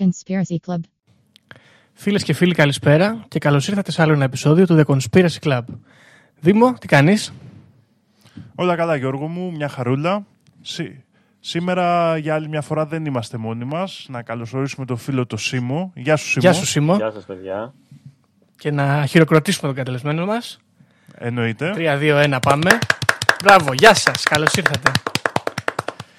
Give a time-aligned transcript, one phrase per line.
[0.00, 0.80] The Conspiracy Club.
[1.92, 5.60] Φίλες και φίλοι, καλησπέρα και καλώς ήρθατε σε άλλο ένα επεισόδιο του The Conspiracy Club.
[6.40, 7.32] Δήμο, τι κάνεις;
[8.54, 10.26] Όλα καλά, Γιώργο μου, μια χαρούλα.
[10.60, 11.04] Σή-
[11.40, 14.06] Σήμερα για άλλη μια φορά δεν είμαστε μόνοι μας.
[14.08, 15.92] Να καλωσορίσουμε τον φίλο το Σίμω.
[15.94, 16.40] Γεια σου, Σίμω.
[16.40, 16.96] Γεια σου, Σίμω.
[16.96, 17.74] Γεια σας παιδιά.
[18.56, 20.58] Και να χειροκροτήσουμε τον κατελεσμένο μας.
[21.14, 21.72] Εννοείται.
[21.74, 22.78] 3-2-1, πάμε.
[23.44, 24.92] Μπράβο, γεια σας, καλώς ήρθατε.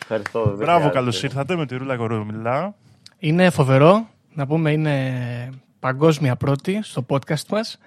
[0.02, 0.44] Ευχαριστώ.
[0.44, 0.94] δεν Μπράβο, χρειάζεται.
[0.94, 2.76] καλώς ήρθατε με τη Ρούλα Κορομιλά.
[3.24, 5.50] Είναι φοβερό, να πούμε είναι
[5.80, 7.78] παγκόσμια πρώτη στο podcast μας.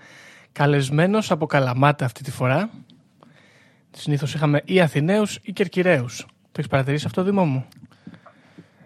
[0.52, 2.70] Καλεσμένος από Καλαμάτα αυτή τη φορά.
[3.90, 6.16] Συνήθως είχαμε ή Αθηναίους ή Κερκυραίους.
[6.26, 7.64] Το έχεις παρατηρήσει αυτό, Δήμο μου;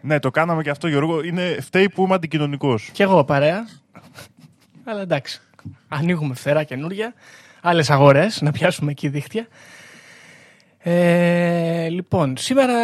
[0.00, 1.22] Ναι, το κάναμε και αυτό, Γιώργο.
[1.22, 2.90] Είναι φταίει που είμαι αντικοινωνικός.
[2.92, 3.68] Κι εγώ παρέα.
[4.84, 5.40] Αλλά εντάξει.
[5.88, 7.14] Ανοίγουμε φτερά καινούρια.
[7.60, 9.46] Άλλες αγορές, να πιάσουμε εκεί δίχτυα.
[10.78, 12.76] Ε, λοιπόν, σήμερα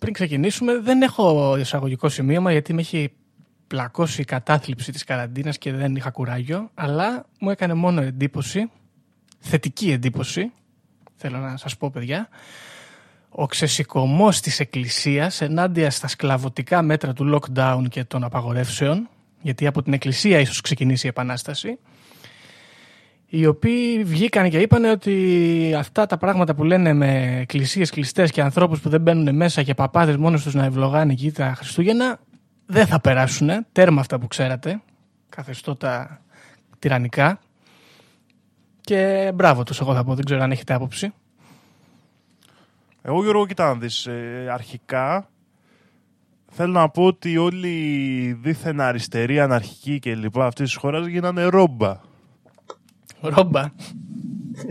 [0.00, 3.12] πριν ξεκινήσουμε, δεν έχω εισαγωγικό σημείωμα γιατί με έχει
[3.66, 8.70] πλακώσει η κατάθλιψη της καραντίνας και δεν είχα κουράγιο, αλλά μου έκανε μόνο εντύπωση,
[9.38, 10.52] θετική εντύπωση,
[11.16, 12.28] θέλω να σας πω παιδιά,
[13.28, 19.08] ο ξεσηκωμός της Εκκλησίας ενάντια στα σκλαβωτικά μέτρα του lockdown και των απαγορεύσεων,
[19.42, 21.78] γιατί από την Εκκλησία ίσως ξεκινήσει η Επανάσταση,
[23.26, 28.42] οι οποίοι βγήκαν και είπαν ότι αυτά τα πράγματα που λένε με εκκλησίες κλειστές και
[28.42, 32.18] ανθρώπους που δεν μπαίνουν μέσα και παπάδες μόνος τους να ευλογάνε εκεί τα Χριστούγεννα
[32.66, 33.48] δεν θα περάσουν.
[33.72, 34.82] Τέρμα αυτά που ξέρατε.
[35.28, 36.20] Καθεστώτα
[36.78, 37.38] τυραννικά.
[38.80, 40.14] Και μπράβο τους εγώ θα πω.
[40.14, 41.12] Δεν ξέρω αν έχετε άποψη.
[43.02, 45.28] Εγώ, Γιώργο, κοιτά να δεις, ε, αρχικά
[46.50, 51.44] θέλω να πω ότι όλοι οι δίθεν αριστεροί, αναρχικοί και λοιπά αυτής της χώρας γίνανε
[51.44, 52.00] ρόμπα.
[53.24, 53.72] Ρόμπα.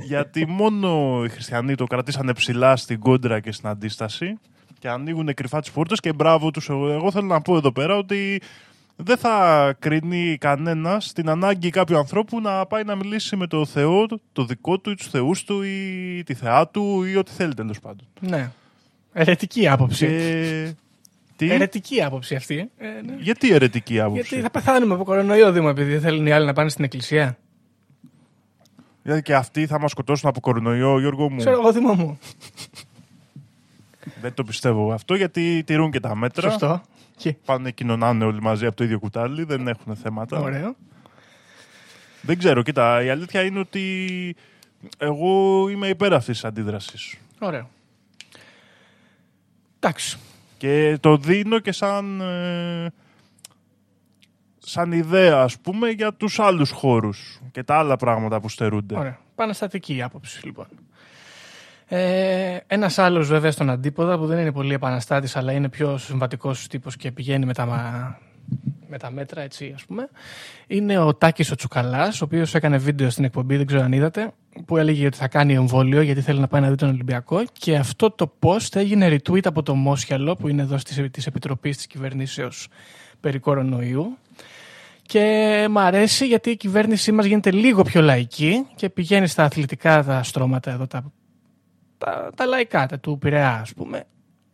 [0.06, 4.38] Γιατί μόνο οι χριστιανοί το κρατήσανε ψηλά στην κόντρα και στην αντίσταση
[4.80, 6.70] και ανοίγουν κρυφά τις πόρτες και μπράβο τους.
[6.70, 8.42] Εγώ, εγώ θέλω να πω εδώ πέρα ότι
[8.96, 14.06] δεν θα κρίνει κανένας την ανάγκη κάποιου ανθρώπου να πάει να μιλήσει με το Θεό,
[14.34, 17.80] το δικό του ή τους θεούς του ή τη θεά του ή ό,τι θέλει τέλος
[17.80, 18.08] πάντων.
[18.20, 18.52] Ναι.
[19.14, 20.06] Ερετική άποψη.
[20.06, 20.74] Και...
[21.36, 22.70] Τι; Ερετική άποψη αυτή.
[22.78, 23.16] Ε, ναι.
[23.20, 26.54] Γιατί αιρετική άποψη; Γιατί θα πεθάνουμε από κορονοϊό Δήμο επειδή δεν θέλουν οι άλλοι να
[26.54, 27.38] πάνε στην εκκλησία.
[29.04, 31.38] Γιατί και αυτοί θα μας σκοτώσουν από κορονοϊό, Γιώργο μου.
[31.38, 32.20] Ξέρω εγώ Δήμο μου.
[34.22, 36.50] Δεν το πιστεύω αυτό γιατί τηρούν και τα μέτρα.
[36.50, 36.82] Σωστό.
[37.16, 37.36] Και...
[37.46, 40.40] Πάνε κοινωνάνε όλοι μαζί από το ίδιο κουτάλι, δεν έχουν θέματα.
[40.40, 40.76] Ωραίο.
[42.22, 44.36] Δεν ξέρω, κοίτα, η αλήθεια είναι ότι
[44.98, 47.18] εγώ είμαι υπέρ αυτής της αντίδρασης.
[47.40, 47.70] Ωραίο.
[49.80, 50.18] Εντάξει.
[50.58, 52.92] Και το δίνω και σαν, ε,
[54.66, 58.98] σαν ιδέα, ας πούμε, για τους άλλους χώρους και τα άλλα πράγματα που στερούνται.
[58.98, 59.20] Ωραία.
[59.36, 60.66] Παναστατική η άποψη, λοιπόν.
[61.88, 66.68] Ε, Ένας άλλος, βέβαια, στον αντίποδα που δεν είναι πολύ επαναστάτης, αλλά είναι πιο συμβατικός
[66.68, 68.18] τύπος και πηγαίνει με τα, μα-
[68.90, 70.10] με τα μέτρα, έτσι, ας πούμε.
[70.68, 74.32] Είναι ο Τάκης ο Τσουκαλάς, ο οποίος έκανε βίντεο στην εκπομπή, δεν ξέρω αν είδατε,
[74.66, 77.44] που έλεγε ότι θα κάνει εμβόλιο γιατί θέλει να πάει να δει τον Ολυμπιακό.
[77.54, 80.76] Και αυτό το post έγινε retweet από το Μόσχιαλο, που είναι εδώ
[81.12, 82.68] της Επιτροπής της Κυβερνήσεως
[83.20, 84.18] περί κορονοϊού.
[85.14, 90.04] Και μ' αρέσει γιατί η κυβέρνησή μας γίνεται λίγο πιο λαϊκή και πηγαίνει στα αθλητικά
[90.04, 91.12] τα στρώματα εδώ, τα,
[91.98, 94.04] τα, τα λαϊκά, τα του Πειραιά ας πούμε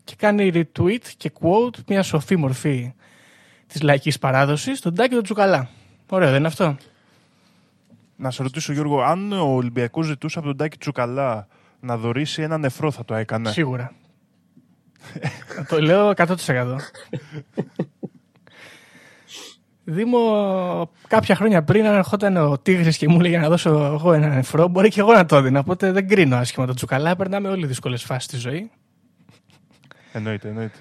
[0.04, 2.94] και κάνει retweet και quote μια σοφή μορφή
[3.68, 5.70] της λαϊκής παράδοσης, τον Τάκη τον Τσουκαλά.
[6.10, 6.78] Ωραίο δεν είναι αυτό;
[8.16, 11.48] Να σε ρωτήσω, Γιώργο, αν ο Ολυμπιακός ζητούσε από τον Τάκη Τσουκαλά
[11.80, 13.94] να δωρήσει ένα νεφρό, θα το έκανε; Σίγουρα.
[15.70, 16.36] το λέω 100%.
[19.92, 20.20] Δήμο,
[21.08, 24.68] κάποια χρόνια πριν, αν ερχόταν ο Τίγρης και μου έλεγε να δώσω εγώ ένα νεφρό,
[24.68, 25.60] μπορεί και εγώ να το έδινα.
[25.60, 27.16] Οπότε δεν κρίνω άσχημα τον Τσουκαλά.
[27.16, 28.72] Περνάμε όλοι δύσκολες φάσεις στη ζωή.
[30.14, 30.78] Εννοείται, εννοείται.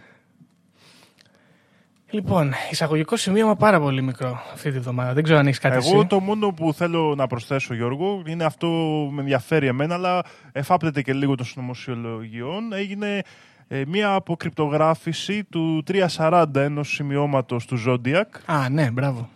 [2.11, 5.13] Λοιπόν, εισαγωγικό σημείωμα πάρα πολύ μικρό αυτή τη βδομάδα.
[5.13, 6.07] Δεν ξέρω αν έχεις κάτι Εγώ εσύ.
[6.07, 10.23] το μόνο που θέλω να προσθέσω, Γιώργο, είναι αυτό που με ενδιαφέρει εμένα, αλλά
[10.53, 12.73] εφάπτεται και λίγο των συνωμοσιολογιών.
[12.73, 13.21] Έγινε
[13.69, 15.83] ε, μία αποκρυπτογράφηση του
[16.17, 19.29] 340 ενός σημειώματος του Zodiac Α, ναι, μπράβο.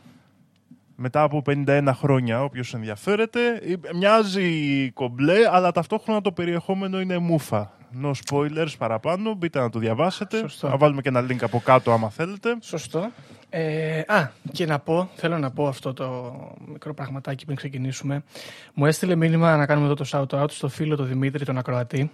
[0.97, 3.41] μετά από 51 χρόνια, όποιος ενδιαφέρεται.
[3.55, 7.73] Ε, Μοιάζει κομπλέ, αλλά ταυτόχρονα το περιεχόμενο είναι μούφα.
[8.03, 10.39] No spoilers παραπάνω, μπείτε να το διαβάσετε.
[10.39, 10.69] Σωστό.
[10.69, 12.57] Θα βάλουμε και ένα link από κάτω άμα θέλετε.
[12.61, 13.11] Σωστό.
[13.51, 16.35] Ε, α, και να πω, θέλω να πω αυτό το
[16.67, 18.23] μικρό πραγματάκι πριν ξεκινήσουμε.
[18.75, 22.11] Μου έστειλε μήνυμα να κάνουμε εδώ το shout out στο φίλο του Δημήτρη, τον Ακροατή,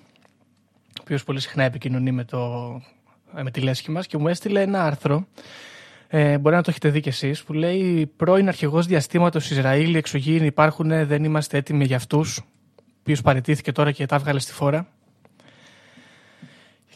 [0.88, 2.73] ο οποίος πολύ συχνά επικοινωνεί με, το,
[3.37, 5.26] ε, με τη λέσχη μας και μου έστειλε ένα άρθρο,
[6.08, 9.96] ε, μπορεί να το έχετε δει κι εσείς, που λέει πρώην αρχηγός διαστήματος Ισραήλ, οι
[9.96, 14.52] εξωγήινοι υπάρχουν, δεν είμαστε έτοιμοι για αυτούς, ο οποίος παραιτήθηκε τώρα και τα έβγαλε στη
[14.52, 14.88] φόρα.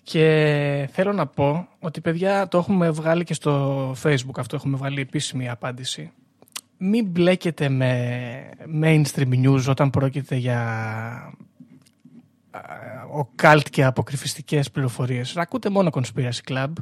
[0.02, 5.00] Και θέλω να πω ότι παιδιά το έχουμε βγάλει και στο facebook αυτό, έχουμε βγάλει
[5.00, 6.12] επίσημη απάντηση.
[6.78, 8.50] Μην μπλέκετε με
[8.82, 11.34] mainstream news όταν πρόκειται για
[13.16, 15.36] ο καλτ και αποκρυφιστικές πληροφορίες.
[15.36, 16.72] Ακούτε μόνο Conspiracy Club.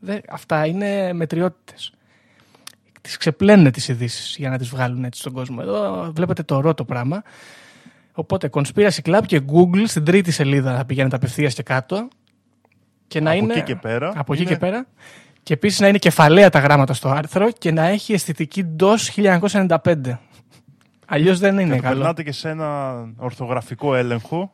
[0.00, 1.92] Δεν, αυτά είναι μετριότητες.
[3.00, 5.58] Τις ξεπλένουν τις ειδήσεις για να τις βγάλουν έτσι στον κόσμο.
[5.60, 7.22] Εδώ βλέπετε το ρο το πράγμα.
[8.12, 12.08] Οπότε Conspiracy Club και Google στην τρίτη σελίδα θα πηγαίνετε απευθείας και κάτω.
[13.06, 14.12] Και να από είναι, εκεί και πέρα.
[14.16, 14.86] Από εκεί είναι- και πέρα.
[15.42, 20.18] Και επίσης να είναι κεφαλαία τα γράμματα στο άρθρο και να έχει αισθητική DOS 1995.
[21.06, 21.96] Αλλιώς δεν είναι Και το καλό.
[21.96, 24.52] περνάτε και σε ένα ορθογραφικό έλεγχο.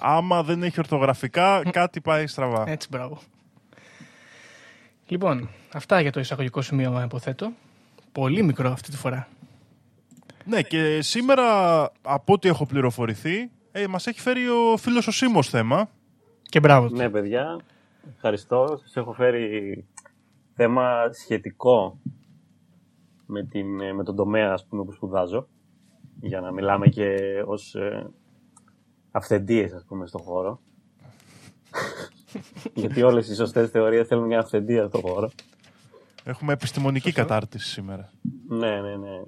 [0.00, 2.64] Άμα δεν έχει ορθογραφικά, κάτι πάει στραβά.
[2.66, 3.18] Έτσι, μπράβο.
[5.06, 7.52] Λοιπόν, αυτά για το εισαγωγικό σημείωμα, υποθέτω.
[8.12, 9.28] Πολύ μικρό αυτή τη φορά.
[10.44, 15.48] Ναι, και σήμερα, από ό,τι έχω πληροφορηθεί, ε, μας έχει φέρει ο φίλος ο Σίμος
[15.48, 15.88] θέμα.
[16.42, 16.96] Και μπράβο του.
[16.96, 17.60] Ναι, παιδιά.
[18.14, 18.78] Ευχαριστώ.
[18.82, 19.86] Σας έχω φέρει
[20.54, 22.00] θέμα σχετικό
[23.26, 25.48] με, την, ε, με τον τομέα ας πούμε, που σπουδάζω.
[26.20, 27.16] Για να μιλάμε και
[27.46, 28.10] ως ε,
[29.10, 30.60] αυθεντίες, ας πούμε, στον χώρο.
[32.74, 35.30] Γιατί όλες οι σωστές θεωρίες θέλουν μια αυθεντία στον χώρο.
[36.24, 38.10] Έχουμε επιστημονική κατάρτιση σήμερα.
[38.48, 39.22] Ναι, ναι, ναι.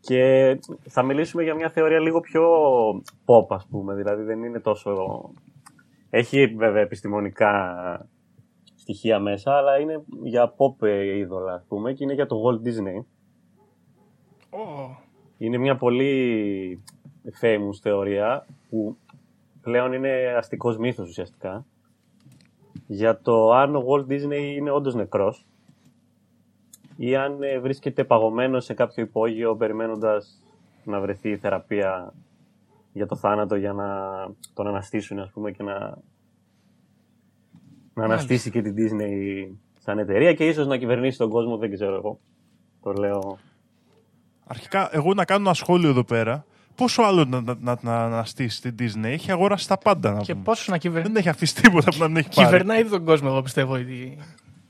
[0.00, 0.54] Και
[0.88, 2.42] θα μιλήσουμε για μια θεωρία λίγο πιο
[3.24, 3.94] pop, ας πούμε.
[3.94, 4.90] Δηλαδή δεν είναι τόσο...
[6.10, 7.62] Έχει βέβαια επιστημονικά
[8.74, 13.04] στοιχεία μέσα, αλλά είναι για pop είδωλα, ας πούμε, και είναι για το Walt Disney.
[14.50, 14.96] Ω,
[15.38, 16.82] Είναι μια πολύ
[17.40, 18.96] famous θεωρία που
[19.62, 21.64] πλέον είναι αστικός μύθος ουσιαστικά
[22.86, 25.46] για το αν ο Walt Disney είναι όντως νεκρός
[26.96, 30.42] ή αν ε, βρίσκεται παγωμένος σε κάποιο υπόγειο περιμένοντας
[30.84, 32.12] να βρεθεί η θεραπεία
[32.92, 33.88] για το θάνατο για να
[34.54, 35.98] τον αναστήσουν ας πούμε και να,
[37.94, 39.46] να αναστήσει και την Disney
[39.78, 42.18] σαν εταιρεία και ίσως να κυβερνήσει τον κόσμο, δεν ξέρω εγώ.
[42.82, 43.38] Το λέω
[44.46, 46.44] Αρχικά, εγώ να κάνω ένα σχόλιο εδώ πέρα.
[46.74, 49.04] Πόσο άλλο να, να, να, να αναστήσει την Disney.
[49.04, 50.44] Έχει αγοράσει τα πάντα να Και πούμε.
[50.44, 51.12] πόσο να κυβερνάει.
[51.12, 52.48] Δεν έχει αφήσει τίποτα που να μην έχει πάρει.
[52.48, 54.18] Κυβερνάει ήδη τον κόσμο, εγώ πιστεύω, η,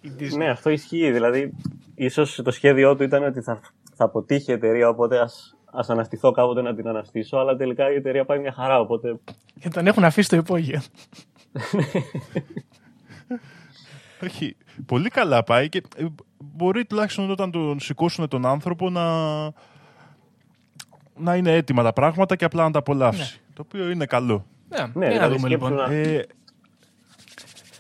[0.01, 0.37] η Disney.
[0.37, 1.13] Ναι, αυτό ισχύει.
[1.13, 1.53] Δηλαδή,
[1.95, 3.61] ίσως το σχέδιό του ήταν ότι θα,
[3.95, 7.37] θα αποτύχει η εταιρεία, οπότε ας ας αναστηθώ κάποτε να την αναστήσω.
[7.37, 9.19] Αλλά τελικά η εταιρεία πάει μια χαρά, οπότε.
[9.61, 10.81] Και τον έχουν αφήσει στο υπόγειο.
[14.25, 14.57] Όχι.
[14.87, 16.05] Πολύ καλά πάει και ε,
[16.39, 19.03] μπορεί τουλάχιστον όταν τον σηκώσουν τον άνθρωπο να,
[21.17, 23.41] να είναι έτοιμα τα πράγματα και απλά να τα απολαύσει.
[23.55, 24.47] Το οποίο είναι καλό.
[24.69, 25.89] Ναι, Ναι, για να δηλαδή δούμε σκέψου λοιπόν.
[25.89, 26.27] να- Ε,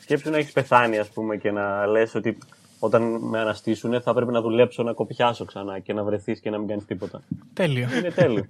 [0.01, 2.39] Σκέψου να έχεις πεθάνει, ας πούμε, και να λες ότι
[2.79, 6.59] όταν με αναστήσουν θα πρέπει να δουλέψω να κοπιάσω ξανά και να βρεθείς και να
[6.59, 7.23] μην κάνεις τίποτα.
[7.53, 7.89] Τέλειο.
[7.99, 8.45] Είναι τέλειο.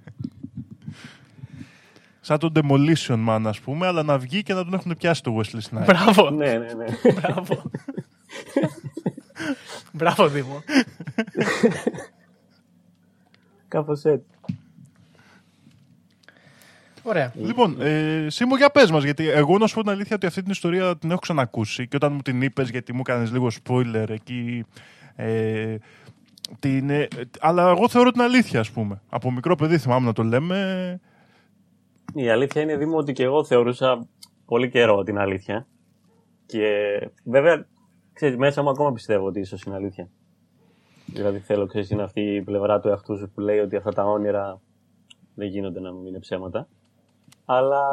[2.21, 5.39] σαν τον Demolition Man, ας πούμε, αλλά να βγει και να τον έχουν πιάσει το
[5.41, 5.83] Wesley Snipes.
[5.85, 6.29] Μπράβο.
[6.29, 6.85] ναι, ναι, ναι.
[7.13, 7.71] Μπράβο.
[9.91, 10.63] Μπράβο, Δήμο.
[13.67, 14.25] Κάπως έτσι.
[17.07, 17.31] Ωραία.
[17.35, 20.41] Λοιπόν, ε, Σίμω, για πες μας, γιατί εγώ να σου πω την αλήθεια ότι αυτή
[20.41, 24.09] την ιστορία την έχω ξανακούσει και όταν μου την είπες, γιατί μου έκανες λίγο spoiler
[24.09, 24.65] εκεί,
[25.15, 25.75] ε,
[26.59, 27.07] την, ε,
[27.39, 29.01] αλλά εγώ θεωρώ την αλήθεια, ας πούμε.
[29.09, 30.99] Από μικρό παιδί θυμάμαι να το λέμε.
[32.13, 34.07] Η αλήθεια είναι, Δήμο, ότι και εγώ θεωρούσα
[34.45, 35.67] πολύ καιρό την αλήθεια.
[36.45, 36.67] Και
[37.23, 37.67] βέβαια,
[38.13, 40.09] ξέρεις, μέσα μου ακόμα πιστεύω ότι ίσως είναι αλήθεια.
[41.05, 44.03] Δηλαδή θέλω, ξέρεις, είναι αυτή η πλευρά του εαυτού σου που λέει ότι αυτά τα
[44.03, 44.61] όνειρα
[45.35, 46.67] δεν γίνονται να μην είναι ψέματα.
[47.45, 47.87] Αλλά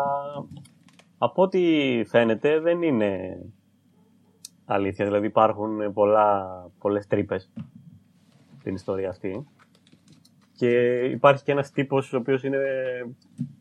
[1.18, 1.60] από ό,τι
[2.06, 3.42] φαίνεται δεν είναι
[4.64, 5.04] αλήθεια.
[5.04, 6.46] Δηλαδή υπάρχουν πολλά,
[6.78, 7.52] πολλές τρύπες
[8.58, 9.46] στην ιστορία αυτή.
[10.52, 12.58] Και υπάρχει και ένας τύπος ο οποίος είναι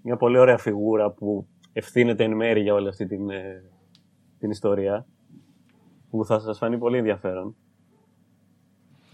[0.03, 3.63] μια πολύ ωραία φιγούρα που ευθύνεται εν μέρη για όλη αυτή την, ε,
[4.39, 5.05] την ιστορία
[6.10, 7.55] που θα σας φανεί πολύ ενδιαφέρον.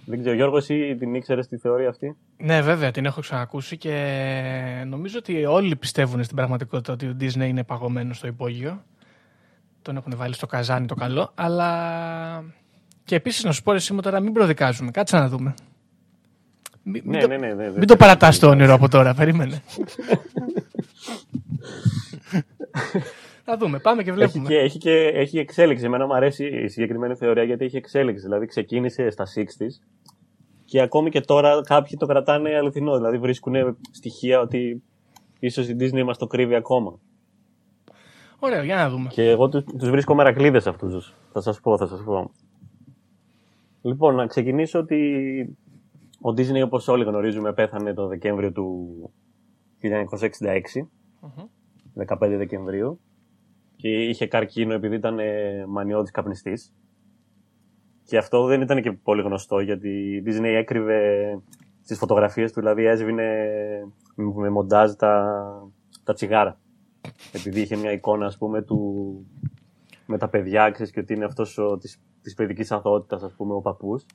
[0.09, 4.83] Δεν ξέρω, Γιώργος, εσύ την ήξερες τη θεωρία αυτή; Ναι, βέβαια, την έχω ξανακούσει και
[4.87, 8.83] νομίζω ότι όλοι πιστεύουν στην πραγματικότητα ότι ο Disney είναι παγωμένος στο υπόγειο.
[9.81, 12.43] Τον έχουν βάλει στο καζάνι το καλό, αλλά.
[13.03, 14.91] Και επίσης να σου πω εσύ μου τώρα μην προδικάζουμε.
[14.91, 15.53] Κάτσε να δούμε.
[16.83, 19.61] Μην, Ναι, το, ναι, ναι, ναι, δεν- μην το παρατάς το όνειρο από τώρα, περίμενε.
[23.49, 24.47] Θα δούμε, πάμε και Έχει βλέπουμε.
[24.47, 25.85] και, έχει και έχει εξέλιξη.
[25.85, 28.23] Εμένα μου αρέσει η συγκεκριμένη θεωρία γιατί έχει εξέλιξη.
[28.23, 29.85] Δηλαδή ξεκίνησε στα 60s
[30.65, 32.95] και ακόμη και τώρα κάποιοι το κρατάνε αληθινό.
[32.95, 34.83] Δηλαδή βρίσκουν στοιχεία ότι
[35.39, 36.99] ίσως η Disney μας το κρύβει ακόμα.
[38.39, 39.07] Ωραία, για να δούμε.
[39.09, 40.93] Και εγώ τους, τους βρίσκω μερακλείδες αυτούς.
[40.93, 41.15] τους.
[41.33, 42.31] Θα σας πω, θα σας πω.
[43.81, 44.97] Λοιπόν, να ξεκινήσω ότι
[46.21, 48.87] ο Disney όπως όλοι γνωρίζουμε πέθανε το Δεκέμβριο του
[49.81, 50.89] 1966.
[52.07, 52.99] 15 Δεκεμβρίου.
[53.77, 56.73] Και είχε καρκίνο επειδή ήταν ε, μανιώδης καπνιστής.
[58.03, 61.39] Και αυτό δεν ήταν και πολύ γνωστό γιατί η Disney έκρυβε
[61.83, 63.47] στις φωτογραφίες του, δηλαδή έσβηνε
[64.15, 65.43] με μοντάζ τα,
[66.03, 66.59] τα τσιγάρα.
[67.31, 69.15] Επειδή είχε μια εικόνα, ας πούμε, του,
[70.05, 73.53] με τα παιδιά, ξέρεις, και ότι είναι αυτός ο, της, της παιδικής αθωότητας, ας πούμε,
[73.53, 74.05] ο παππούς.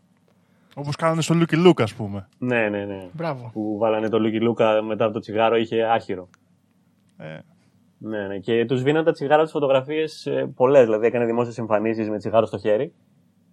[0.75, 2.29] Όπως κάνανε στο Λούκι Λουκ, ας πούμε.
[2.39, 3.09] Ναι, ναι, ναι.
[3.13, 3.51] Μπράβο.
[3.53, 6.29] Που βάλανε το Λούκι Λουκ μετά από το τσιγάρο, είχε άχυρο.
[7.17, 7.39] Ε,
[8.05, 8.39] Ναι, ναι.
[8.39, 10.85] Και του σβήναν τα τσιγάρα τις φωτογραφίες πολλές.
[10.85, 12.93] Δηλαδή έκανε δημόσιες εμφανίσεις με τσιγάρο στο χέρι.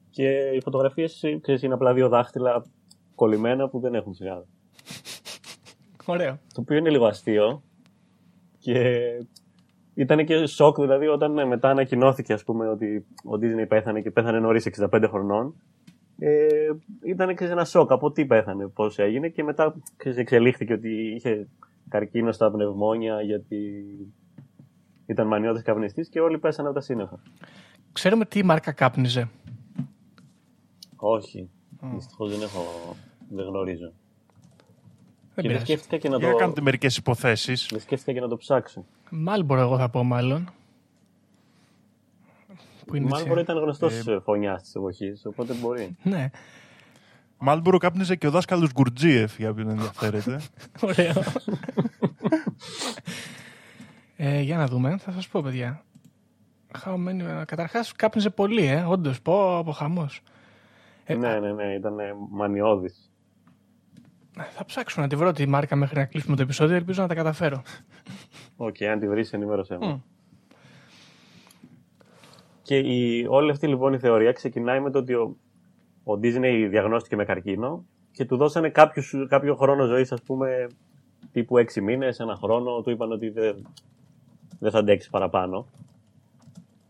[0.10, 1.22] Και οι φωτογραφίες
[1.62, 2.66] είναι απλά δύο δάχτυλα
[3.16, 4.46] κολλημένα που δεν έχουν τσιγάρο.
[6.06, 6.40] Ωραίο.
[6.54, 7.64] Το οποίο είναι λίγο αστείο.
[8.60, 9.02] Και
[9.94, 14.12] ήταν και σοκ, δηλαδή, όταν ε, μετά ανακοινώθηκε, ας πούμε, ότι ο Disney πέθανε και
[14.12, 15.56] πέθανε νωρίς 65 χρονών.
[16.20, 16.48] Ε,
[17.06, 19.30] ήταν και ένα σοκ από τι πέθανε, πώς έγινε.
[19.30, 21.48] Και μετά ξέρεις, εξελίχθηκε ότι είχε
[21.90, 23.86] καρκίνο στα πνευμόνια γιατί
[25.10, 27.20] ήταν μανιώδης καπνιστής και όλοι πέσανε από τα σύννεφα.
[27.92, 29.30] Ξέρουμε τι μάρκα κάπνιζε.
[30.96, 31.50] Όχι.
[31.82, 32.96] Δυστυχώς δεν έχω.
[33.30, 33.94] Δεν γνωρίζω.
[35.36, 35.66] Δεν και δεν πειράζει.
[35.66, 36.38] σκέφτηκα και να για το.
[36.38, 37.68] κάντε μερικές υποθέσεις.
[37.72, 38.86] Δεν σκέφτηκα και να το ψάξω.
[39.10, 40.50] Μάλμπορο εγώ θα πω μάλλον.
[42.86, 43.42] Που είναι Μάλλον έτσι.
[43.42, 44.20] ήταν γνωστός ε...
[44.20, 45.96] φωνιάς της εποχής, οπότε μπορεί.
[46.04, 46.30] Ναι,
[47.38, 50.40] Μάλμπορο κάπνιζε και ο δάσκαλος Γκουρτζίεφ, για όποιον ενδιαφέρεται.
[50.88, 51.14] ωραίο.
[54.22, 55.84] Ε, για να δούμε, θα σας πω παιδιά.
[56.86, 57.44] How many...
[57.46, 60.22] Καταρχάς κάπνιζε πολύ, ε, όντως, πω πω χαμός.
[61.06, 61.96] Ε, ναι, ναι, ναι, ήταν
[62.30, 63.12] μανιώδης.
[64.50, 67.16] Θα ψάξω να τη βρω τη μάρκα μέχρι να κλείσουμε το επεισόδιο, ελπίζω να τα
[67.16, 67.62] καταφέρω.
[68.58, 69.88] Οκ, αν τη βρεις, ενημέρωσέ με.
[69.88, 70.00] Μμ.
[72.62, 75.38] Και η, όλη αυτή λοιπόν η θεωρία ξεκινάει με το ότι ο,
[76.04, 80.68] ο Disney διαγνώστηκε με καρκίνο και του δώσανε κάποιους, κάποιο χρόνο ζωής, ας πούμε,
[81.32, 82.82] τύπου 6 μήνες, ένα χρόνο.
[82.82, 83.66] Του είπαν ότι δεν,
[84.60, 85.66] δεν θα αντέξει παραπάνω.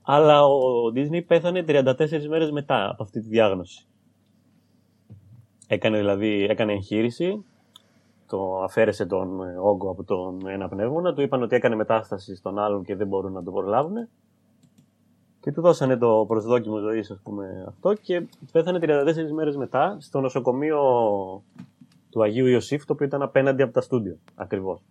[0.02, 3.88] Αλλά ο Disney πέθανε 34 μέρες μετά από αυτή τη διάγνωση.
[5.68, 7.46] Έκανε δηλαδή, έκανε εγχείρηση,
[8.28, 12.60] το αφαίρεσε τον ε, όγκο από τον ένα πνεύμονα, του είπαν ότι έκανε μετάσταση στον
[12.60, 14.08] άλλον και δεν μπορούν να το προλάβουν.
[15.40, 20.20] Και του δώσανε το προσδόκιμο ζωής, ας πούμε, αυτό και πέθανε 34 μέρες μετά στο
[20.20, 20.82] νοσοκομείο
[22.10, 24.18] του Αγίου Ιωσήφ, το οποίο ήταν απέναντι από τα στούντιο.
[24.36, 24.82] Ακριβώς.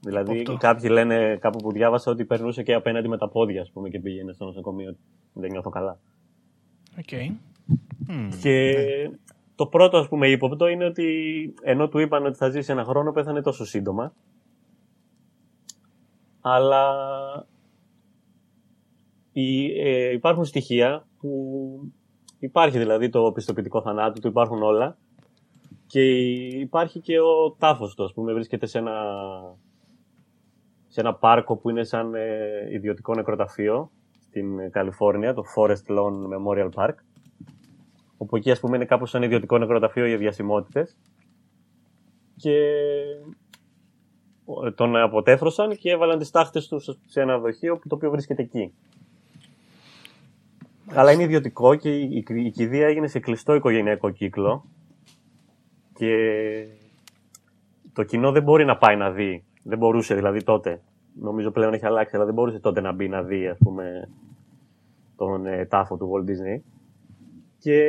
[0.00, 0.56] Δηλαδή, Οπότε.
[0.56, 4.00] κάποιοι λένε κάπου που διάβασα ότι περνούσε και απέναντι με τα πόδια, ας πούμε, και
[4.00, 4.96] πήγαινε στο νοσοκομείο.
[5.32, 5.98] Δεν νιώθω καλά.
[6.98, 7.12] Οκ.
[8.08, 8.28] Μμμ.
[8.40, 8.74] Και
[9.54, 11.06] το πρώτο, ας πούμε, ύποπτο είναι ότι
[11.62, 14.12] ενώ του είπαν ότι θα ζήσει ένα χρόνο, πέθανε τόσο σύντομα.
[16.40, 16.94] Αλλά
[19.32, 21.80] η- ε, υπάρχουν στοιχεία που
[22.38, 24.96] υπάρχει δηλαδή το πιστοποιητικό θανάτου του, υπάρχουν όλα.
[25.86, 26.00] Και
[26.48, 28.92] υπάρχει και ο τάφος του, ας πούμε, βρίσκεται σε ένα,
[30.88, 32.28] σε ένα πάρκο που είναι σαν ε,
[32.72, 33.90] ιδιωτικό νεκροταφείο
[34.20, 36.94] στην ε, Καλιφόρνια, το Forest Lawn Memorial Park
[38.18, 40.96] όπου εκεί ας πούμε είναι κάπως σαν ιδιωτικό νεκροταφείο για διασημότητες
[42.36, 42.52] και
[44.74, 48.72] τον αποτέφρωσαν και έβαλαν τις τάχτες τους σε ένα δοχείο που το οποίο βρίσκεται εκεί.
[50.94, 54.64] Αλλά είναι ιδιωτικό και η, η, η κηδεία έγινε σε κλειστό οικογενειακό κύκλο
[55.94, 56.14] και
[57.92, 59.44] το κοινό δεν μπορεί να πάει να δει.
[59.68, 60.80] Δεν μπορούσε δηλαδή τότε.
[61.20, 64.08] Νομίζω πλέον έχει αλλάξει, αλλά δεν μπορούσε τότε να μπει να δει ας πούμε
[65.16, 66.60] τον ε, τάφο του Walt Disney.
[67.58, 67.82] Και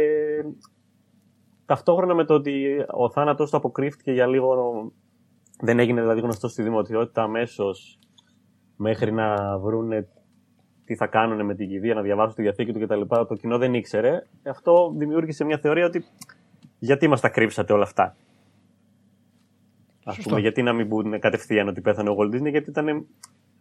[1.66, 4.92] ταυτόχρονα με το ότι ο θάνατος του αποκρύφθηκε για λίγο,
[5.60, 8.00] δεν έγινε δηλαδή γνωστό στη δημοτικότητα αμέσως
[8.76, 10.08] μέχρι να βρούνε
[10.86, 13.02] τι θα κάνουν με την κηδεία, να διαβάσουν τη διαθήκη του κτλ.
[13.08, 14.24] Το κοινό δεν ήξερε.
[14.44, 16.06] Αυτό δημιούργησε μια θεωρία ότι
[16.80, 18.16] γιατί μας τα κρύψατε όλα αυτά;
[20.10, 20.30] Ας Σωστό.
[20.30, 23.08] πούμε, γιατί να μην μπουν κατευθείαν ότι πέθανε ο Walt Disney, γιατί ήταν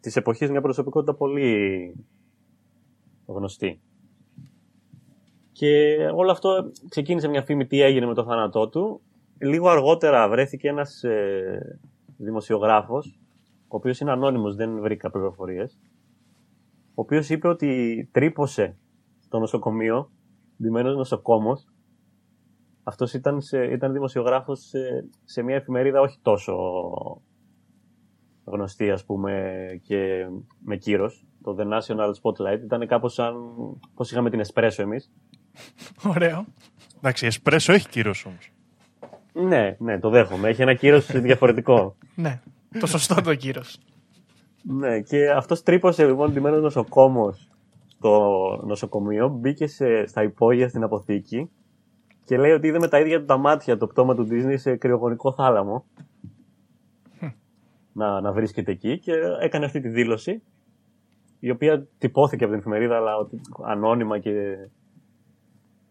[0.00, 1.95] της εποχής μια προσωπικότητα πολύ
[3.26, 3.81] γνωστή.
[5.52, 9.00] Και όλο αυτό ξεκίνησε μια φήμη τι έγινε με το θάνατό του.
[9.38, 11.81] Λίγο αργότερα βρέθηκε ένας ε,
[12.17, 13.19] δημοσιογράφος,
[13.62, 15.78] ο οποίος είναι ανώνυμος, δεν βρήκα πληροφορίες,
[16.88, 18.76] ο οποίος είπε ότι τρύπωσε
[19.21, 20.11] στο νοσοκομείο,
[20.62, 21.67] ντυμένος νοσοκόμος.
[22.88, 24.78] Αυτός ήταν, σε, ήταν δημοσιογράφος σε,
[25.25, 26.54] σε μια εφημερίδα όχι τόσο
[28.45, 29.52] γνωστή, ας πούμε,
[29.83, 30.26] και
[30.64, 31.26] με κύρος.
[31.42, 33.35] Το The National Spotlight ήταν κάπως σαν,
[33.95, 35.11] πώς είχαμε την Espresso εμείς.
[36.04, 36.45] Ωραίο.
[36.97, 38.52] Εντάξει, η Εσπρέσο έχει κύρος όμως.
[39.33, 40.49] Ναι, ναι, το δέχομαι.
[40.49, 41.97] Έχει ένα κύρος διαφορετικό.
[42.14, 42.40] Ναι.
[42.80, 43.62] Το σωστό το κύριο.
[44.62, 47.49] ναι, και αυτός τρύπωσε λοιπόν ντυμένος νοσοκόμος
[47.87, 51.50] στο νοσοκομείο, μπήκε σε, στα υπόγεια στην αποθήκη
[52.28, 54.76] και λέει ότι είδε με τα ίδια του τα μάτια το πτώμα του Disney σε
[54.76, 55.85] κρυογονικό θάλαμο.
[57.92, 60.42] να, να βρίσκεται εκεί και έκανε αυτή τη δήλωση.
[61.40, 64.32] η οποία τυπώθηκε από την εφημερίδα, αλλά ότι- ανώνυμα και,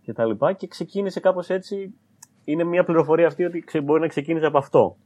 [0.02, 0.54] και τα λοιπά.
[0.54, 1.94] Και ξεκίνησε κάπως έτσι.
[2.44, 4.98] Είναι μια πληροφορία αυτή ότι ξε- μπορεί να ξεκίνησε από αυτό.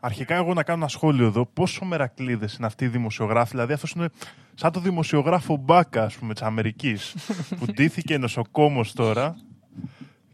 [0.00, 1.46] Αρχικά, εγώ να κάνω ένα σχόλιο εδώ.
[1.46, 4.08] Πόσο μερακλείδες είναι αυτοί οι δημοσιογράφοι; Δηλαδή, αυτός είναι
[4.54, 7.14] σαν το δημοσιογράφο Μπάκα, ας πούμε, της Αμερικής.
[7.58, 9.36] που ντύθηκε νοσοκόμος τώρα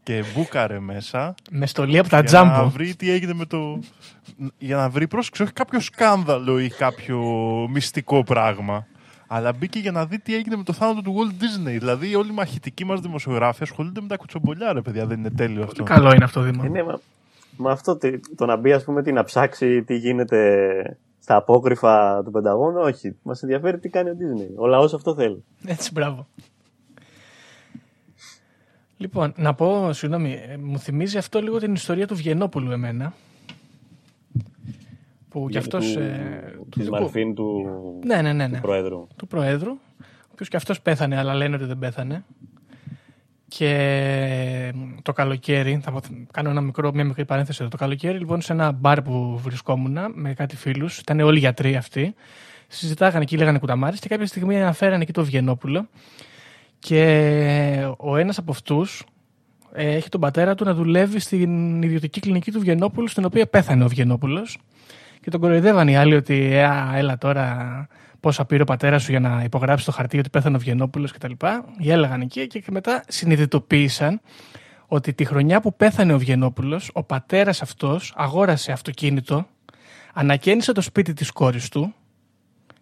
[0.02, 1.34] και μπούκαρε μέσα.
[1.50, 2.68] Με στολή από τα για να τζάμπο.
[2.68, 3.78] βρει τι έγινε με το.
[4.58, 7.18] Για να βρει, πρόσεξε, όχι κάποιο σκάνδαλο ή κάποιο
[7.70, 8.86] μυστικό πράγμα.
[9.26, 11.78] Αλλά μπήκε για να δει τι έγινε με το θάνατο του Walt Disney.
[11.78, 15.06] Δηλαδή, όλοι οι μαχητικοί μας δημοσιογράφοι ασχολούνται με τα κουτσομπολιά, ρε παιδιά.
[15.06, 15.82] Δεν είναι τέλειο αυτό.
[15.84, 16.64] Καλό είναι αυτό, Δήμα.
[16.64, 17.00] Ε, ναι, μα,
[17.56, 22.22] μα αυτό τι- το να μπει, ας πούμε, τι, να ψάξει τι γίνεται στα απόκρυφα
[22.24, 23.16] του Πενταγώνου, όχι.
[23.22, 24.48] Μας ενδιαφέρει τι κάνει ο Disney.
[24.56, 25.44] Ο λαός αυτό θέλει.
[25.66, 26.26] Έτσι, μπράβο.
[29.00, 33.12] Λοιπόν, να πω, συγγνώμη, ε, μου θυμίζει αυτό λίγο την ιστορία του Βιενόπουλου εμένα.
[35.28, 35.96] Που κι αυτός...
[35.96, 37.66] ε, του Της δικού- Μαρφίν του,
[38.04, 38.54] Ναι, ναι, ναι, ναι.
[38.56, 39.06] του Προέδρου.
[39.16, 42.24] του Προέδρου, ο οποίος και αυτός πέθανε, αλλά λένε ότι δεν πέθανε.
[43.48, 44.70] Και ε,
[45.02, 46.00] το καλοκαίρι, θα πω-
[46.32, 47.70] κάνω ένα μικρό, μια μικρή παρένθεση εδώ.
[47.70, 52.14] Το καλοκαίρι, λοιπόν, σε ένα μπαρ που βρισκόμουν με κάτι φίλους, ήταν όλοι γιατροί αυτοί,
[52.68, 55.88] συζητάγανε εκεί, λέγανε κουταμάρες και κάποια στιγμή αναφέρανε εκεί το Βιενόπουλο.
[56.80, 59.04] Και ο ένας από αυτούς
[59.72, 63.84] ε, έχει τον πατέρα του να δουλεύει στην ιδιωτική κλινική του Βιενόπουλου, στην οποία πέθανε
[63.84, 64.58] ο Βιενόπουλος.
[65.20, 67.86] Και τον κοροϊδεύαν οι άλλοι ότι ε, α, έλα τώρα
[68.20, 71.32] πόσα πήρε ο πατέρας σου για να υπογράψει το χαρτί ότι πέθανε ο Βιενόπουλος κτλ.
[71.78, 74.20] Γέλαγαν εκεί και μετά συνειδητοποίησαν
[74.86, 79.46] ότι τη χρονιά που πέθανε ο Βιενόπουλος, ο πατέρας αυτός αγόρασε αυτοκίνητο,
[80.14, 81.94] ανακαίνισε το σπίτι της κόρης του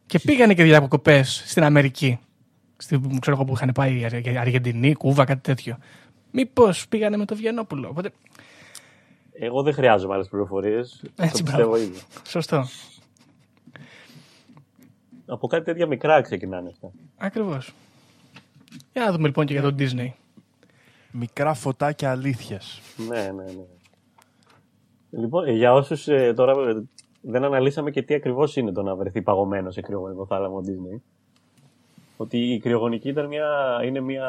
[0.07, 2.19] και πήγανε και διακοπές στην Αμερική.
[2.81, 5.79] Στην, ξέρω εγώ που είχαν πάει η Αργεντινή, Κούβα, κάτι τέτοιο.
[6.31, 7.89] Μήπως πήγανε με το Βιενόπουλο.
[7.89, 8.11] Οπότε,
[9.33, 11.01] Εγώ δεν χρειάζομαι άλλες πληροφορίες.
[11.03, 11.85] Το Έτσι, πιστεύω μπράβο.
[11.85, 11.99] ήδη.
[12.27, 12.65] σωστό.
[15.27, 16.91] Από κάτι τέτοια μικρά ξεκινάνε αυτά.
[17.17, 17.73] Ακριβώς.
[18.93, 20.09] Για να δούμε λοιπόν και για τον Disney.
[21.13, 22.81] Μικρά φωτάκια αλήθειας.
[23.09, 23.65] ναι, ναι, ναι.
[25.11, 26.83] Λοιπόν, ε, για όσους τώρα ε,
[27.21, 31.01] δεν αναλύσαμε και τι ακριβώς είναι το να βρεθεί παγωμένος σε κρυογονικό θάλαμο Disney.
[32.21, 34.29] Ότι η κρυογονική ήταν μια, είναι μια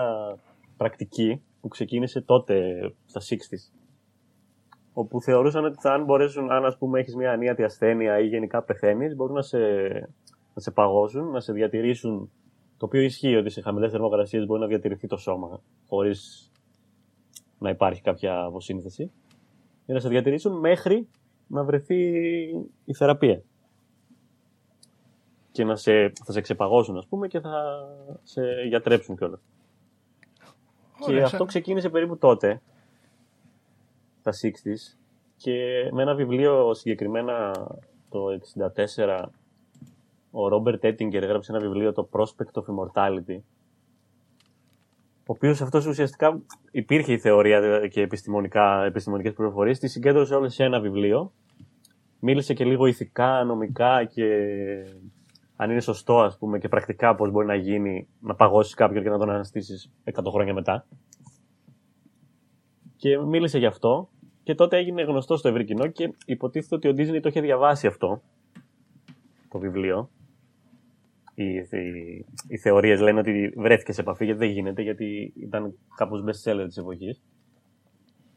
[0.78, 2.64] πρακτική που ξεκίνησε τότε
[3.06, 3.74] στα 60s.
[4.94, 8.64] Όπου θεωρούσαν ότι θα, αν μπορέσουν, αν ας πούμε έχεις μια ανίατη ασθένεια ή γενικά
[8.64, 9.58] πεθαίνεις, μπορούν να σε,
[10.54, 12.32] να σε παγώσουν, να σε διατηρήσουν.
[12.78, 16.52] Το οποίο ισχύει ότι σε χαμηλές θερμοκρασίες μπορεί να διατηρηθεί το σώμα χωρίς
[17.60, 19.12] να υπάρχει κάποια αποσύνθεση.
[19.86, 21.08] Για να σε διατηρήσουν μέχρι
[21.48, 21.98] να βρεθεί
[22.86, 23.44] η θεραπεία.
[25.60, 27.86] Και να σε, θα σε ξεπαγώσουν, ας πούμε, και θα
[28.24, 29.40] σε γιατρέψουν κιόλας.
[31.00, 32.62] Και Ωραία, αυτό σαν- ξεκίνησε περίπου τότε,
[34.24, 34.98] τα 60s,
[35.38, 35.54] και
[35.92, 37.52] με ένα βιβλίο συγκεκριμένα
[38.10, 39.26] το 64,
[40.32, 43.38] ο Ρόμπερτ Έτιγκερ έγραψε ένα βιβλίο, το Prospect of Immortality,
[45.20, 46.42] ο οποίος αυτός ουσιαστικά
[46.72, 51.32] υπήρχε η θεωρία και επιστημονικά, επιστημονικές πληροφορίες, τη συγκέντρωσε όλες σε ένα βιβλίο.
[52.20, 54.26] Μίλησε και λίγο ηθικά, νομικά και
[55.62, 59.10] αν είναι σωστό ας πούμε και πρακτικά πώς μπορεί να γίνει να παγώσεις κάποιον και
[59.10, 60.86] να τον αναστήσεις 100 χρόνια μετά.
[62.96, 64.10] Και μίλησε γι' αυτό
[64.44, 67.88] και τότε έγινε γνωστό στο ευρύ κοινό και υποτίθεται ότι ο Disney το είχε διαβάσει
[67.88, 68.22] αυτό
[69.50, 70.10] το βιβλίο.
[71.36, 76.24] Οι, οι, οι θεωρίες λένε ότι βρέθηκε σε επαφή γιατί δεν γίνεται γιατί ήταν κάπως
[76.26, 77.22] best seller της εποχής.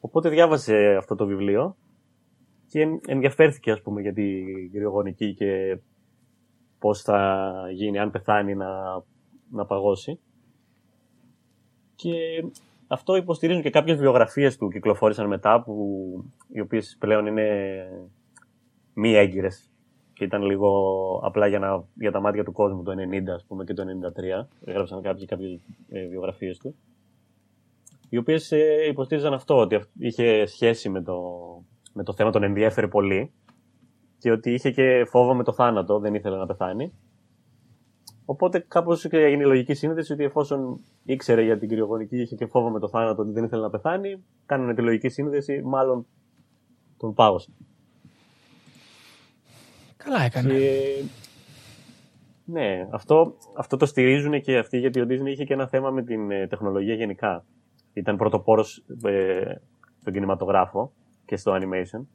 [0.00, 1.76] Οπότε διάβασε αυτό το βιβλίο
[2.66, 5.78] και εν- ενδιαφέρθηκε ας πούμε για την κρυογονική και
[6.83, 9.03] πώς θα γίνει αν πεθάνει να,
[9.51, 10.18] να παγώσει.
[11.95, 12.12] Και
[12.87, 15.75] αυτό υποστηρίζουν και κάποιες βιογραφίες του κυκλοφόρησαν μετά που
[16.49, 17.47] οι οποίες πλέον είναι
[18.95, 19.71] μη έγκυρες
[20.12, 20.71] και ήταν λίγο
[21.25, 23.85] απλά για, να, για τα μάτια του κόσμου το 90 ας πούμε και το
[24.42, 26.75] 93 έγραψαν κάποιοι κάποιες ε, βιογραφίες του.
[28.09, 31.23] Οι οποίες ε, υποστήριζαν αυτό ότι αυ- είχε σχέση με το,
[31.92, 33.33] με το θέμα τον ενδιέφερε πολύ
[34.22, 36.92] και ότι είχε και φόβο με το θάνατο, δεν ήθελε να πεθάνει.
[38.24, 42.70] Οπότε κάπως έγινε η λογική σύνδεση ότι εφόσον ήξερε για την κρυογονική, είχε και φόβο
[42.70, 46.06] με το θάνατο, ότι δεν ήθελε να πεθάνει, κάνανε τη λογική σύνδεση, μάλλον
[46.96, 47.52] τον πάγωσε.
[49.96, 50.54] Καλά έκανε.
[50.54, 51.02] Και...
[52.44, 56.02] Ναι, αυτό, αυτό το στηρίζουν και αυτοί γιατί ο Disney είχε και ένα θέμα με
[56.02, 57.44] την ε, τεχνολογία γενικά.
[57.92, 59.54] Ήταν πρωτοπόρος ε,
[60.00, 60.92] στον κινηματογράφο
[61.24, 62.06] και στο animation.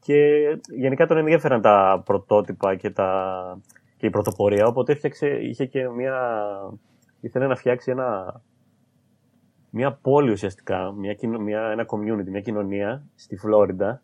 [0.00, 3.58] Και γενικά τον ενδιαφέραν τα πρωτότυπα και, τα,
[3.96, 6.16] και η πρωτοπορία, οπότε έφτιαξε, είχε και μια...
[7.20, 8.40] ήθελε να φτιάξει ένα,
[9.70, 14.02] μια πόλη ουσιαστικά, μια, κοινο- μια, ένα community, μια κοινωνία στη Φλόριντα,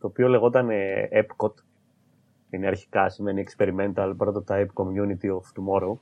[0.00, 1.52] το οποίο λεγόταν ε, Epcot.
[2.50, 5.96] Είναι αρχικά, σημαίνει Experimental Prototype Community of Tomorrow,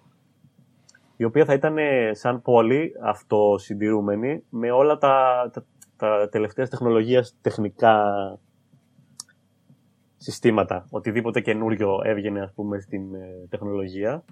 [1.16, 5.64] η οποία θα ήταν ε, σαν πόλη αυτοσυντηρούμενη με όλα τα, τα,
[5.96, 8.14] τα τελευταίες τεχνολογίας τεχνικά
[10.24, 10.86] συστήματα.
[10.90, 14.24] Οτιδήποτε καινούριο έβγαινε ας πούμε στην ε, τεχνολογία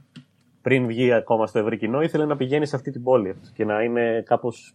[0.63, 3.83] πριν βγει ακόμα στο ευρύ κοινό ήθελε να πηγαίνει σε αυτή την πόλη και να
[3.83, 4.75] είναι κάπως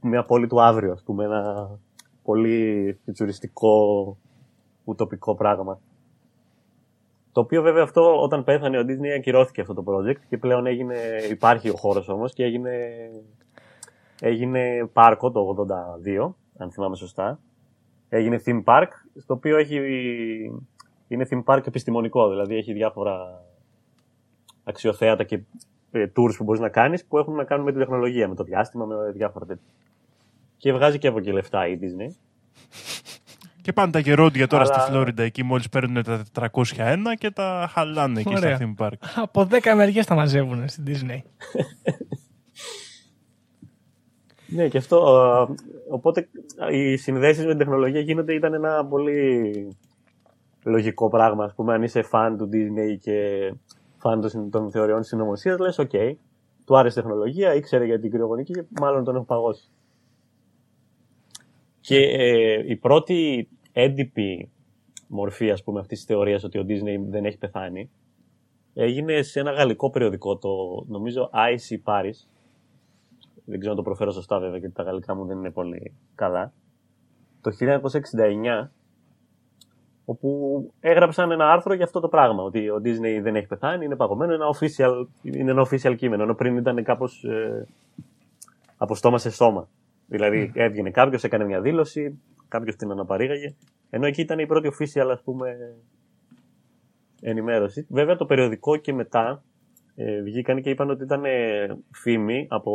[0.00, 1.70] μια πόλη του αύριο ας πούμε ένα
[2.22, 3.72] πολύ φιτσουριστικό
[4.84, 5.80] ουτοπικό πράγμα.
[7.32, 10.96] Το οποίο βέβαια αυτό όταν πέθανε ο Disney ακυρώθηκε αυτό το project και πλέον έγινε,
[11.30, 12.70] υπάρχει ο χώρος όμως και έγινε,
[14.20, 15.66] έγινε πάρκο το
[16.26, 17.38] 82, αν θυμάμαι σωστά.
[18.16, 18.86] Έγινε theme park,
[19.20, 19.76] στο οποίο έχει,
[21.08, 23.42] είναι theme park επιστημονικό, δηλαδή έχει διάφορα
[24.64, 25.40] αξιοθέατα και
[25.90, 28.44] ε, tours που μπορείς να κάνεις που έχουν να κάνουν με τη τεχνολογία, με το
[28.44, 29.64] διάστημα, με διάφορα τέτοια.
[30.56, 32.14] Και βγάζει και από εκεί λεφτά η Disney.
[33.62, 35.22] Και πάνε τα γερόντια τώρα Αλλά- στη Φλόριντα.
[35.22, 38.56] Εκεί μόλις παίρνουν τα 401 και τα χαλάνε εκεί Ωραία.
[38.56, 38.92] στα theme park.
[39.14, 41.18] Από 10 μεριές τα μαζεύουν στην Disney.
[44.54, 44.96] Ναι, και αυτό.
[45.18, 45.48] α,
[45.88, 46.28] Οπότε
[46.72, 49.68] οι συνδέσεις με την τεχνολογία γίνονται ήταν ένα πολύ
[50.64, 51.44] λογικό πράγμα.
[51.44, 53.52] Ας πούμε, αν είσαι φαν του Disney και
[53.98, 55.90] φαν των- των θεωριών της συνωμοσίας, λες: Οκ,
[56.64, 59.68] του άρεσε η τεχνολογία, ήξερε για την κρυογονική και μάλλον τον έχουν παγώσει.
[61.80, 64.48] Και ε, η πρώτη έντυπη
[65.08, 67.90] μορφή, ας πούμε, αυτής της θεωρίας ότι ο Disney δεν έχει πεθάνει,
[68.74, 70.48] έγινε σε ένα γαλλικό περιοδικό, το
[70.88, 72.28] νομίζω IC Paris,
[73.44, 76.52] δεν ξέρω αν το προφέρω σωστά βέβαια γιατί τα γαλλικά μου δεν είναι πολύ καλά,
[77.40, 77.50] το
[78.64, 78.68] 1969,
[80.04, 83.96] όπου έγραψαν ένα άρθρο για αυτό το πράγμα, ότι ο Disney δεν έχει πεθάνει, είναι
[83.96, 87.66] παγωμένο, είναι ένα official, είναι ένα official κείμενο, ενώ πριν ήταν κάπως ε,
[88.76, 89.68] από στόμα σε στόμα.
[90.06, 93.54] Δηλαδή έβγαινε κάποιος, έκανε μια δήλωση, κάποιος την αναπαρήγαγε,
[93.90, 95.74] ενώ εκεί ήταν η πρώτη official, ας πούμε,
[97.20, 97.86] ενημέρωση.
[97.90, 99.42] Βέβαια το περιοδικό και μετά
[99.94, 102.72] ε, βγήκαν και είπαν ότι ήταν ε, φήμη από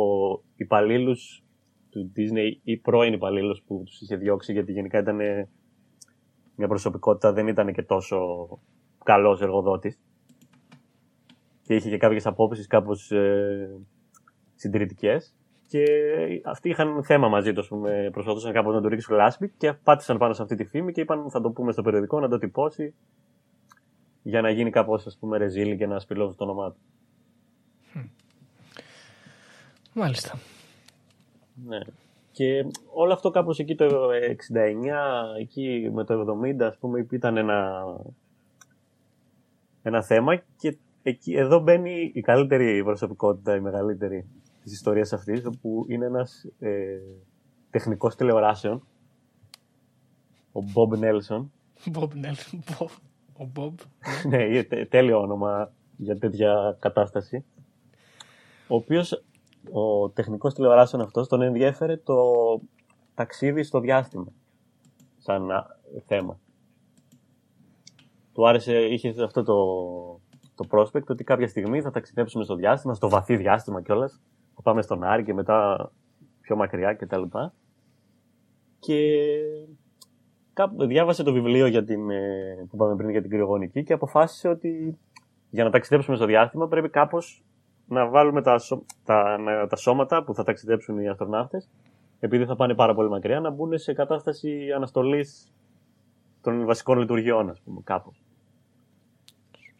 [0.56, 1.44] υπαλλήλους
[1.90, 5.48] του Disney ή πρώην υπαλλήλους που τους είχε διώξει γιατί γενικά ήταν ε,
[6.56, 8.48] μια προσωπικότητα, δεν ήταν και τόσο
[9.04, 10.00] καλός εργοδότης
[11.62, 13.70] και είχε και κάποιες απόψεις κάπως ε,
[14.54, 15.34] συντηρητικές
[15.66, 15.84] και
[16.44, 20.18] αυτοί είχαν θέμα μαζί τους, ας πούμε, προσπαθούσαν κάπως να του ρίξουν λάσπη και πάτησαν
[20.18, 22.94] πάνω σε αυτή τη φήμη και είπαν θα το πούμε στο περιοδικό να το τυπώσει
[24.22, 26.80] για να γίνει κάπως ας πούμε ρεζίλ και να σπηλώσει το όνομά του.
[29.94, 30.38] Μάλιστα.
[31.66, 31.78] Ναι.
[32.32, 37.84] Και όλο αυτό κάπως εκεί το 69, εκεί με το 70 ας πούμε ήταν ένα,
[39.82, 44.26] ένα θέμα και εκεί, εδώ μπαίνει η καλύτερη προσωπικότητα, η μεγαλύτερη
[44.62, 46.98] της ιστορίας αυτής, όπου είναι ένας ε,
[47.70, 48.82] τεχνικός τηλεοράσεων,
[50.52, 51.44] ο Bob Nelson,
[51.92, 52.58] Bob Nelson.
[52.78, 52.88] Bob.
[53.38, 53.74] Ο Bob.
[54.28, 57.44] ναι, είναι τε- τέλειο όνομα για τέτοια κατάσταση.
[58.68, 59.22] Ο οποίος,
[59.72, 62.16] ο τεχνικός τηλεοράσεων αυτός, τον ενδιέφερε το
[63.14, 64.32] ταξίδι στο διάστημα,
[65.18, 65.66] σαν α,
[66.06, 66.38] θέμα.
[68.32, 69.56] Του άρεσε, είχε αυτό το,
[70.54, 74.20] το prospect ότι κάποια στιγμή θα ταξιδέψουμε στο διάστημα, στο βαθύ διάστημα κιόλας.
[74.54, 75.90] Θα πάμε στον Άρη και μετά
[76.40, 77.22] πιο μακριά κτλ.
[78.78, 79.26] Και
[80.52, 84.48] κάπου διάβασε το βιβλίο για την, ε, που είπαμε πριν για την κρυογονική και αποφάσισε
[84.48, 84.98] ότι
[85.50, 87.44] για να ταξιδέψουμε στο διάστημα πρέπει κάπως
[87.90, 91.68] να βάλουμε τα, σω- τα, να- τα σώματα που θα ταξιδέψουν οι αστροναύτες
[92.20, 95.52] επειδή θα πάνε πάρα πολύ μακριά να μπουν σε κατάσταση αναστολής
[96.40, 98.22] των βασικών λειτουργιών ας πούμε κάπως.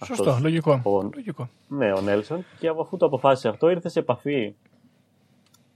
[0.05, 0.81] Σωστό, Αυτός λογικό.
[0.85, 1.49] ο- λογικό.
[1.69, 2.45] ναι, ο Νέλσον.
[2.59, 4.55] Και από αφού το αποφάσισε αυτό, ήρθε σε επαφή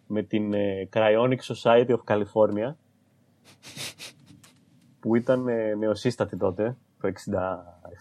[0.07, 2.75] με την ε, Cryonic Society of California,
[5.01, 7.09] που ήταν ε, νεοσύστατη τότε, το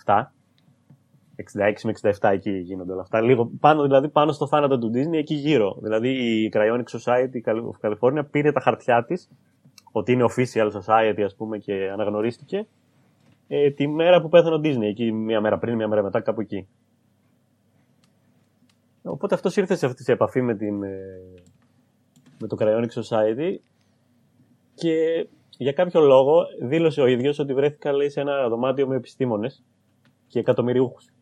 [0.06, 0.24] 67.
[1.54, 3.22] 66 με 67 εκεί γίνονται όλα αυτά.
[3.22, 5.78] Λίγο πάνω, δηλαδή πάνω στο θάνατο του Disney, εκεί γύρω.
[5.82, 9.30] Δηλαδή η Cryonic Society of California πήρε τα χαρτιά της,
[9.92, 12.68] ότι είναι official society ας πούμε και αναγνωρίστηκε,
[13.48, 16.42] ε, τη μέρα που πέθανε ο Disney, εκεί μία μέρα πριν, μία μέρα μετά, κάπου
[16.42, 16.68] εκεί.
[19.04, 20.98] Οπότε αυτός ήρθε σε, αυτή- σε επαφή με, την, ε,
[22.40, 23.56] με το Cryonic Society
[24.76, 25.28] και
[25.58, 29.64] για κάποιο λόγο δήλωσε ο ίδιος ότι βρέθηκα λέει, σε ένα δωμάτιο με επιστήμονες
[30.28, 31.13] και εκατομμυριούχους.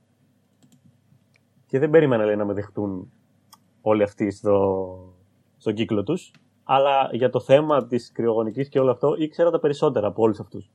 [1.72, 3.12] Και δεν περίμενα λέει, να με δεχτούν
[3.82, 4.98] όλοι αυτοί στο,
[5.58, 6.32] στον κύκλο τους,
[6.64, 10.70] αλλά για το θέμα της κρυογονικής και όλο αυτό ήξερα τα περισσότερα από όλους αυτούς.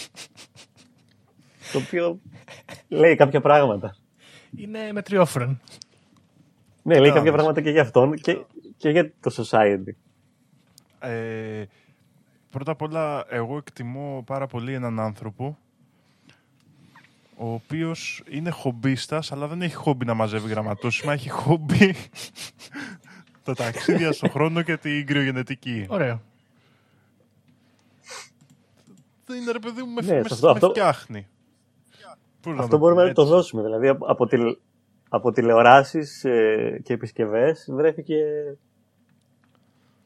[1.72, 2.20] το οποίο
[2.88, 3.96] λέει κάποια πράγματα.
[4.56, 5.60] Είναι μετριόφρον.
[6.82, 7.36] Ναι, λέει κάποια Μπράβο.
[7.36, 8.44] πράγματα και για αυτόν και,
[8.76, 9.94] και για το society.
[10.98, 11.64] Ε,
[12.50, 15.58] πρώτα απ' όλα, εγώ εκτιμώ πάρα πολύ έναν άνθρωπο
[17.36, 21.94] ο οποίος είναι χομπίστας, αλλά δεν έχει χόμπι να μαζεύει γραμματόσημα, έχει χόμπι
[23.44, 25.86] τα ταξίδια στον χρόνο και την κρυογενετική.
[25.88, 26.20] Ωραίο.
[29.26, 31.26] Δεν είναι ρε παιδί μου, με, Ναι, με, σε αυτό- με αυτό- φτιάχνει.
[32.40, 33.32] Πώς να Αυτό το μπορούμε πω, να το έτσι.
[33.34, 33.62] δώσουμε.
[33.62, 34.54] Δηλαδή από, από, τηλε,
[35.08, 38.16] από τηλεοράσεις ε, και επισκευές βρέθηκε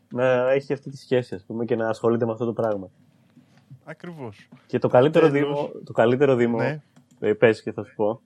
[0.08, 2.88] να έχει αυτή τη σχέση ας πούμε και να ασχολείται με αυτό το πράγμα.
[3.84, 4.48] Ακριβώς.
[4.66, 5.48] Και το καλύτερο Τέλος.
[5.48, 6.80] δήμο, το καλύτερο δήμο Ναι.
[7.20, 8.22] Ε, πες και θα σου πω.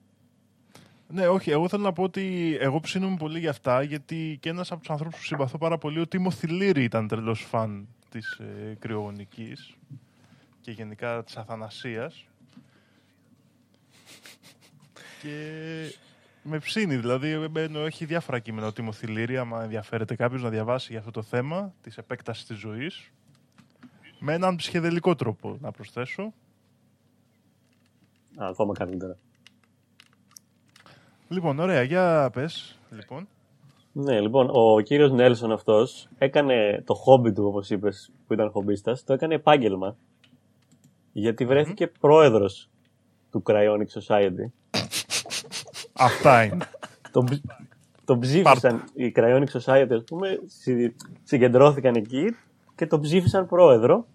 [1.07, 4.71] Ναι, όχι, εγώ θέλω να πω ότι εγώ ψήνομαι πολύ για αυτά, γιατί και ένας
[4.71, 8.75] από τους ανθρώπους που συμπαθώ πάρα πολύ, ο Τίμο Θηλύρη ήταν τρελός φαν της ε,
[8.79, 9.75] κρυογονικής
[10.61, 12.25] και γενικά της αθανασίας.
[15.21, 15.39] Και
[16.43, 20.87] με ψήνει, δηλαδή εμένα έχει διάφορα κείμενα ο Τίμο Θηλύρη, άμα ενδιαφέρεται κάποιος να διαβάσει
[20.89, 23.11] για αυτό το θέμα της επέκτασης της ζωής.
[24.19, 26.33] Με έναν ψυχεδελικό τρόπο, να προσθέσω.
[28.37, 29.17] Α, ακόμα καλύτερα.
[31.27, 33.27] Λοιπόν, ωραία, για πες, λοιπόν.
[33.91, 39.03] Ναι, λοιπόν, ο κύριος Νέλσον αυτός έκανε το χόμπι του, όπως είπες, που ήταν χομπίστας,
[39.03, 39.95] το έκανε επάγγελμα.
[41.11, 42.69] Γιατί βρέθηκε πρόεδρος
[43.31, 44.51] του Cryonic Society.
[45.93, 46.65] Αυτά είναι.
[47.11, 47.41] τον, ψ-
[48.05, 52.35] τον ψήφισαν οι Cryonic Society, ας πούμε, συ- συγκεντρώθηκαν εκεί
[52.75, 54.05] και τον ψήφισαν πρόεδρο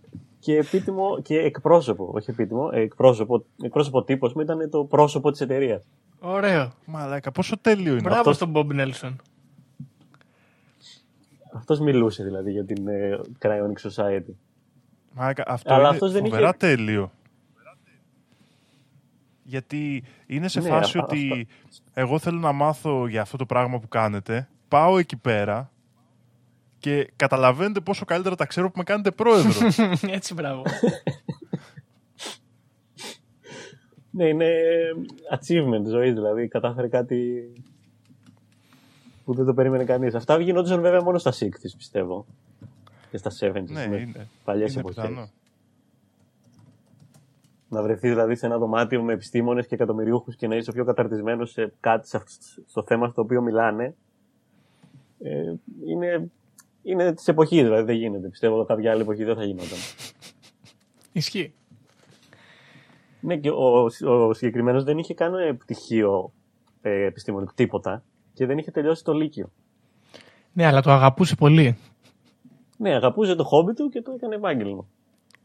[0.40, 5.40] και επίτιμο και εκπρόσωπο, όχι επίτιμο, ε, εκπρόσωπο, εκπρόσωπο τύπος μου ήταν το πρόσωπο της
[5.40, 5.87] εταιρείας.
[6.18, 6.72] Ωραίο.
[6.85, 8.33] Μαλάκα, πόσο τέλειο είναι Μπράβο αυτό.
[8.33, 9.20] στον Μπομπ Νέλσον.
[11.55, 14.35] Αυτός μιλούσε δηλαδή για την ε, Cryonic Society.
[15.14, 17.12] Μαλάκα, αυτό Αλλά είναι αυτός δεν φοβερά είχε- τέλειο.
[19.42, 21.46] Γιατί είναι σε Ναι, φάση α- ότι
[21.92, 24.48] εγώ θέλω να μάθω για αυτό το πράγμα που κάνετε.
[24.68, 25.70] Πάω εκεί πέρα
[26.80, 29.52] και καταλαβαίνετε πόσο καλύτερα τα ξέρω που με κάνετε πρόεδρο.
[30.16, 30.62] Έτσι, μπράβο.
[34.12, 34.48] Ναι, είναι
[35.38, 37.52] achievement ζωή, δηλαδή κατάφερε κάτι
[39.24, 40.14] που δεν το περίμενε κανείς.
[40.14, 42.26] Αυτά γινόντουσαν βέβαια μόνο στα 60s, πιστεύω.
[43.10, 44.28] Και στα 70s, ναι, με είναι.
[44.44, 45.04] παλιές είναι εποχές.
[45.04, 45.30] πιθανό.
[47.68, 50.84] Να βρεθεί δηλαδή σε ένα δωμάτιο με επιστήμονες και εκατομμυριούχους και να είσαι ο πιο
[50.84, 52.32] καταρτισμένος σε κάτι σε αυτό,
[52.66, 53.94] στο θέμα στο οποίο μιλάνε.
[55.18, 55.54] Ε,
[55.86, 56.30] είναι,
[56.82, 58.28] είναι της εποχής, δηλαδή δεν γίνεται.
[58.28, 59.78] Πιστεύω ότι κάποια άλλη εποχή δεν θα γινόταν.
[61.12, 61.52] Ισχύει.
[63.20, 66.32] Ναι, και ο, ο συγκεκριμένος δεν είχε καν πτυχίο
[66.82, 69.50] ε, επιστημονικό τίποτα και δεν είχε τελειώσει το Λύκειο.
[70.52, 71.76] Ναι, αλλά το αγαπούσε πολύ.
[72.76, 74.86] Ναι, αγαπούσε το χόμπι του και το έκανε επάγγελμα.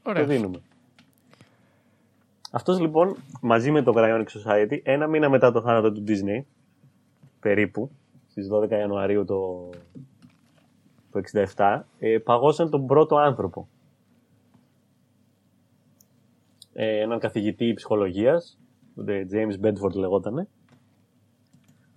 [0.04, 0.26] Το Ωραίο.
[0.26, 0.60] δίνουμε.
[2.52, 6.44] Αυτός λοιπόν μαζί με το Cryonic Society, ένα μήνα μετά το θάνατο του Disney,
[7.40, 7.92] περίπου,
[8.28, 9.70] στις 12 Ιανουαρίου το,
[11.16, 13.68] το 67, ε, παγώσαν τον πρώτο άνθρωπο.
[16.74, 18.60] Ε, έναν καθηγητή ψυχολογίας,
[18.96, 20.48] ο James Bedford λεγότανε,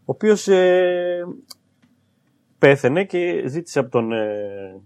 [0.09, 1.24] ο οποίος ε,
[2.59, 4.81] πέθαινε και ζήτησε από τον, ε,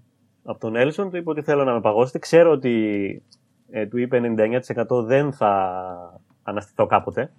[0.44, 2.18] από τον Έλσον, του είπε ότι θέλω να με παγώσετε.
[2.18, 3.22] Ξέρω ότι
[3.70, 4.20] ε, του είπε
[4.86, 7.32] 99% δεν θα αναστηθώ κάποτε.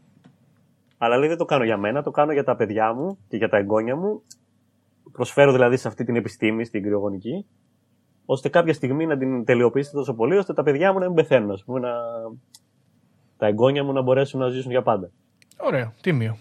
[0.97, 3.49] Αλλά λέει δεν το κάνω για μένα, το κάνω για τα παιδιά μου και για
[3.49, 4.21] τα εγγόνια μου.
[5.13, 7.45] Προσφέρω δηλαδή σε αυτή την επιστήμη, στην κρυογονική,
[8.25, 11.51] ώστε κάποια στιγμή να την τελειοποιήσετε τόσο πολύ, ώστε τα παιδιά μου να μην πεθαίνουν,
[11.51, 11.91] ας πούμε, να...
[13.37, 15.09] τα εγγόνια μου να μπορέσουν να ζήσουν για πάντα.
[15.57, 15.93] Ωραίο.
[16.01, 16.37] Τίμιο.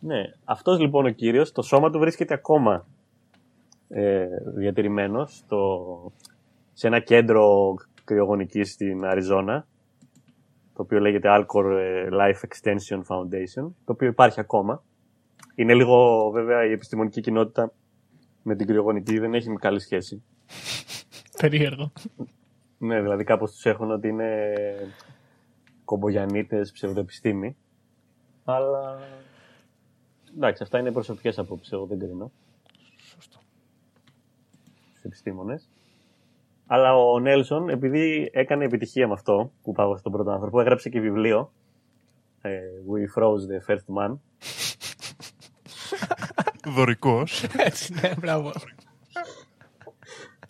[0.00, 2.86] Ναι, αυτός λοιπόν ο κύριος, το σώμα του βρίσκεται ακόμα
[3.88, 6.12] ε, διατηρημένο στο,
[6.72, 9.66] σε ένα κέντρο κρυογονικής στην Αριζόνα,
[10.74, 14.82] το οποίο λέγεται Alcor ε, Life Extension Foundation, το οποίο υπάρχει ακόμα.
[15.60, 17.72] Είναι λίγο, βέβαια, η επιστημονική κοινότητα
[18.42, 20.22] με την κρυογονική δεν έχει καλή σχέση.
[21.40, 21.92] Περίεργο.
[22.78, 24.54] Ναι, δηλαδή κάπως τους έχουν ότι είναι
[25.84, 27.56] κομπογιανίτες, ψευδοεπιστήμη.
[28.44, 28.98] Αλλά
[30.36, 32.30] εντάξει, αυτά είναι προσωπικές απόψεις, εγώ δεν κρίνω.
[32.96, 33.38] Σωστό.
[34.90, 35.68] Στους επιστήμονες.
[36.66, 41.00] Αλλά ο Νέλσον, επειδή έκανε επιτυχία με αυτό που πάγωσε τον πρώτο άνθρωπο, έγραψε και
[41.00, 41.52] βιβλίο.
[42.40, 44.16] ε, We froze the first man.
[46.66, 47.44] Δωρικός.
[47.56, 48.52] Έτσι, ναι, μπράβο.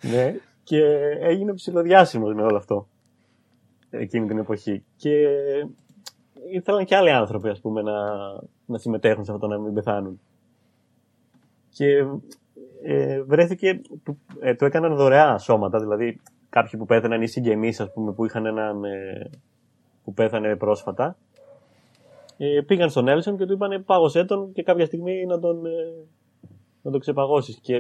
[0.03, 0.83] Ναι, και
[1.21, 2.87] έγινε ψηλοδιάσημος με όλο αυτό
[3.91, 4.85] εκείνη την εποχή.
[4.97, 5.27] Και
[6.51, 7.93] ήθελαν και άλλοι άνθρωποι, ας πούμε, να,
[8.67, 10.21] να συμμετέχουν σε αυτό να μην πεθάνουν.
[11.69, 12.05] Και
[12.83, 17.93] ε, βρέθηκε, του, ε, του έκαναν δωρεά σώματα, δηλαδή κάποιοι που πέθαναν ή συγγενείς, ας
[17.93, 19.31] πούμε, που είχαν έναν ε,
[20.05, 21.17] που πέθανε πρόσφατα,
[22.43, 25.71] ε, πήγαν στον Έλσον και του είπαν πάγωσέ τον και κάποια στιγμή να τον, ε,
[26.83, 27.59] να τον ξεπαγώσεις.
[27.61, 27.75] Και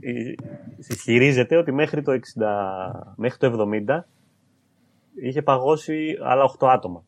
[0.00, 0.34] ε,
[0.76, 2.18] ισχυρίζεται ότι μέχρι το, 60,
[3.16, 4.00] μέχρι το 70
[5.14, 7.04] είχε παγώσει άλλα 8 άτομα.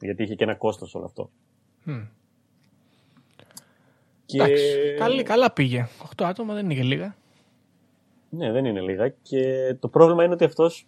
[0.00, 1.30] Γιατί είχε και ένα κόστος όλο αυτό.
[1.84, 2.00] Μμ.
[4.24, 4.42] Και...
[4.42, 5.88] Εντάξει, καλή, καλά πήγε.
[6.16, 7.14] 8 άτομα δεν είναι και λίγα.
[8.30, 9.08] Ναι, δεν είναι λίγα.
[9.22, 10.86] Και το πρόβλημα είναι ότι αυτός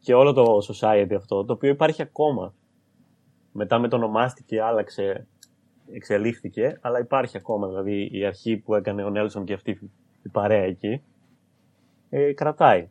[0.00, 2.54] και όλο το society αυτό, το οποίο υπάρχει ακόμα.
[3.52, 5.26] Μετά μετονομάστηκε, άλλαξε,
[5.92, 7.68] εξελίχθηκε, αλλά υπάρχει ακόμα.
[7.68, 9.70] Δηλαδή η αρχή που έκανε ο Νέλσον και αυτή
[10.22, 11.02] η παρέα εκεί,
[12.10, 12.88] ε, κρατάει.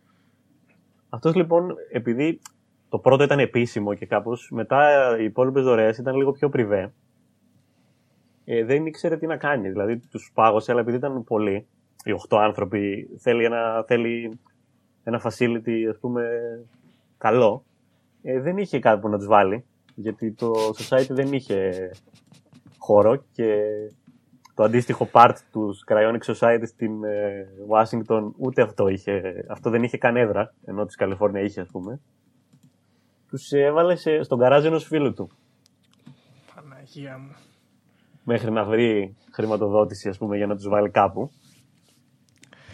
[1.09, 2.39] Αυτός λοιπόν, επειδή
[2.89, 6.93] το πρώτο ήταν επίσημο και κάπως, μετά οι υπόλοιπες δωρεές ήταν λίγο πιο πριβέ,
[8.45, 9.69] ε, δεν ήξερε τι να κάνει.
[9.69, 11.67] Δηλαδή τους πάγωσε, αλλά επειδή ήταν πολλοί,
[12.03, 14.39] οι 8 άνθρωποι, θέλει ένα, θέλει
[15.03, 16.29] ένα facility, ας πούμε,
[17.17, 17.63] καλό,
[18.23, 21.91] ε, δεν είχε κάτι που να τους βάλει, γιατί το society δεν είχε
[22.77, 23.55] χώρο και
[24.55, 29.97] το αντίστοιχο part τους Cryonic Society στην ε, Washington ούτε αυτό είχε, αυτό δεν είχε
[29.97, 31.99] καν έδρα, ενώ της Καλιφόρνια είχε ας πούμε.
[33.27, 35.29] Τους έβαλε σε, στον καράζ ενός φίλου του,
[36.55, 37.35] Παναγία μου.
[38.23, 41.31] μέχρι να βρει χρηματοδότηση ας πούμε για να τους βάλει κάπου.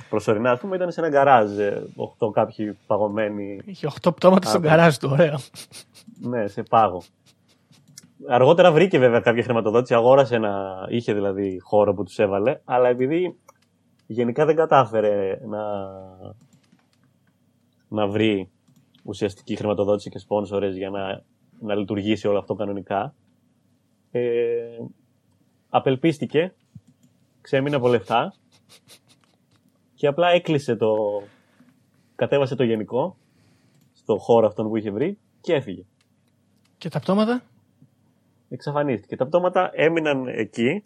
[0.10, 1.84] Προσωρινά ας πούμε ήταν σε ένα γκαράζ, ε,
[2.20, 5.38] 8 κάποιοι παγωμένοι Είχε 8 πτώματα στον Α, καράζ του, ωραίο.
[6.20, 7.02] Ναι, σε πάγο.
[8.28, 13.38] Αργότερα βρήκε βέβαια κάποια χρηματοδότηση, αγόρασε ένα, είχε δηλαδή χώρο που τους έβαλε, αλλά επειδή
[14.08, 15.64] γενικά δεν κατάφερε να,
[17.88, 18.50] να βρει
[19.04, 21.24] ουσιαστική χρηματοδότηση και σπόνσορες για να,
[21.60, 23.14] να λειτουργήσει όλο αυτό κανονικά,
[24.12, 24.22] ε,
[25.70, 26.54] απελπίστηκε,
[27.42, 28.34] ξέμεινε από λεφτά
[29.98, 30.96] και απλά έκλεισε το,
[32.16, 33.18] κατέβασε το γενικό
[33.94, 35.84] στο χώρο αυτόν που είχε βρει και έφυγε
[36.78, 37.42] Και τα πτώματα;
[38.50, 39.16] εξαφανίστηκε.
[39.16, 40.84] Τα πτώματα έμειναν εκεί,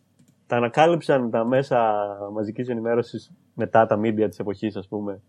[0.47, 5.21] τα ανακάλυψαν τα μέσα μαζικής ενημέρωσης μετά τα media της εποχής, ας πούμε.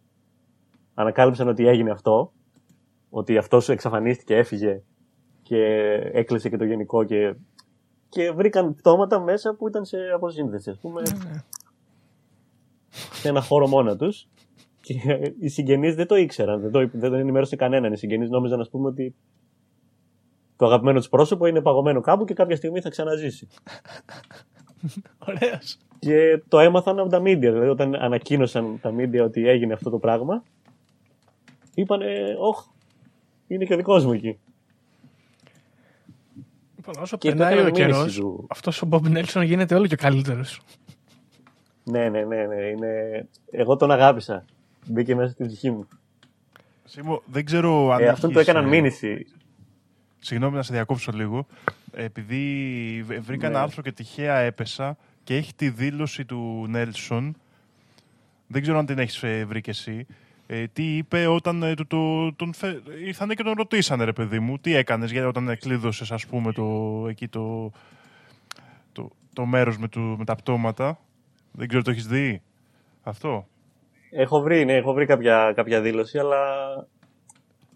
[0.95, 2.33] Ανακάλυψαν ότι έγινε αυτό,
[3.11, 4.83] ότι αυτός εξαφανίστηκε, έφυγε
[5.43, 5.57] και
[6.13, 7.35] έκλεισε και το γενικό και,
[8.09, 11.43] και βρήκαν πτώματα μέσα που ήταν σε αποσύνδεση, ας πούμε, Ναι.
[13.13, 14.27] Σε ένα χώρο μόνα τους.
[14.81, 14.95] Και
[15.41, 17.93] οι συγγενείς δεν το ήξεραν, δεν το, δεν το ενημέρωσε κανέναν.
[17.93, 19.15] Οι συγγενείς νόμιζαν, ας πούμε, ότι
[20.57, 23.49] το αγαπημένο τους πρόσωπο είναι παγωμένο κάπου και κάποια στιγμή θα ξαναζήσει.
[25.29, 25.79] Ωραίος.
[25.99, 27.39] Και το έμαθαν από τα media.
[27.39, 30.43] Δηλαδή, όταν ανακοίνωσαν τα media ότι έγινε αυτό το πράγμα,
[31.75, 32.07] είπανε,
[32.39, 32.67] Ωχ,
[33.47, 34.39] είναι και δικός μου εκεί.
[36.77, 38.47] Λοιπόν, όσο Και το περνάει ο έκαναν καιρός, μήνυση του.
[38.51, 40.61] αυτός ο Μπομπ Νέλσον γίνεται όλο και καλύτερος.
[41.85, 42.63] Ναι, ναι, ναι, ναι.
[42.63, 43.27] Είναι...
[43.51, 44.45] Εγώ τον αγάπησα.
[44.87, 45.89] Μπήκε μέσα στην ψυχή μου.
[46.85, 48.01] Σίμω, δεν ξέρω αν.
[48.03, 49.27] Ε, αυτόν έχεις, το έκαναν ε, μήνυση.
[50.19, 51.47] Συγγνώμη να σε διακόψω λίγο.
[51.93, 53.65] Επειδή β- βρήκα ένα Ναι.
[53.65, 57.37] άρθρο και τυχαία έπεσα και έχει τη δήλωση του Νέλσον.
[58.47, 60.07] Δεν ξέρω αν την έχεις ε, βρει και εσύ.
[60.47, 62.81] Ε, τι είπε όταν ε, του, το, τον φε...
[63.05, 67.07] ήρθανε και τον ρωτήσανε ρε παιδί μου τι έκανες για όταν κλείδωσες ας πούμε το,
[67.09, 67.73] εκεί το,
[68.93, 70.99] το, το μέρος με, του, με τα πτώματα.
[71.53, 72.43] Δεν ξέρω το έχεις δει
[73.03, 73.47] αυτό;
[74.11, 76.39] Έχω βρει, ναι, έχω βρει κάποια, κάποια δήλωση, αλλά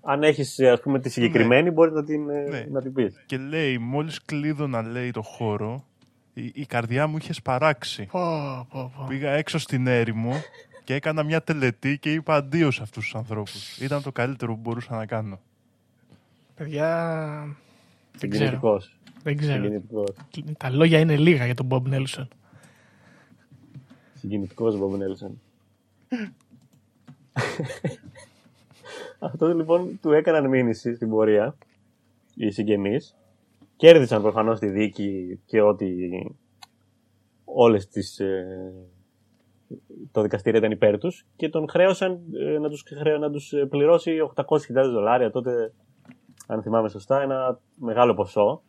[0.03, 2.67] αν έχεις, ας πούμε, τη συγκεκριμένη, μπορείς να την, ε, Ναι.
[2.71, 3.23] να την πεις.
[3.27, 5.85] Και λέει μόλις κλείδωνα λέει το χώρο
[6.35, 8.07] η, η καρδιά μου είχε σπαράξει.
[8.11, 9.05] Πω, πω, πω.
[9.09, 10.33] Πήγα έξω στην έρημο
[10.85, 13.79] και έκανα μια τελετή και είπα αντίο σε αυτούς τους ανθρώπους.
[13.79, 15.41] Ήταν το καλύτερο που μπορούσα να κάνω.
[16.55, 16.89] Παιδιά,
[18.19, 18.45] δεν ξέρω.
[18.45, 18.97] Συγκινητικός.
[19.23, 19.63] Δεν ξέρω.
[19.63, 20.15] Συγκινητικός.
[20.59, 22.29] Τα λόγια είναι λίγα για τον Μπομπ Νέλσον.
[24.17, 25.31] Συγκινητικός Bob Nelson.
[29.19, 31.57] Αυτό λοιπόν του έκαναν μήνυση στην πορεία
[32.35, 33.17] οι συγγενείς.
[33.77, 36.11] Κέρδισαν προφανώς τη δίκη και ότι
[37.45, 38.19] όλες τις...
[38.19, 38.73] ε,
[40.13, 43.67] το δικαστήριο ήταν υπέρ τους και τον χρέωσαν ε, να τους, χρέ- να τους ε,
[43.67, 45.73] πληρώσει 800.000 δολάρια τότε,
[46.47, 48.63] αν θυμάμαι σωστά, ένα μεγάλο ποσό.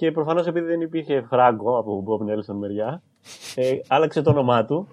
[0.00, 3.02] Και προφανώς επειδή δεν υπήρχε φράγκο από Bob Nelson μεριά,
[3.54, 4.88] ε, άλλαξε το όνομά του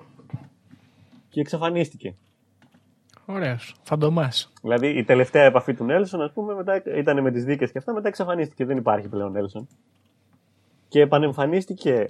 [1.29, 2.15] και εξαφανίστηκε.
[3.25, 3.75] Ωραίος.
[3.83, 4.53] Φαντομάς.
[4.61, 7.93] Δηλαδή η τελευταία επαφή του Νέλσον, ας πούμε, μετά ήταν με τις δίκες και αυτά,
[7.93, 8.65] μετά εξαφανίστηκε.
[8.65, 9.67] Δεν υπάρχει πλέον Νέλσον.
[10.87, 12.09] Και επανεμφανίστηκε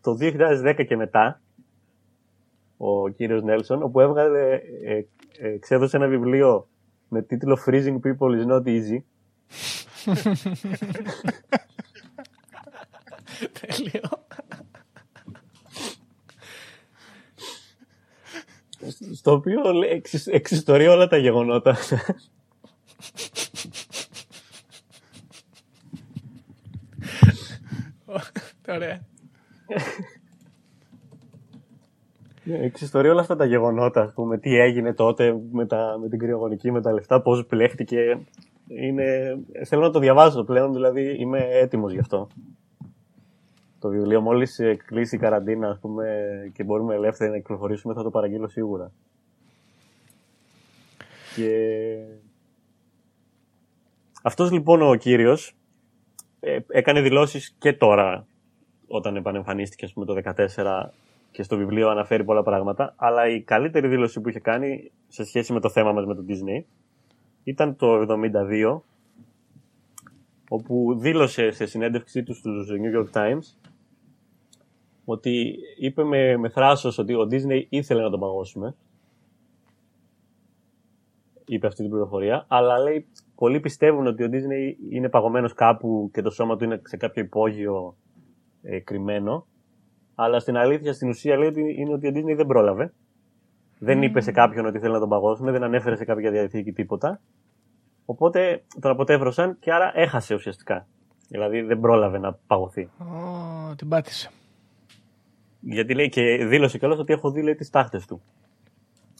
[0.00, 1.40] το 2010 και μετά
[2.76, 4.96] ο κύριος Νέλσον, όπου έβγαλε, ε,
[5.38, 6.68] ε, εξέδωσε ένα βιβλίο
[7.08, 8.98] με τίτλο Freezing People is not easy.
[13.60, 14.00] Τέλειο.
[19.14, 21.76] στο οποίο λέει- εξι- εξιστορεί όλα τα γεγονότα.
[28.68, 29.00] Ωραία.
[32.44, 36.18] Ναι, Εξιστορεί όλα αυτά τα γεγονότα, ας πούμε, τι έγινε τότε με, τα, με την
[36.18, 38.18] κρυογονική, με τα λεφτά, πώς πλέχτηκε.
[38.68, 42.28] Είναι, θέλω να το διαβάσω πλέον, δηλαδή είμαι έτοιμος γι' αυτό.
[43.78, 46.06] Το βιβλίο μόλις κλείσει η καραντίνα ας πούμε,
[46.54, 48.92] και μπορούμε ελεύθερα να κυκλοφορήσουμε θα το παραγγείλω σίγουρα.
[51.36, 51.96] Και...
[54.22, 55.56] Αυτός λοιπόν ο κύριος
[56.40, 58.26] ε, έκανε δηλώσεις και τώρα
[58.88, 60.90] όταν επανεμφανίστηκε ας πούμε, το 2014
[61.30, 65.52] και στο βιβλίο αναφέρει πολλά πράγματα, αλλά η καλύτερη δήλωση που είχε κάνει σε σχέση
[65.52, 66.64] με το θέμα μας με το Disney
[67.46, 68.06] ήταν το
[68.72, 68.80] 1972
[70.48, 73.70] όπου δήλωσε σε συνέντευξή του στους New York Times
[75.04, 78.74] ότι είπε με, με θράσος ότι ο Disney ήθελε να τον παγώσουμε.
[81.44, 82.44] Είπε αυτή την πληροφορία.
[82.48, 86.80] Αλλά λέει, πολλοί πιστεύουν ότι ο Disney είναι παγωμένος κάπου και το σώμα του είναι
[86.84, 87.96] σε κάποιο υπόγειο
[88.62, 89.46] ε, κρυμμένο.
[90.14, 92.92] Αλλά στην αλήθεια, στην ουσία λέει ότι είναι ότι ο Disney δεν πρόλαβε.
[93.78, 97.20] Δεν είπε σε κάποιον ότι θέλει να τον παγώσουμε, δεν ανέφερε σε κάποια διαθήκη τίποτα.
[98.04, 100.86] Οπότε τον αποτέφρωσαν και άρα έχασε ουσιαστικά.
[101.28, 102.88] Δηλαδή δεν πρόλαβε να παγωθεί.
[102.98, 104.30] Oh, την πάτησε.
[105.60, 108.22] Γιατί λέει και δήλωσε κιόλας ότι έχω δει τις τάχτες του.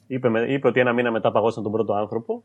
[0.06, 2.42] Είπε, είπε ότι ένα μήνα μετά παγώσαν τον πρώτο άνθρωπο.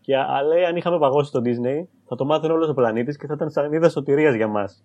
[0.00, 0.14] Και
[0.46, 3.50] λέει, αν είχαμε παγώσει τον Disney, θα το μάθαινε όλος ο πλανήτης και θα ήταν
[3.50, 4.84] σαν είδα σωτηρίας για μας.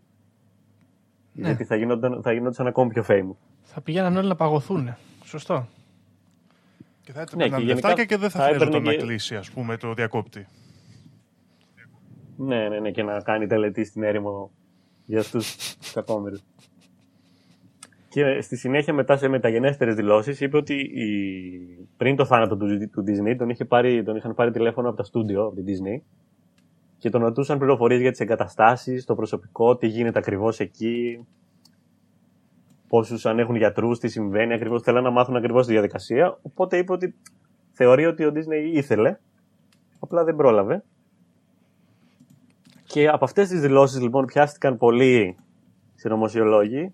[1.34, 1.47] Ναι.
[1.47, 3.38] Γιατί θα γινόταν, θα γινόταν ακόμη πιο famous.
[3.61, 4.95] Θα πηγαίναν όλοι να παγωθούν.
[5.24, 5.65] Σωστό.
[7.03, 8.89] Και θα έπαιρναν ναι, λεφτάκια και δεν θα, θα χρειαζόταν και...
[8.89, 10.45] να κλείσει, ας πούμε, το διακόπτη.
[12.37, 14.51] Ναι, ναι, ναι, και να κάνει τελετή στην έρημο
[15.05, 15.41] για του
[15.93, 16.37] κακόμερου.
[18.09, 21.87] Και στη συνέχεια μετά σε μεταγενέστερες δηλώσεις είπε ότι η...
[21.97, 25.03] πριν το θάνατο του, του Disney τον, είχε πάρει, τον είχαν πάρει τηλέφωνο από τα
[25.03, 26.01] στούντιο, από την Disney
[26.97, 31.25] και τον ρωτούσαν πληροφορίες για τις εγκαταστάσεις, το προσωπικό, τι γίνεται ακριβώς εκεί,
[32.93, 36.37] πόσους αν έχουν γιατρούς, τι συμβαίνει ακριβώς, θέλαν να μάθουν ακριβώς τη διαδικασία.
[36.41, 37.15] Οπότε είπε ότι
[37.71, 39.17] θεωρεί ότι ο Disney ήθελε,
[39.99, 40.83] απλά δεν πρόλαβε.
[42.85, 45.35] Και από αυτές τις δηλώσεις λοιπόν πιάστηκαν πολλοί
[45.95, 46.91] συνωμοσιολόγοι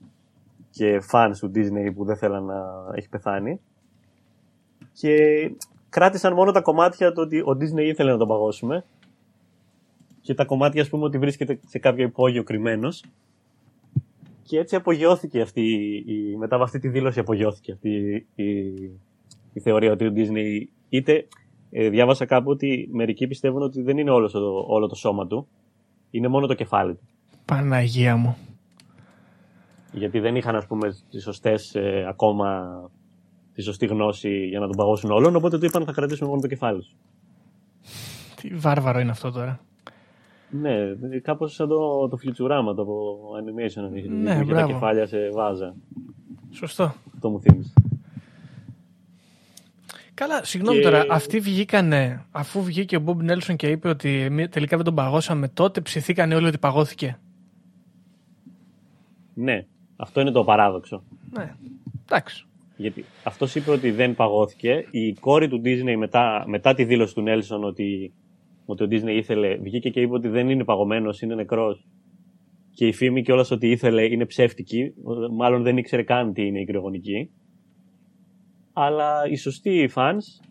[0.70, 2.64] και fans του Disney που δεν θέλαν να
[2.96, 3.60] έχει πεθάνει.
[4.94, 5.16] Και
[5.90, 8.86] κράτησαν μόνο τα κομμάτια του ότι ο Disney ήθελε να τον παγώσουμε.
[10.22, 13.04] Και τα κομμάτια, ας πούμε, ότι βρίσκεται σε κάποιο υπόγειο κρυμμένος.
[14.50, 15.62] Και έτσι απογειώθηκε αυτή
[16.06, 17.90] η, μετά από αυτή τη δήλωση απογειώθηκε αυτή
[18.36, 18.46] η,
[19.54, 21.28] η θεωρία ότι ο Disney είτε
[21.70, 25.48] ε, διάβασα κάπου ότι μερικοί πιστεύουν ότι δεν είναι όλος το, όλο το σώμα του,
[26.12, 27.08] είναι μόνο το κεφάλι του.
[27.46, 28.38] Παναγία μου
[29.92, 32.80] γιατί δεν είχαν ας πούμε τις σωστές ε, ακόμα
[33.54, 36.48] τη σωστή γνώση για να τον παγώσουν όλον, οπότε του είπαν θα κρατήσουμε μόνο το
[36.48, 36.96] κεφάλι σου.
[38.36, 39.60] Τι βάρβαρο είναι αυτό τώρα.
[40.50, 42.88] Ναι, κάπως σαν το, το Futurama, το
[43.40, 44.10] animation.
[44.10, 45.76] Ναι, τα κεφάλια σε βάζα.
[46.52, 46.94] Σωστό.
[47.14, 47.74] Αυτό μου θύμισε.
[50.14, 50.84] Καλά, συγγνώμη και...
[50.84, 55.48] τώρα, αυτοί βγήκανε, αφού βγήκε ο Μπομπ Νέλσον και είπε ότι τελικά δεν τον παγώσαμε,
[55.48, 57.20] τότε ψηθήκανε όλοι ότι παγώθηκε.
[59.34, 61.04] Ναι, αυτό είναι το παράδοξο.
[61.38, 61.56] Ναι,
[62.06, 62.46] εντάξει.
[62.78, 64.88] Γιατί αυτός είπε ότι δεν παγώθηκε.
[64.92, 68.14] Η κόρη του Disney μετά, μετά τη δήλωση του Νέλσον ότι,
[68.72, 71.88] ότι ο Disney ήθελε, βγήκε και είπε ότι δεν είναι παγωμένος, είναι νεκρός.
[72.72, 74.94] Και η φήμη κιόλας ότι ήθελε είναι ψεύτικη.
[75.32, 77.32] Μάλλον δεν ήξερε καν τι είναι η κρυογονική.
[78.74, 80.46] Αλλά οι σωστοί fans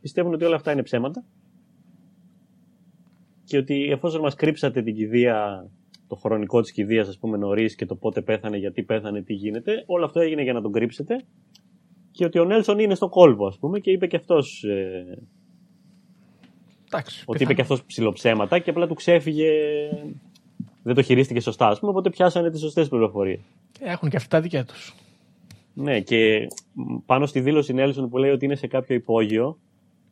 [0.00, 1.24] πιστεύουν ότι όλα αυτά είναι ψέματα.
[3.44, 5.68] Και ότι εφόσον μας κρύψατε την κηδεία
[6.08, 9.82] το χρονικό της κηδείας, ας πούμε, νωρίς και το πότε πέθανε, γιατί πέθανε, τι γίνεται.
[9.86, 11.20] Όλο αυτό έγινε για να τον κρύψετε.
[12.10, 14.64] Και ότι ο Νέλσον είναι στο κόλπο, ας πούμε, και είπε και αυτός.
[14.64, 15.22] Ε,
[16.92, 19.50] Εντάξει, ότι είπε και αυτός ψηλοψέματα και απλά του ξέφυγε.
[20.82, 23.40] Δεν το χειρίστηκε σωστά, ας πούμε, οπότε πιάσανε τις σωστές πληροφορίες.
[23.80, 24.94] Έχουν και αυτά τα δικιά τους.
[25.74, 26.48] Ναι, και
[27.06, 29.58] πάνω στη δήλωση Νέλσον που λέει ότι είναι σε κάποιο υπόγειο,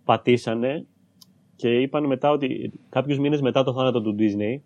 [0.05, 0.87] πατήσανε
[1.57, 4.61] και είπαν μετά ότι κάποιους μήνες μετά το θάνατο του Disney,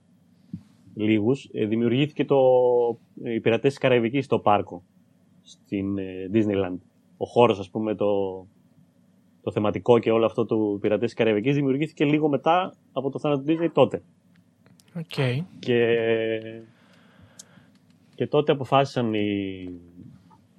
[0.94, 2.38] λίγους, ε, δημιουργήθηκε το,
[3.22, 4.82] ε, οι πειρατές της Καραϊβικής στο πάρκο,
[5.42, 6.78] στην ε, Disneyland.
[7.16, 8.06] Ο χώρος, ας πούμε, το,
[9.43, 13.43] το θεματικό και όλο αυτό του πειρατές της Καραϊβικής δημιουργήθηκε λίγο μετά από το θάνατο
[13.43, 14.03] του Disney τότε.
[14.95, 15.38] Okay.
[15.59, 15.97] Και,
[18.14, 19.68] και τότε αποφάσισαν οι,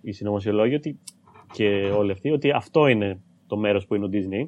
[0.01, 0.99] οι συνωμοσιολόγοι ότι,
[1.51, 1.65] και
[1.97, 4.47] όλοι αυτοί ότι αυτό είναι το μέρος που είναι ο Disney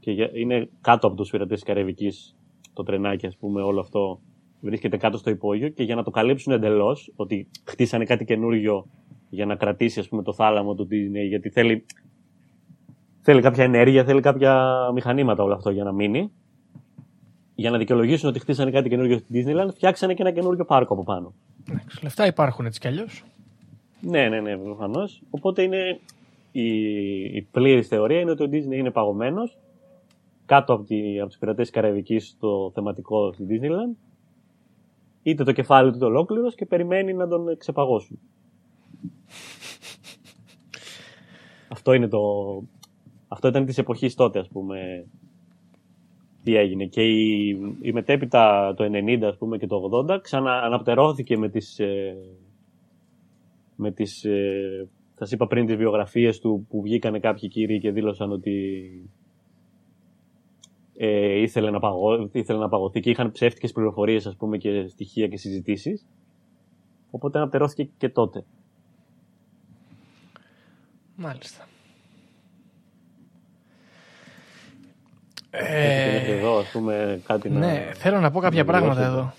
[0.00, 2.36] και είναι κάτω από τους πειρατές της Καραϊβικής
[2.72, 4.20] το τρενάκι, ας πούμε, όλο αυτό
[4.60, 8.86] βρίσκεται κάτω στο υπόγειο και για να το καλύψουν εντελώς, ότι χτίσανε κάτι καινούριο
[9.30, 11.84] για να κρατήσει ας πούμε, το θάλαμο του Disney, γιατί θέλει,
[13.20, 16.32] θέλει κάποια ενέργεια, θέλει κάποια μηχανήματα όλο αυτό για να μείνει.
[17.54, 21.04] Για να δικαιολογήσουν ότι χτίσανε κάτι καινούριο στην Disneyland, φτιάξανε και ένα καινούριο πάρκο από
[21.04, 21.34] πάνω.
[22.02, 23.24] Λεφτά υπάρχουν έτσι κι αλλιώς.
[24.00, 25.22] Ναι, ναι, ναι, προφανώς.
[25.30, 26.00] Οπότε είναι
[26.52, 26.66] η,
[27.36, 29.58] η πλήρης θεωρία είναι ότι ο Disney είναι παγωμένος
[30.46, 33.96] κάτω από, τη, από τις πειρατές της Καραϊβικής στο θεματικό στη Disneyland
[35.22, 38.18] είτε το κεφάλι του το ολόκληρος και περιμένει να τον ξεπαγώσουν.
[41.68, 42.20] αυτό είναι το...
[43.32, 45.06] Αυτό ήταν της εποχής τότε, ας πούμε,
[46.42, 46.84] τι έγινε.
[46.84, 47.48] Και η,
[47.80, 51.78] η μετέπειτα το 90, ας πούμε, και το 80 ξανααναπτερώθηκε με τις...
[51.78, 52.16] Ε,
[53.76, 57.90] με τις ε, θα σας είπα πριν τις βιογραφίες του που βγήκανε κάποιοι κύριοι και
[57.90, 58.88] δήλωσαν ότι
[60.96, 65.28] ε, ήθελε, να παγώ, ήθελε να παγωθεί και είχαν ψεύτικες πληροφορίες ας πούμε και στοιχεία
[65.28, 66.06] και συζητήσεις.
[67.10, 68.44] Οπότε αναπτερώθηκε και τότε.
[71.16, 71.68] Μάλιστα.
[75.50, 77.94] Ε, εδώ, ας πούμε, κάτι ναι, να...
[77.94, 79.34] θέλω να πω κάποια πράγματα εδώ.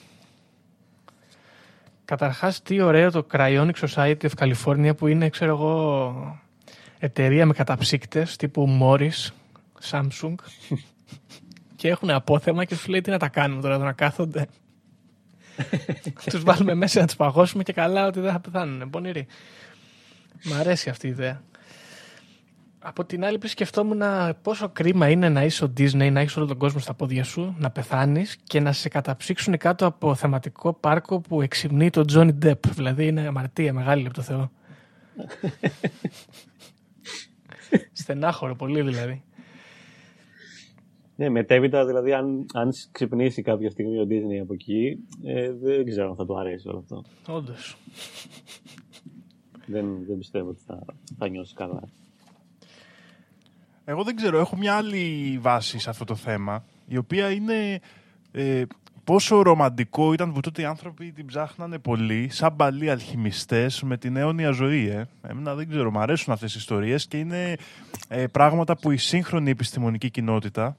[2.06, 6.42] Καταρχάς, τι ωραίο το Cryonic Society of California που είναι, ξέρω εγώ,
[7.00, 9.30] εταιρεία με καταψύκτες τύπου Morris,
[9.92, 10.36] Samsung
[11.76, 14.48] και έχουν απόθεμα και σου λέει τι να τα κάνουμε τώρα, να κάθονται.
[16.32, 18.90] τους βάλουμε μέσα να τους παγώσουμε και καλά ότι δεν θα πεθάνουν.
[18.90, 19.28] Πονηροί.
[20.44, 21.42] Μ' αρέσει αυτή η ιδέα.
[22.84, 24.02] Από την άλλη, πριν σκεφτόμουν
[24.42, 27.56] πόσο κρίμα είναι να είσαι ο Disney, να έχεις όλο τον κόσμο στα πόδια σου,
[27.60, 32.60] να πεθάνεις και να σε καταψύξουν κάτω από θεματικό πάρκο που εξυμνεί τον Johnny Depp.
[32.74, 34.52] Δηλαδή είναι αμαρτία μεγάλη από το Θεό.
[37.92, 39.24] Στενάχωρο πολύ δηλαδή.
[41.16, 46.10] Ναι, μετέπειτα δηλαδή αν, αν ξυπνήσει κάποια στιγμή ο Disney από εκεί, ε, δεν ξέρω
[46.10, 47.04] αν θα του αρέσει όλο αυτό.
[47.28, 47.78] Όντως.
[49.66, 50.86] δεν, δεν πιστεύω ότι θα,
[51.18, 51.82] θα νιώσει καλά.
[53.86, 57.80] Εγώ δεν ξέρω, έχω μια άλλη βάση σε αυτό το θέμα, η οποία είναι
[58.32, 58.64] ε,
[59.04, 64.16] πόσο ρομαντικό ήταν που τότε οι άνθρωποι την ψάχνανε πολύ, σαν παλιοί αλχημιστές με την
[64.16, 64.88] αιώνια ζωή.
[64.88, 65.08] Ε.
[65.28, 67.56] Εμένα δεν ξέρω, μου αρέσουν αυτές οι ιστορίες και είναι
[68.08, 70.78] ε, πράγματα που η σύγχρονη επιστημονική κοινότητα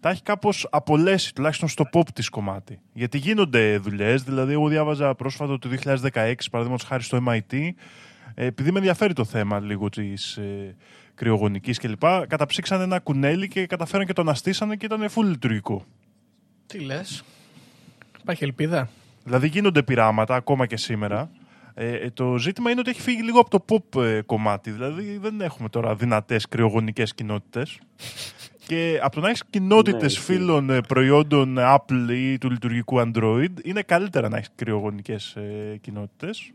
[0.00, 2.80] τα έχει κάπως απολέσει, τουλάχιστον στο pop της κομμάτι.
[2.92, 7.70] Γιατί γίνονται δουλειές, δηλαδή εγώ διάβαζα πρόσφατα το 2016, παραδείγματος χάρη στο MIT,
[8.34, 10.38] ε, επειδή με ενδιαφέρει το θέμα λίγο της
[11.14, 12.02] ε, κρυογονικής κλπ.
[12.28, 15.84] Καταψύξανε ένα κουνέλι και καταφέραν και το αναστήσανε και ήταν full λειτουργικό.
[16.66, 17.24] Τι λες,
[18.20, 18.88] υπάρχει ελπίδα;
[19.24, 21.30] Δηλαδή γίνονται πειράματα ακόμα και σήμερα.
[21.74, 24.70] Ε, ε, το ζήτημα είναι ότι έχει φύγει λίγο από το pop ε, κομμάτι.
[24.70, 27.78] Δηλαδή δεν έχουμε τώρα δυνατές κρυογονικές κοινότητες.
[28.66, 33.50] και από το να έχεις κοινότητες ναι, φίλων ε, προϊόντων Apple ή του λειτουργικού Android,
[33.62, 36.52] είναι καλύτερα να έχεις κρυογονικές ε, κοινότητες.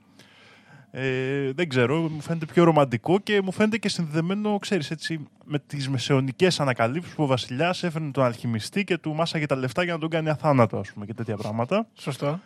[0.92, 5.60] Ε, δεν ξέρω, μου φαίνεται πιο ρομαντικό και μου φαίνεται και συνδεδεμένο, ξέρεις, έτσι, με
[5.60, 9.94] τις μεσαιωνικές ανακαλύψεις που ο βασιλιάς έφερνε τον αλχημιστή και του μάσαγε τα λεφτά για
[9.94, 11.88] να τον κάνει αθάνατο, ας πούμε, και τέτοια πράγματα.
[11.94, 12.40] Σωστό.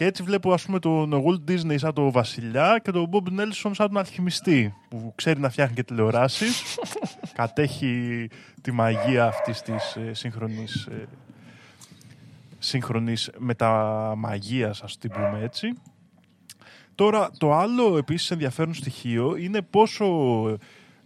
[0.00, 3.70] Και έτσι βλέπω, ας πούμε, τον Walt Disney σαν τον βασιλιά και τον Bob Nelson
[3.72, 6.78] σαν τον αλχημιστή, που ξέρει να φτιάχνει και τηλεοράσεις,
[7.34, 8.28] κατέχει
[8.60, 11.08] τη μαγεία αυτής της ε, σύγχρονης, ε,
[12.58, 15.72] σύγχρονης μεταμαγείας, ας την πούμε έτσι.
[17.00, 20.06] Τώρα, το άλλο επίσης ενδιαφέρον στοιχείο είναι πόσο.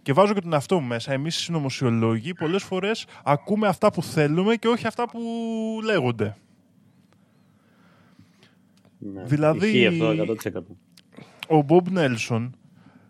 [0.01, 1.11] Και βάζω και τον εαυτό μου μέσα.
[1.11, 5.19] Εμείς οι συνωμοσιολόγοι πολλές φορές ακούμε αυτά που θέλουμε και όχι αυτά που
[5.83, 6.35] λέγονται.
[8.97, 9.85] Ναι, δηλαδή.
[9.85, 10.61] αυτό 100%.
[11.47, 12.55] Ο Μπομπ Νέλσον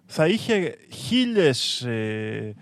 [0.06, 2.56] θα είχε χίλιες, ε,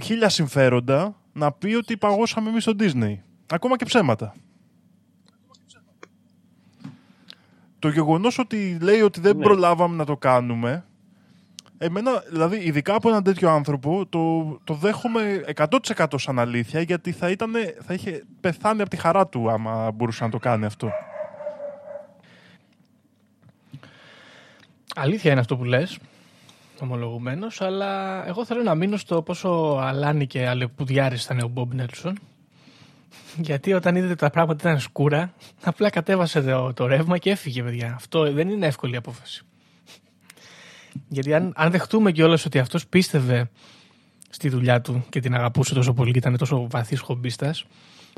[0.00, 3.16] χίλια συμφέροντα να πει ότι παγώσαμε εμείς τον Disney.
[3.46, 4.34] Ακόμα και ψέματα.
[7.80, 9.42] Το γεγονός ότι λέει ότι δεν ναι.
[9.42, 10.84] προλάβαμε να το κάνουμε,
[11.78, 15.44] εμένα, δηλαδή, ειδικά από έναν τέτοιο άνθρωπο, το, το δέχομαι
[15.96, 17.52] 100% σαν αλήθεια, γιατί θα, ήταν,
[17.86, 20.90] θα είχε πεθάνει από τη χαρά του άμα μπορούσε να το κάνει αυτό.
[24.94, 25.98] Αλήθεια είναι αυτό που λες,
[26.80, 32.18] ομολογουμένως, αλλά εγώ θέλω να μείνω στο πόσο αλάνι και αλεπουδιάρης ήταν ο Μπομπ Νέλσον
[33.36, 37.94] γιατί όταν είδε τα πράγματα ήταν σκούρα, απλά κατέβασε το, το ρεύμα και έφυγε, παιδιά.
[37.94, 39.44] Αυτό δεν είναι εύκολη απόφαση.
[41.08, 43.50] Γιατί αν, αν δεχτούμε κιόλας ότι αυτός πίστευε
[44.30, 47.64] στη δουλειά του και την αγαπούσε τόσο πολύ και ήταν τόσο βαθύς χομπίστας,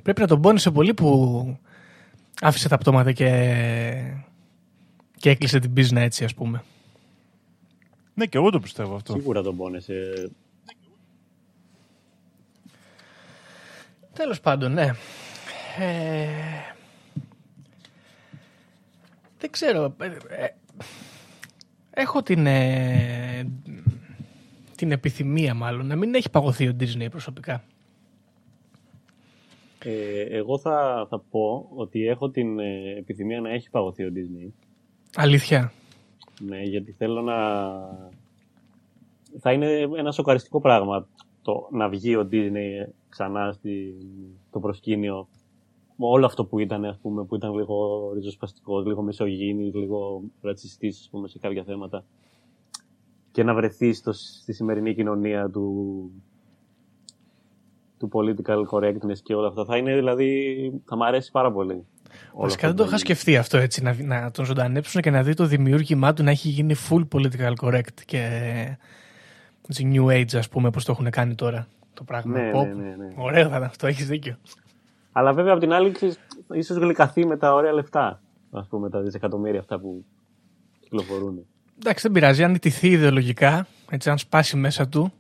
[0.03, 1.59] πρέπει να τον πόνισε πολύ που
[2.41, 3.29] άφησε τα πτώματα και,
[5.17, 6.63] και έκλεισε την πίσνα έτσι, ας πούμε.
[8.15, 9.13] Ναι, και εγώ το πιστεύω αυτό.
[9.13, 10.31] Σίγουρα τον πόνεσε.
[14.15, 14.91] Τέλος πάντων, ναι.
[15.79, 16.27] Ε,
[19.39, 19.95] δεν ξέρω.
[20.01, 20.49] Ε, ε,
[21.91, 22.47] έχω την,
[24.77, 27.65] την επιθυμία μάλλον να μην έχει παγωθεί ο Disney προσωπικά.
[30.31, 32.59] εγώ θα, θα πω ότι έχω την
[32.99, 34.51] επιθυμία να έχει παγωθεί ο Disney.
[35.15, 35.73] Αλήθεια.
[36.41, 37.37] Ναι, γιατί θέλω να...
[39.41, 41.09] Θα είναι ένα σοκαριστικό πράγμα
[41.43, 43.95] το να βγει ο Disney ξανά στη,
[44.51, 45.29] το προσκήνιο
[45.97, 51.09] όλο αυτό που ήταν, ας πούμε, που ήταν λίγο ριζοσπαστικός, λίγο μεσογίνης, λίγο ρατσιστής, ας
[51.11, 52.05] πούμε, σε κάποια θέματα.
[53.31, 56.11] Και να βρεθείς στο, στη σημερινή κοινωνία του,
[57.99, 59.65] του political correctness και όλα αυτά.
[59.65, 61.87] Θα είναι δηλαδή, θα μου αρέσει πάρα πολύ.
[62.35, 65.47] Βασικά δεν το είχα σκεφτεί αυτό έτσι, να, να τον ζωντανέψουν και να δει το
[65.47, 68.23] δημιούργημά του να έχει γίνει full political correct και
[69.69, 72.39] έτσι, new age ας πούμε πώς το έχουν κάνει τώρα το πράγμα.
[72.39, 73.13] Ναι, ναι, ναι, ναι.
[73.17, 74.37] Ωραίο θα ήταν αυτό, έχεις δίκιο.
[75.13, 75.95] Αλλά βέβαια από την άλλη
[76.53, 80.05] ίσως γλυκαθεί με τα ωραία λεφτά, ας πούμε τα δισεκατομμύρια αυτά που
[80.81, 81.47] κυκλοφορούν.
[81.79, 85.13] Εντάξει δεν πειράζει, αν ιτηθεί ιδεολογικά, έτσι αν σπάσει μέσα του,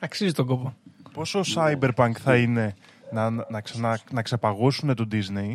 [0.00, 0.74] αξίζει τον κόπο.
[1.12, 2.74] Πόσο cyberpunk θα είναι
[3.12, 5.54] να, να, ξανα, να ξεπαγώσουν τον Disney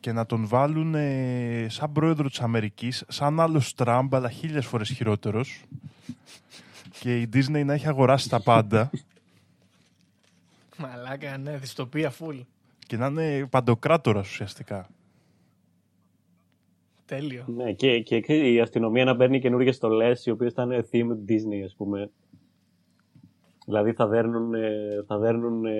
[0.00, 4.88] και να τον βάλουν ε, σαν πρόεδρο της Αμερικής, σαν άλλος Τραμπ, αλλά χίλιες φορές
[4.90, 5.62] χειρότερος;
[7.00, 8.90] Και η Disney να έχει αγοράσει τα πάντα.
[10.78, 12.40] Μαλάκα, ναι, δυστοπία full.
[12.86, 14.88] Και να είναι παντοκράτορας ουσιαστικά.
[17.04, 17.44] Τέλειο.
[17.46, 21.64] Ναι, και, και, η αστυνομία να παίρνει καινούργιες στολές οι οποίες θα είναι theme Disney,
[21.64, 22.10] ας πούμε.
[23.64, 25.74] Δηλαδή θα δέρνουν, ε, θα δέρνουν ε,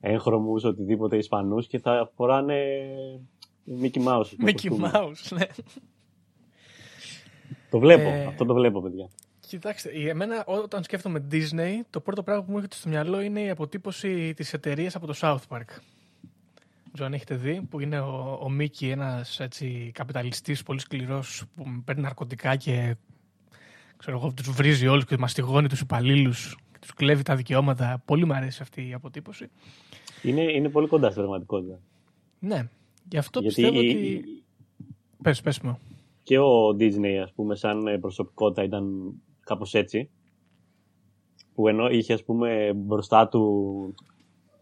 [0.00, 2.64] έγχρωμους, οτιδήποτε Ισπανούς και θα φοράνε
[3.82, 4.46] Mickey Mouse.
[4.46, 5.46] Mickey Mouse, ναι.
[7.70, 8.24] Το βλέπω, ε...
[8.24, 9.10] αυτό το βλέπω παιδιά.
[9.50, 13.50] Κοιτάξτε, εμένα όταν σκέφτομαι Disney, το πρώτο πράγμα που μου έρχεται στο μυαλό είναι η
[13.50, 15.64] αποτύπωση της εταιρείας από το South Park.
[16.92, 19.40] Δεν αν έχετε δει, που είναι ο, ο Μίκη, ένας
[19.92, 22.96] καπιταλιστής πολύ σκληρός που παίρνει ναρκωτικά και
[23.96, 28.02] ξέρω εγώ, τους βρίζει όλους και μαστιγώνει τους υπαλλήλους και τους κλέβει τα δικαιώματα.
[28.04, 29.50] Πολύ μου αρέσει αυτή η αποτύπωση.
[30.22, 31.78] Είναι, είναι πολύ κοντά στην πραγματικότητα.
[32.38, 32.68] Ναι.
[33.08, 33.88] Γι' αυτό Γιατί πιστεύω η...
[33.88, 34.24] ότι.
[35.22, 35.78] Πες, πες μου.
[36.22, 39.14] Και ο Disney, ας πούμε, σαν προσωπικότητα ήταν
[39.50, 40.10] κάπως έτσι.
[41.54, 43.44] Που ενώ είχε, ας πούμε, μπροστά του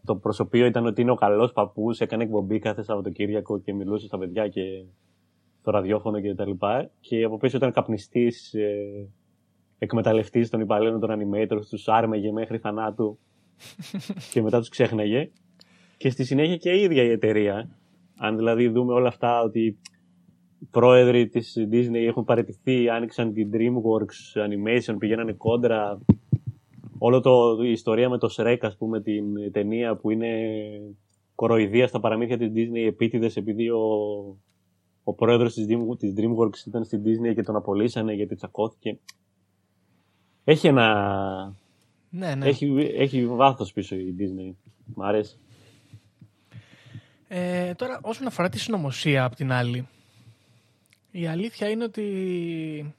[0.05, 4.17] το προσωπείο ήταν ότι είναι ο καλός παππούς, έκανε εκπομπή κάθε Σαββατοκύριακο και μιλούσε στα
[4.17, 4.61] παιδιά και
[5.61, 6.91] το ραδιόφωνο και τα λοιπά.
[6.99, 9.09] Και από πίσω ήταν καπνιστής, ε,
[9.77, 13.19] εκμεταλλευτής των υπαλλήλων των animators, τους άρμεγε μέχρι θανάτου
[14.31, 15.31] και μετά τους ξέχναγε.
[15.97, 17.77] Και στη συνέχεια και η ίδια η εταιρεία.
[18.17, 19.77] Αν δηλαδή δούμε όλα αυτά ότι οι
[20.71, 25.99] πρόεδροι της Disney έχουν παραιτηθεί, άνοιξαν την DreamWorks Animation, πηγαίνανε κόντρα.
[26.97, 30.29] Όλο το, η ιστορία με το Shrek, ας πούμε, την ταινία που είναι
[31.35, 33.79] κοροϊδία στα παραμύθια της Disney επίτηδες επειδή ο,
[35.03, 35.65] ο πρόεδρος της,
[35.97, 38.97] της DreamWorks ήταν στην Disney και τον απολύσανε γιατί τσακώθηκε.
[40.43, 41.55] Έχει ένα...
[42.09, 42.47] Ναι, ναι.
[42.47, 44.53] Έχει, έχει βάθος πίσω η Disney.
[44.95, 45.37] Μ' αρέσει.
[47.27, 49.87] Ε, τώρα, όσον αφορά τη συνωμοσία απ' την άλλη,
[51.11, 52.95] η αλήθεια είναι ότι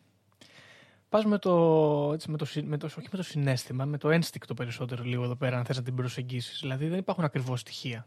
[1.08, 4.54] πας με το, έτσι, με το, με το, όχι με το συνέστημα, με το ένστικτο
[4.54, 6.58] περισσότερο λίγο εδώ πέρα, αν θες να την προσεγγίσεις.
[6.60, 8.06] Δηλαδή δεν υπάρχουν ακριβώς στοιχεία.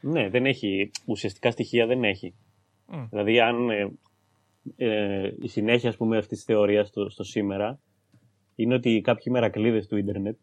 [0.00, 2.34] Ναι, δεν έχει, ουσιαστικά στοιχεία δεν έχει.
[3.10, 3.92] Δηλαδή αν ε,
[4.76, 7.80] ε, η συνέχεια ας πούμε αυτής της θεωρίας στο, στο σήμερα
[8.54, 10.36] είναι ότι κάποιοι μερακλείδες του ίντερνετ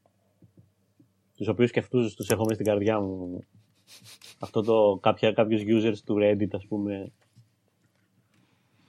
[1.38, 3.44] τους οποίους και αυτούς τους έχω μέσα στην καρδιά μου
[4.40, 7.12] αυτό το κάποια, κάποιους users του Reddit ας πούμε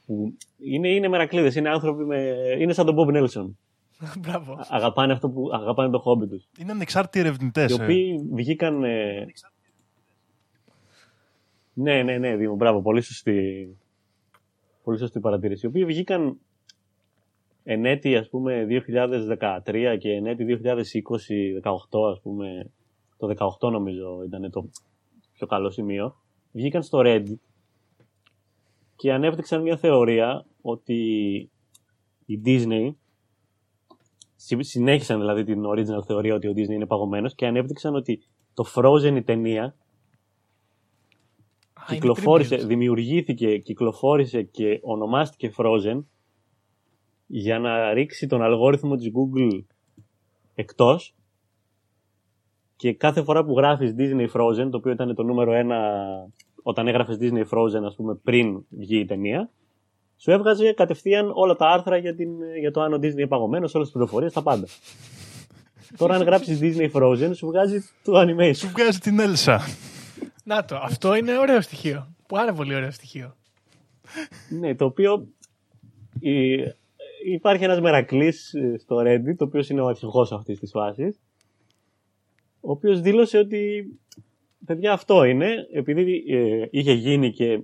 [0.07, 3.51] που είναι, είναι μερακλείδες, είναι άνθρωποι με, είναι σαν τον Bob Nelson.
[4.23, 4.59] Μπράβο.
[4.69, 6.49] Αγαπάνε αυτό που αγαπάνε το χόμπι τους.
[6.59, 7.71] Είναι ανεξάρτητοι ερευνητές.
[7.71, 7.83] Οι ε.
[7.83, 8.85] οποίοι βγήκαν...
[8.85, 9.27] Ε...
[11.77, 13.69] Ναι, ναι, ναι, Δήμο, μπράβο, πολύ σωστή,
[14.85, 15.67] πολύ σωστή παρατήρηση.
[15.67, 16.39] Οι οποίοι βγήκαν
[17.65, 18.67] εν έτη, ας πούμε,
[19.65, 20.73] 2013 και εν έτη 2020,
[21.63, 22.71] 18, ας πούμε,
[23.17, 24.69] το 18 νομίζω ήταν το
[25.33, 26.17] πιο καλό σημείο,
[26.53, 27.37] βγήκαν στο Reddit
[28.97, 31.03] και ανέπτυξαν μια θεωρία ότι
[32.27, 32.95] η Disney
[34.59, 38.23] συνέχισαν δηλαδή την original θεωρία ότι ο Disney είναι παγωμένος και ανέπτυξαν ότι
[38.55, 39.75] το Frozen η ταινία
[41.89, 46.05] κυκλοφόρησε, δημιουργήθηκε, κυκλοφόρησε και ονομάστηκε Frozen
[47.27, 49.65] για να ρίξει τον αλγόριθμο της Google
[50.55, 51.15] εκτός.
[52.77, 55.79] Και κάθε φορά που γράφεις Disney Frozen, το οποίο ήταν το νούμερο ένα
[56.67, 59.51] όταν έγραφες Disney Frozen, ας πούμε, πριν βγει η ταινία,
[60.17, 63.75] σου έβγαζε κατευθείαν όλα τα άρθρα για, την, για το αν ο Disney είναι παγωμένος,
[63.75, 64.67] όλες τις πληροφορίες, τα πάντα.
[65.99, 68.55] Τώρα αν γράψεις Disney Frozen, σου βγάζει το animation.
[68.55, 69.59] Σου βγάζει την Elsa.
[70.45, 72.15] Να το, αυτό είναι ωραίο στοιχείο.
[72.29, 73.37] Πάρα πολύ ωραίο στοιχείο.
[74.61, 75.29] ναι, το οποίο
[77.25, 81.21] υπάρχει ένας μερακλής ε, στο Reddit, το οποίος είναι ο αρχηγός αυτής της φάσης,
[82.61, 83.85] ο οποίος δήλωσε ότι
[84.67, 87.63] παιδιά αυτό είναι, επειδή ε, είχε γίνει και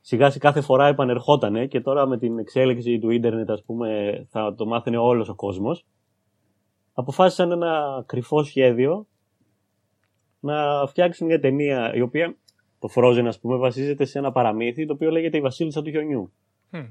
[0.00, 4.54] σιγά σιγά κάθε φορά επανερχότανε και τώρα με την εξέλιξη του ίντερνετ ας πούμε θα
[4.54, 5.86] το μάθαινε όλος ο κόσμος,
[6.92, 9.06] αποφάσισαν ένα κρυφό σχέδιο
[10.40, 12.36] να φτιάξουν μια ταινία η οποία
[12.78, 16.32] το Frozen ας πούμε βασίζεται σε ένα παραμύθι το οποίο λέγεται η Βασίλισσα του Χιονιού.
[16.70, 16.90] Hm.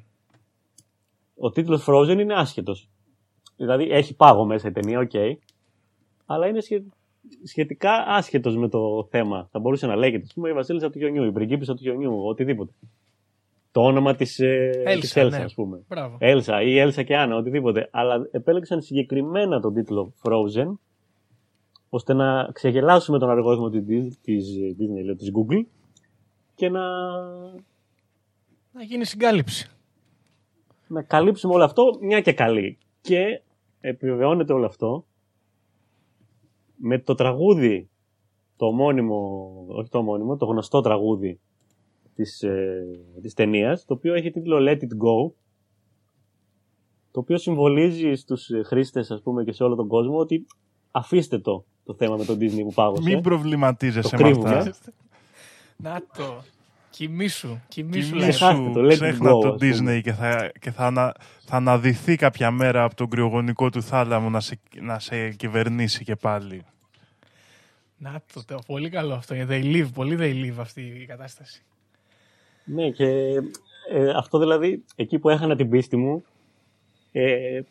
[1.38, 2.90] Ο τίτλος Frozen είναι άσχετος.
[3.56, 5.12] Δηλαδή έχει πάγο μέσα η ταινία, οκ.
[6.26, 6.84] αλλά είναι σχε-
[7.44, 9.48] σχετικά άσχετος με το θέμα.
[9.52, 12.72] Θα μπορούσε να λέγεται, ας πούμε, η Βασίλισσα του Χιονιού, η πριγκίπισσα του Χιονιού, οτιδήποτε.
[13.72, 15.46] Το όνομα της, ε, Έλσα, της Έλσας, ναι.
[15.46, 15.84] ας πούμε.
[15.88, 16.18] Μπράβο.
[16.20, 17.90] Έλσα ή Έλσα και Άννα, οτιδήποτε.
[17.92, 20.74] Αλλά επέλεξαν συγκεκριμένα τον τίτλο Frozen,
[21.90, 24.46] ώστε να ξεγελάσουμε τον αργόριθμο της, της,
[24.80, 25.66] Disney, λέω, της Google
[26.56, 26.82] και να,
[28.72, 29.70] Να γίνει συγκάλυψη.
[30.88, 32.78] να καλύψουμε όλο αυτό μια και καλή.
[33.02, 33.42] Και
[33.80, 35.06] επιβεβαιώνεται όλο αυτό
[36.78, 37.90] με το τραγούδι,
[38.56, 41.40] το ομώνυμο, όχι το ομώνυμο, το γνωστό τραγούδι
[42.16, 42.86] της, ε,
[43.22, 45.32] της ταινίας, το οποίο έχει τίτλο Let It Go,
[47.12, 50.46] το οποίο συμβολίζει στους ε, χρήστες, ας πούμε, και σε όλο τον κόσμο ότι
[50.92, 53.10] αφήστε το, το θέμα με τον Disney που πάγωσε.
[53.10, 54.50] Μην προβληματίζεσαι Το με κρύβουμε.
[54.56, 54.94] αυτά.
[55.78, 56.44] Να το.
[56.90, 57.60] Κοιμήσου.
[57.68, 58.10] Κοιμήσου.
[58.10, 58.30] Κοιμήσου, λέει.
[58.30, 59.98] Ξεχάστε το, let it ξέχνα go, το ας πούμε.
[59.98, 61.16] Disney και, θα, και θα, ανα-
[61.46, 66.16] θα αναδυθεί κάποια μέρα από τον κρυογονικό του θάλαμο να σε, να σε κυβερνήσει και
[66.16, 66.62] πάλι.
[67.98, 68.60] Να το, το.
[68.68, 69.36] Πολύ καλό αυτό.
[69.38, 69.88] They live.
[69.94, 71.64] Πολύ they live αυτή η κατάσταση.
[72.66, 73.06] Ναι, και
[73.92, 76.24] ε, αυτό δηλαδή, εκεί που έχανα την πίστη μου,
[77.12, 77.62] ε,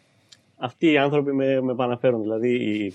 [0.57, 2.21] αυτοί οι άνθρωποι με, με επαναφέρουν.
[2.23, 2.95] Δηλαδή, οι,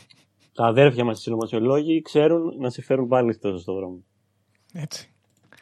[0.53, 4.03] τα αδέρφια μας οι συνωμοσιολόγοι ξέρουν να σε φέρουν πάλι στο σωστό δρόμο.
[4.73, 5.10] Έτσι.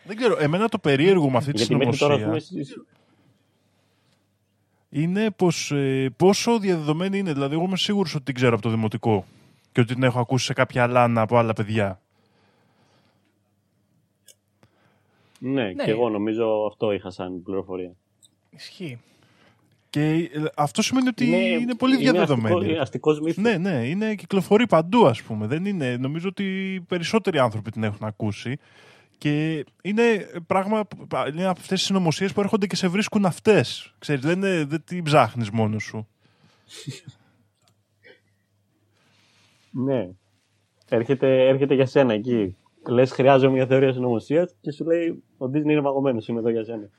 [0.03, 2.83] Δεν ξέρω, εμένα το περίεργο με αυτή τη Γιατί μέχρι τώρα, ας πούμε, συνωμοσία στις-
[4.89, 7.33] είναι πως, ε, πόσο διαδεδομένη είναι.
[7.33, 9.25] Δηλαδή, εγώ είμαι σίγουρος ότι την ξέρω από το δημοτικό
[9.71, 11.99] και ότι την έχω ακούσει σε κάποια λάνα από άλλα παιδιά.
[15.39, 15.83] ναι, Ναι.
[15.83, 17.91] και εγώ νομίζω αυτό είχα σαν πληροφορία.
[18.49, 18.99] Ισχύει.
[19.89, 21.25] Και ε, αυτό σημαίνει ότι
[21.61, 22.55] είναι, πολύ διαδεδομένη.
[22.55, 23.43] Αστικό, αστικός μύθος.
[23.43, 25.47] Ναι, ναι, είναι, κυκλοφορεί παντού, ας πούμε.
[25.47, 28.57] Δεν είναι, νομίζω ότι οι περισσότεροι άνθρωποι την έχουν ακούσει.
[29.19, 33.93] Και είναι πράγμα, που- είναι από αυτές τις συνωμοσίες που έρχονται και σε βρίσκουν αυτές.
[33.99, 36.07] Ξέρεις, δεν, είναι, δεν την ψάχνεις μόνος σου.
[39.71, 40.09] Ναι.
[40.89, 42.55] Έρχεται, έρχεται για σένα εκεί.
[42.87, 46.63] Λες, χρειάζομαι μια θεωρία συνωμοσίας και σου λέει: Ο Disney είναι παγωμένος, είμαι εδώ για
[46.63, 46.89] σένα.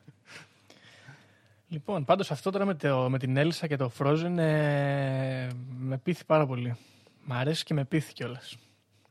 [1.68, 5.48] Λοιπόν, πάντως αυτό τώρα με, το, με την Έλσα και το Frozen ε,
[5.78, 6.76] με πείθει πάρα πολύ.
[7.24, 8.56] Μ' αρέσει και με πείθει κιόλας.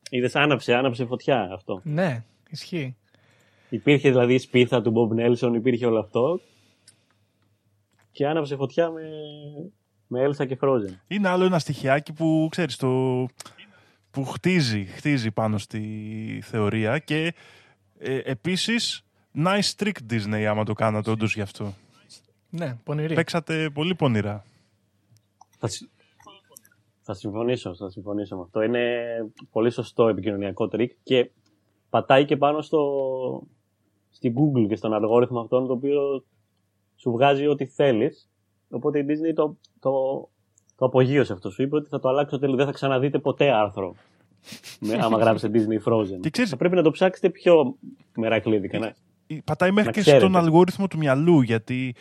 [0.10, 1.82] Είδες, άναψε, άναψε φωτιά αυτό.
[1.84, 2.96] Ναι, ισχύει.
[3.70, 6.40] Υπήρχε δηλαδή η σπίθα του Bob Nelson, υπήρχε όλο αυτό.
[8.12, 9.02] Και άναψε φωτιά με,
[10.08, 10.94] με Elsa και Frozen.
[11.08, 13.26] Είναι άλλο ένα στοιχειάκι που, ξέρεις, το,
[14.12, 15.84] που χτίζει, χτίζει πάνω στη
[16.44, 17.34] θεωρία και
[17.98, 19.04] ε, επίσης
[19.36, 21.74] nice trick Disney άμα το κάνατε όντως γι' αυτό.
[22.50, 23.14] Ναι, πονηρή.
[23.14, 24.46] Παίξατε πολύ πονηρά.
[25.58, 25.90] Θα, συ-
[27.02, 28.62] θα συμφωνήσω, θα συμφωνήσω με αυτό.
[28.62, 29.06] Είναι
[29.52, 31.30] πολύ σωστό επικοινωνιακό τρικ και
[31.90, 32.80] πατάει και πάνω στο,
[34.20, 36.24] στην Google και στον αλγόριθμο αυτόν το οποίο
[36.96, 38.30] σου βγάζει ό,τι θέλεις.
[38.70, 39.92] Οπότε η Disney το, το,
[40.76, 41.50] το απογείωσε αυτό.
[41.50, 42.56] Σου είπε ότι θα το αλλάξω τέλος.
[42.56, 43.96] Δεν θα ξαναδείτε ποτέ άρθρο.
[44.80, 46.20] με, άμα γράψετε Disney Frozen.
[46.22, 47.76] Και ξέρεις- Θα πρέπει να το ψάξετε πιο
[48.16, 48.80] μερακλίδικα.
[48.80, 48.94] Ναι.
[49.44, 50.22] Πατάει μέχρι Να και ξέρετε.
[50.26, 51.96] στον αλγόριθμο του μυαλού γιατί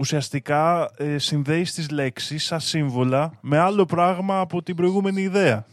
[0.00, 5.66] ουσιαστικά ε, συνδέεις τις λέξεις σαν σύμβολα με άλλο πράγμα από την προηγούμενη ιδέα.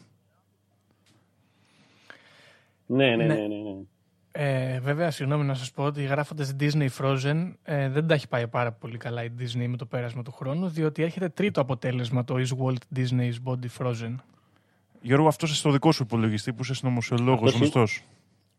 [2.86, 3.34] Ναι, ναι, Ναι.
[3.34, 3.76] ναι, ναι, ναι.
[4.32, 8.48] Ε, βέβαια, συγγνώμη να σας πω ότι γράφοντας Disney Frozen ε, δεν τα έχει πάει
[8.48, 12.36] πάρα πολύ καλά η Disney με το πέρασμα του χρόνου, διότι έρχεται τρίτο αποτέλεσμα το
[12.38, 14.16] Is Walt Disney's Body Frozen.
[15.02, 18.04] Γιώργο, αυτός είσαι στο δικό σου υπολογιστή που είσαι συνωμοσιολόγος Αυτός γνωστός.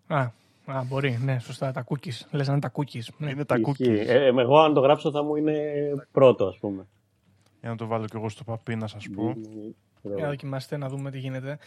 [0.07, 0.21] Α,
[0.65, 2.21] α, μπορεί, ναι, σωστά, τα cookies.
[2.31, 3.07] Λες να είναι τα cookies.
[3.19, 3.31] Ναι.
[3.31, 3.85] Είναι τα Ισχύει.
[3.85, 4.07] cookies.
[4.09, 5.63] Ε, ε, εγώ αν το γράψω θα μου είναι
[6.13, 6.87] πρώτο, ας πούμε.
[7.61, 9.35] Για να το βάλω κι εγώ στο παπί να σας πω.
[10.03, 11.59] Για να δοκιμάστε να δούμε τι γίνεται.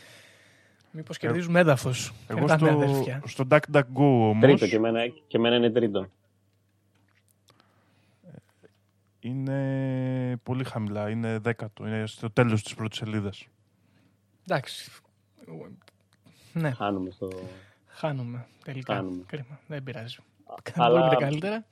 [0.95, 2.07] Μήπως κερδίζουμε έδαφος.
[2.27, 3.21] Ε, Εγώ Κρατάμε στο, αδέρφια.
[3.25, 6.07] στο DuckDuckGo όμως Τρίτο και εμένα, και εμένα είναι τρίτο.
[9.19, 11.09] είναι πολύ χαμηλά.
[11.09, 11.87] Είναι δέκατο.
[11.87, 13.47] Είναι στο τέλος της πρώτης σελίδας.
[14.47, 14.91] Εντάξει.
[16.53, 17.29] Ναι, Χάνουμε στο...
[17.87, 18.93] χάνουμε τελικά.
[18.95, 19.23] Χάνουμε.
[19.27, 20.17] Κρίμα, δεν πειράζει.
[20.75, 21.65] αλλά- Μπορείτε καλύτερα.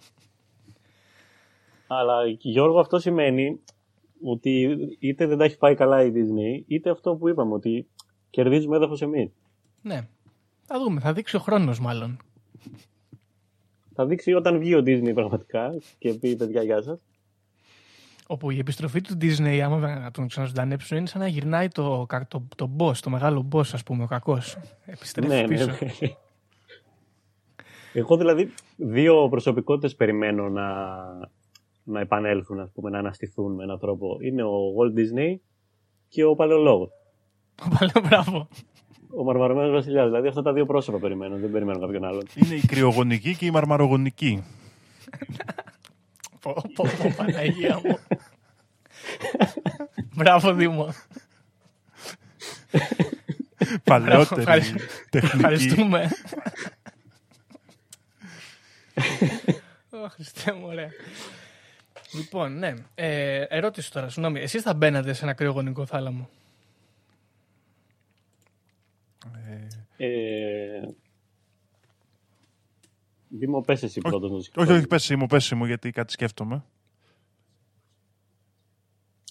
[1.87, 3.59] Αλλά Γιώργο αυτό σημαίνει
[4.23, 7.87] ότι είτε δεν τα έχει πάει καλά η Disney, είτε αυτό που είπαμε, ότι
[8.33, 9.31] κερδίζουμε έδαφος εμείς.
[9.81, 10.07] Ναι.
[10.65, 12.17] Θα δούμε, θα δείξει ο χρόνος μάλλον.
[13.93, 16.99] Θα δείξει όταν βγει ο Disney πραγματικά και πει παιδιά γεια σας.
[18.27, 22.27] Όπου η επιστροφή του Disney, άμα να τον ξαναζωντανέψουν, είναι σαν να γυρνάει το, κα-
[22.27, 24.57] το, το boss, το μεγάλο boss, ας πούμε, ο κακός.
[24.85, 25.65] Επιστρέφει Ναι, ναι, πίσω.
[25.65, 26.09] ναι.
[27.93, 30.67] Εγώ δηλαδή δύο προσωπικότητες περιμένω να,
[31.83, 34.17] να επανέλθουν, ας πούμε, να αναστηθούν με έναν τρόπο.
[34.21, 35.35] Είναι ο Walt Disney
[36.07, 36.89] και ο παλαιολόγος.
[37.55, 38.47] Παλαιό, μπράβο.
[39.15, 40.05] Ο μαρμαρωμένος βασιλιάς.
[40.05, 41.37] Δηλαδή αυτά τα δύο πρόσωπα περιμένω.
[41.37, 42.23] Δεν περιμένω κάποιον άλλον.
[42.33, 44.43] Είναι η κρυογονική και η μαρμαρογονική.
[46.39, 47.97] Πω, πω, πω, Παναγία μου.
[50.15, 50.93] Μπράβο, Δήμο.
[53.83, 54.77] Παλαιότερη Ευχαριστώ.
[55.09, 55.35] τεχνική.
[55.35, 56.09] Ευχαριστούμε.
[59.89, 60.89] Ω, Χριστέ μου, ωραία.
[62.13, 62.73] Λοιπόν, ναι.
[62.95, 64.39] Ε, ερώτηση τώρα, συγγνώμη.
[64.39, 66.29] Εσείς θα μπαίνατε σε ένα κρυογονικό θάλαμο;
[69.97, 70.87] Ε...
[73.29, 74.73] Δήμο, πες εσύ πρώτος να το Όχι, σκεφτώ.
[74.73, 76.63] όχι, πες μου, πες μου, γιατί κάτι σκέφτομαι.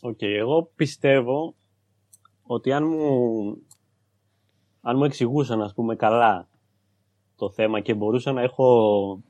[0.00, 1.54] Οκ, εγώ πιστεύω
[2.42, 3.56] ότι αν μου,
[4.80, 6.48] αν μου εξηγούσαν, ας πούμε, καλά
[7.36, 9.22] το θέμα και μπορούσα να έχω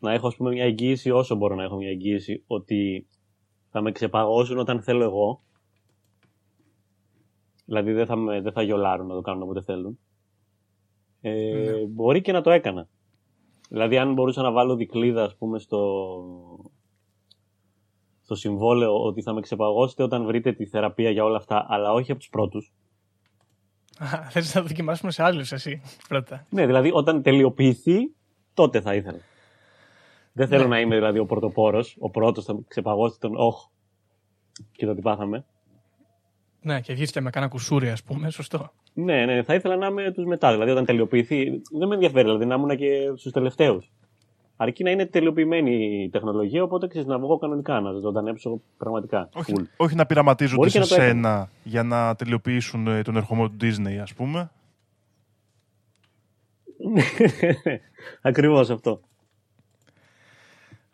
[0.00, 3.06] να έχω, ας πούμε, μια εγγύηση, όσο μπορώ να έχω μια εγγύηση, ότι
[3.70, 5.42] θα με ξεπαγώσουν όταν θέλω εγώ.
[7.68, 9.98] Δηλαδή δεν θα, με, δεν θα γιολάρουν να το κάνουν όποτε θέλουν.
[11.20, 12.88] Ε, Μπορεί και να το έκανα.
[13.68, 15.80] Δηλαδή αν μπορούσα να βάλω δικλίδα, ας πούμε, στο,
[18.22, 22.10] στο συμβόλαιο ότι θα με ξεπαγώσετε όταν βρείτε τη θεραπεία για όλα αυτά, αλλά όχι
[22.10, 22.72] από τους πρώτους.
[23.98, 26.46] Α, Θέλεις να δοκιμάσουμε σε άλλους εσύ πρώτα.
[26.50, 28.14] Ναι, δηλαδή όταν τελειοποιηθεί,
[28.54, 29.20] τότε θα ήθελα.
[30.32, 33.66] Δεν θέλω να είμαι δηλαδή ο πρωτοπόρος, ο πρώτος θα ξεπαγώσει τον όχ.
[34.72, 35.44] Κοίτα τι πάθαμε.
[36.62, 38.72] Ναι, και βγεις και με κάνα κουσούρι, ας πούμε, σωστό.
[38.94, 40.52] Ναι, ναι, θα ήθελα να είμαι τους μετά.
[40.52, 41.62] Δηλαδή όταν τελειοποιηθεί.
[41.78, 43.90] Δεν με ενδιαφέρει, δηλαδή να ήμουν και στους τελευταίους.
[44.56, 49.28] Αρκεί να είναι τελειοποιημένη η τεχνολογία, οπότε ξέρεις να βγω κανονικά, να ζωντανέψω πραγματικά.
[49.34, 49.62] Όχι, Cool.
[49.76, 53.48] όχι να πειραματίζονται Μπορεί και σε να το σένα για να τελειοποιήσουν ε, τον ερχομό
[53.48, 54.50] του Disney, ας πούμε.
[58.22, 59.00] Ακριβώς αυτό.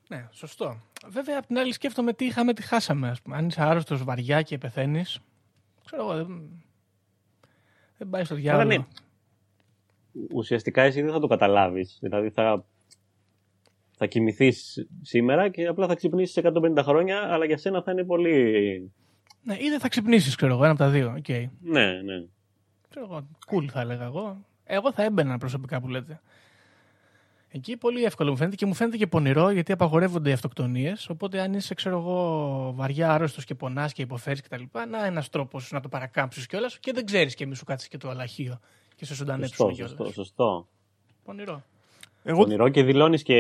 [0.09, 0.77] Ναι, σωστό.
[1.09, 3.09] Βέβαια, απ' την άλλη σκέφτομαι τι είχαμε, τι χάσαμε.
[3.09, 3.37] Ας πούμε.
[3.37, 5.21] Αν είσαι άρρωστος βαριά και πεθαίνεις,
[5.85, 6.51] ξέρω εγώ, δεν,
[7.99, 8.69] δεν πάει στο διάλογο.
[8.69, 8.85] ναι.
[10.33, 11.99] Ουσιαστικά εσύ δεν θα το καταλάβεις.
[12.01, 12.65] Δηλαδή θα,
[13.97, 18.93] θα κοιμηθείς σήμερα και απλά θα ξυπνήσεις 150 χρόνια, αλλά για σένα θα είναι πολύ.
[19.43, 21.19] Ναι, ή δεν θα ξυπνήσεις, ξέρω εγώ, ένα από τα δύο.
[21.27, 21.45] Okay.
[21.61, 22.25] Ναι, ναι.
[22.89, 24.45] Ξέρω εγώ, cool θα έλεγα εγώ.
[24.65, 26.21] Εγώ θα έμπαινα προσωπικά που λέτε.
[27.57, 31.09] Εκεί πολύ εύκολο μου φαίνεται και μου φαίνεται και πονηρό γιατί απαγορεύονται οι αυτοκτονίες.
[31.09, 35.71] Οπότε, αν είσαι, ξέρω εγώ, βαριά άρρωστος και πονάς και υποφέρεις κτλ., να ένας τρόπος
[35.73, 38.61] να το παρακάμψεις κιόλας και δεν ξέρεις και μη σου κάτσει και το αλαχείο
[38.97, 39.91] και σε ζωντανέψουν Σωστό, κιόλας.
[39.97, 40.69] σωστό, σωστό.
[41.25, 41.63] Πονηρό.
[42.25, 43.37] Εγώ Πονηρό και δηλώνεις και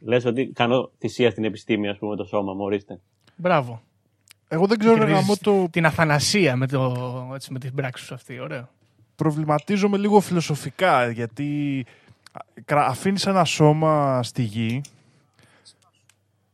[0.00, 3.00] λες ότι κάνω θυσία στην επιστήμη, ας πούμε, το σώμα μου, ορίστε.
[3.36, 3.82] Μπράβο.
[4.48, 8.04] Εγώ δεν ξέρω, ρε Κερδίζεις γαμώ, το Την αθανασία με, το, έτσι, με την πράξη
[8.04, 8.38] σου αυτή.
[8.40, 8.68] Ωραίο.
[9.16, 11.99] προβληματίζομαι λίγο φιλοσοφικά, γιατί κρα-
[12.66, 14.80] αφήνεις ένα σώμα στη γη,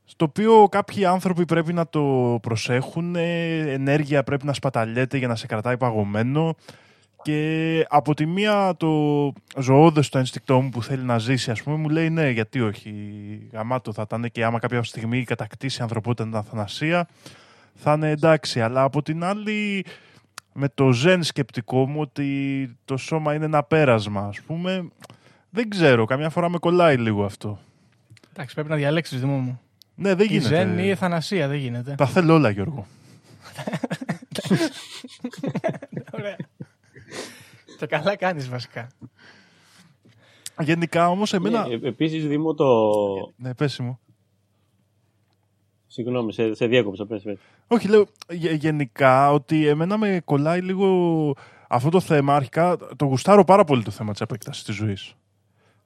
[0.04, 5.36] στο οποίο κάποιοι άνθρωποι πρέπει να το προσέχουν, ε, ενέργεια πρέπει να σπαταλιέται για να
[5.36, 6.54] σε κρατάει παγωμένο
[7.22, 11.76] και από τη μία το ζωώδες το ένστικτό μου που θέλει να ζήσει ας πούμε
[11.76, 12.92] μου λέει ναι γιατί όχι
[13.52, 17.08] γαμάτο θα ήταν και άμα κάποια στιγμή κατακτήσει η ανθρωπότητα την αθανασία
[17.74, 18.60] θα είναι εντάξει.
[18.60, 19.84] Αλλά από την άλλη
[20.52, 24.90] με το ζεν σκεπτικό μου ότι το σώμα είναι ένα πέρασμα ας πούμε
[25.56, 27.58] δεν ξέρω καμιά φορά με κολλάει λίγο αυτό
[28.32, 29.60] Εντάξει, πρέπει να διαλέξεις, Δημό μου.
[29.94, 31.94] ναι δεν Ή γίνεται ζεν ή εθανασία, δεν γίνεται.
[31.94, 32.86] τα θέλω όλα Γιώργο
[36.12, 36.36] Ωραία.
[37.78, 38.88] Και καλά κάνεις βασικά.
[40.60, 42.66] γενικά όμως εμένα Ε, Επίσης, Δήμο, το.
[43.36, 43.98] ναι πέσει μου
[45.86, 47.06] Συγγνώμη, σε, σε διέκοψα.
[47.06, 47.36] Πες, πες.
[47.66, 51.34] Όχι, λέω γε- γενικά ότι εμένα με κολλάει λίγο
[51.68, 52.34] αυτό το θέμα.
[52.36, 55.14] Αρχικά το γουστάρω πάρα πολύ το θέμα της επέκτασης της ζωής.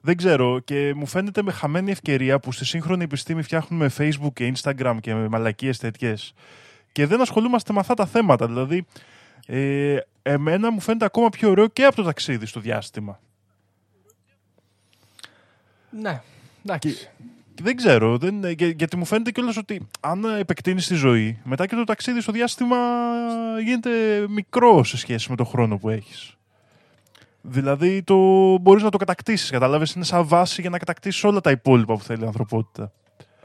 [0.01, 4.53] Δεν ξέρω και μου φαίνεται με χαμένη ευκαιρία που στη σύγχρονη επιστήμη φτιάχνουμε Facebook και
[4.55, 6.33] Instagram και με μαλακίες τέτοιες
[6.91, 8.47] και δεν ασχολούμαστε με αυτά τα θέματα.
[8.47, 8.85] Δηλαδή,
[9.45, 13.19] ε, εμένα μου φαίνεται ακόμα πιο ωραίο και από το ταξίδι στο διάστημα.
[15.89, 16.21] Ναι,
[16.65, 17.09] εντάξει.
[17.55, 21.67] Και δεν ξέρω, δεν, για- γιατί μου φαίνεται κιόλας ότι αν επεκτείνεις τη ζωή, μετά
[21.67, 22.77] και το ταξίδι στο διάστημα
[23.63, 23.89] γίνεται
[24.29, 26.35] μικρό σε σχέση με το χρόνο που έχεις.
[27.41, 28.15] Δηλαδή το
[28.57, 32.03] μπορείς να το κατακτήσεις, καταλάβεις, είναι σαν βάση για να κατακτήσεις όλα τα υπόλοιπα που
[32.03, 32.91] θέλει η ανθρωπότητα.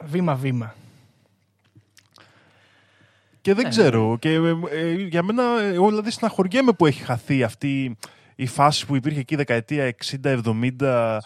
[0.04, 0.74] Βήμα-βήμα.
[3.40, 7.96] Και δεν ξέρω, και ε, ε, για μένα εγώ δηλαδή συναχωριέμαι που έχει χαθεί αυτή
[8.34, 11.18] η φάση που υπήρχε εκεί δεκαετία 60-70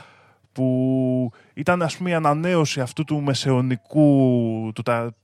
[0.53, 5.15] που ήταν ας πούμε η ανανέωση αυτού του μεσαιωνικού, του, τα,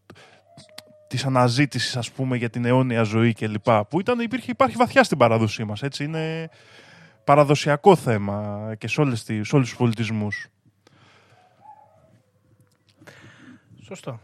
[1.09, 3.70] της αναζήτησης ας πούμε για την αιώνια ζωή κλπ.
[3.88, 6.49] Που ήταν, υπήρχε, υπάρχει βαθιά στην παράδοσή μας, έτσι, είναι
[7.27, 10.49] παραδοσιακό θέμα και σε, όλες τις, σε όλους τους πολιτισμούς.
[13.83, 14.18] Σωστό.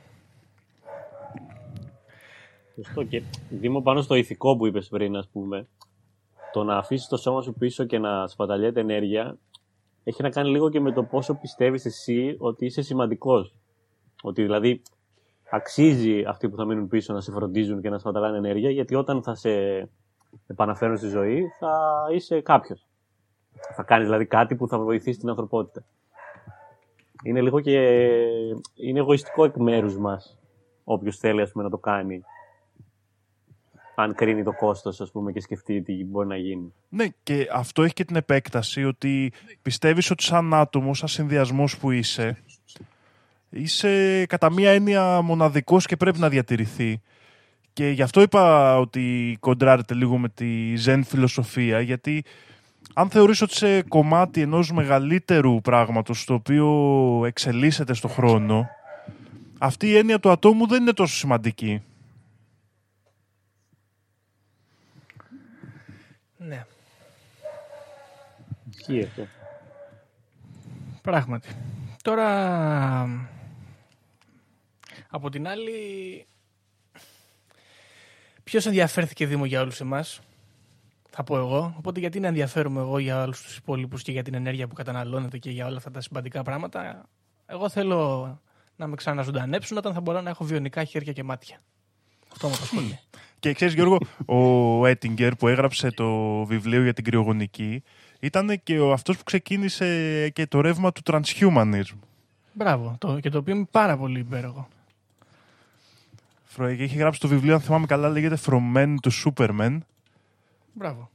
[2.74, 5.68] Σωστό και Δήμο πάνω στο ηθικό που είπες πριν, ας πούμε,
[6.52, 9.38] το να αφήσεις το σώμα σου πίσω και να σπαταλιέται ενέργεια
[10.04, 13.54] έχει να κάνει λίγο και με το πόσο πιστεύεις εσύ ότι είσαι σημαντικός.
[14.22, 14.82] Ότι δηλαδή
[15.50, 19.22] αξίζει αυτοί που θα μείνουν πίσω να σε φροντίζουν και να σπαταλάνε ενέργεια γιατί όταν
[19.22, 19.50] θα σε
[20.46, 22.86] επαναφέρουν στη ζωή θα είσαι κάποιος.
[23.74, 25.84] Θα κάνεις δηλαδή κάτι που θα βοηθήσει την ανθρωπότητα.
[27.24, 27.78] Είναι λίγο και
[28.74, 30.38] είναι εγωιστικό εκ μέρους μας
[30.84, 32.22] όποιος θέλει ας πούμε, να το κάνει
[33.94, 36.72] αν κρίνει το κόστος ας πούμε, και σκεφτεί τι μπορεί να γίνει.
[36.88, 39.32] Ναι, και αυτό έχει και την επέκταση ότι
[39.62, 42.38] πιστεύεις ότι σαν άτομο, σαν συνδυασμός που είσαι,
[43.50, 47.00] είσαι κατά μία έννοια μοναδικός και πρέπει να διατηρηθεί.
[47.72, 52.24] Και γι' αυτό είπα ότι κοντράρετε λίγο με τη ζεν φιλοσοφία, γιατί
[52.94, 58.68] αν θεωρείς ότι είσαι κομμάτι ενός μεγαλύτερου πράγματος, το οποίο εξελίσσεται στο χρόνο,
[59.58, 61.82] αυτή η έννοια του ατόμου δεν είναι τόσο σημαντική.
[66.36, 66.64] Ναι.
[68.70, 69.26] Ισχύει αυτό.
[71.02, 71.48] Πράγματι.
[72.02, 73.28] Τώρα,
[75.08, 75.72] από την άλλη,
[78.44, 80.20] ποιος ενδιαφέρθηκε Δήμο για όλους εμάς,
[81.14, 81.74] θα πω εγώ.
[81.76, 85.38] Οπότε γιατί να ενδιαφέρομαι εγώ για όλους τους υπόλοιπους και για την ενέργεια που καταναλώνεται
[85.38, 87.08] και για όλα αυτά τα συμπαντικά πράγματα.
[87.46, 88.40] Εγώ θέλω
[88.76, 91.62] να με ξαναζωντανέψουν όταν θα μπορώ να έχω βιονικά χέρια και μάτια.
[92.32, 92.98] Αυτό μου απασχολεί.
[93.42, 96.08] Και ξέρεις Γιώργο, ο Έτιγκερ που έγραψε το
[96.44, 97.82] βιβλίο για την κρυογονική
[98.20, 101.96] ήταν και ο, αυτός που ξεκίνησε και το ρεύμα του transhumanism.
[102.52, 102.94] Μπράβο.
[102.98, 104.68] Το, και το οποίο είναι πάρα πολύ υπέροχο.
[106.44, 109.78] Φρο- και Έχει γράψει το βιβλίο, αν θυμάμαι καλά, λέγεται From Men to Supermen.
[110.74, 111.10] Μπράβο.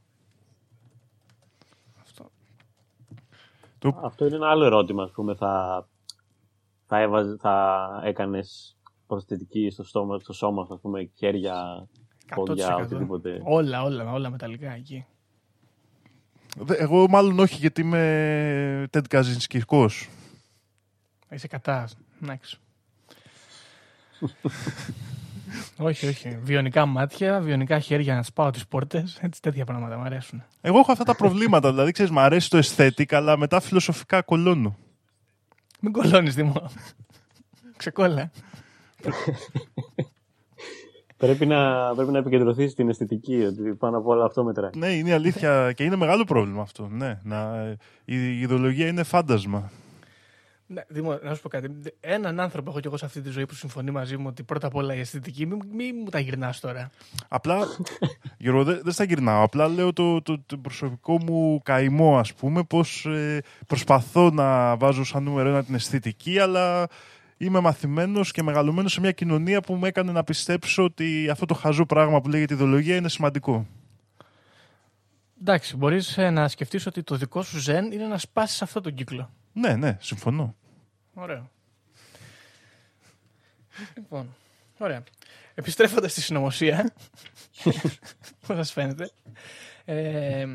[4.02, 5.86] Αυτό είναι ένα άλλο ερώτημα, ας πούμε, θα,
[6.86, 11.86] θα, έβαζε, θα έκανες προσθετική στο, στόμα, στο σώμα σου, ας πούμε, χέρια,
[12.34, 12.82] πόδια, 100%.
[12.82, 13.40] οτιδήποτε.
[13.44, 15.06] Όλα, όλα, όλα μεταλλικά εκεί.
[16.56, 20.08] Δε- Εγώ μάλλον όχι γιατί είμαι Τέντ Καζινσκικός.
[21.30, 21.88] Είσαι κατά.
[22.22, 22.58] Εντάξει.
[25.78, 26.38] όχι, όχι.
[26.42, 29.18] Βιονικά μάτια, βιονικά χέρια να σπάω τις πόρτες.
[29.20, 30.42] Έτσι τέτοια πράγματα μου αρέσουν.
[30.60, 34.76] Εγώ έχω αυτά τα προβλήματα, δηλαδή ξέρεις, μου αρέσει το aesthetic, αλλά μετά φιλοσοφικά κολώνω.
[35.80, 36.70] Μην κολώνει, Δημό.
[37.76, 38.30] Ξεκόλα.
[41.16, 44.70] Πρέπει να, πρέπει να επικεντρωθείς στην αισθητική, ότι πάνω απ' όλα αυτό μετράει.
[44.74, 46.88] Ναι, είναι αλήθεια και είναι μεγάλο πρόβλημα αυτό.
[46.88, 47.66] Ναι, να,
[48.04, 49.70] η ιδεολογία είναι φάντασμα.
[50.70, 51.70] Ναι, Δημό, να σου πω κάτι.
[52.00, 54.66] Έναν άνθρωπο έχω κι εγώ σε αυτή τη ζωή που συμφωνεί μαζί μου ότι πρώτα
[54.66, 55.46] απ' όλα η αισθητική.
[55.46, 56.90] Μην μη μου τα γυρνάς τώρα.
[57.28, 57.58] Απλά,
[58.38, 59.42] Γιώργο, δεν δεν στα γυρνάω.
[59.42, 65.04] Απλά λέω το, το, το προσωπικό μου καημό, ας πούμε, πως ε, προσπαθώ να βάζω
[65.04, 66.86] σαν νούμερο ένα την αισθητική, αλλά
[67.36, 71.54] είμαι μαθημένος και μεγαλωμένος σε μια κοινωνία που με έκανε να πιστέψω ότι αυτό το
[71.54, 73.66] χαζό πράγμα που λέγεται ιδεολογία είναι σημαντικό.
[75.40, 79.30] Εντάξει, μπορείς να σκεφτείς ότι το δικό σου ζεν είναι να σπάσεις αυτό τον κύκλο.
[79.52, 80.54] Ναι, ναι, συμφωνώ.
[81.14, 81.50] Ωραίο.
[83.96, 84.34] λοιπόν,
[84.78, 85.02] ωραία.
[85.54, 86.92] Επιστρέφοντας στη συνωμοσία,
[88.46, 89.10] πώς σας φαίνεται,
[89.84, 90.46] ε,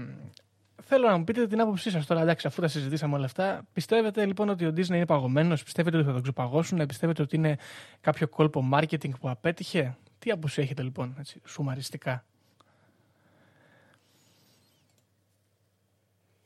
[0.84, 3.68] θέλω να μου πείτε την άποψή σας τώρα, εντάξει, αφού τα συζητήσαμε όλα αυτά.
[3.74, 7.58] Πιστεύετε λοιπόν ότι ο Disney είναι παγωμένος, πιστεύετε ότι θα τον ξεπαγώσουν, πιστεύετε ότι είναι
[8.02, 12.26] κάποιο κόλπο marketing που απέτυχε; Τι άποψη έχετε λοιπόν, έτσι, σουμαριστικά;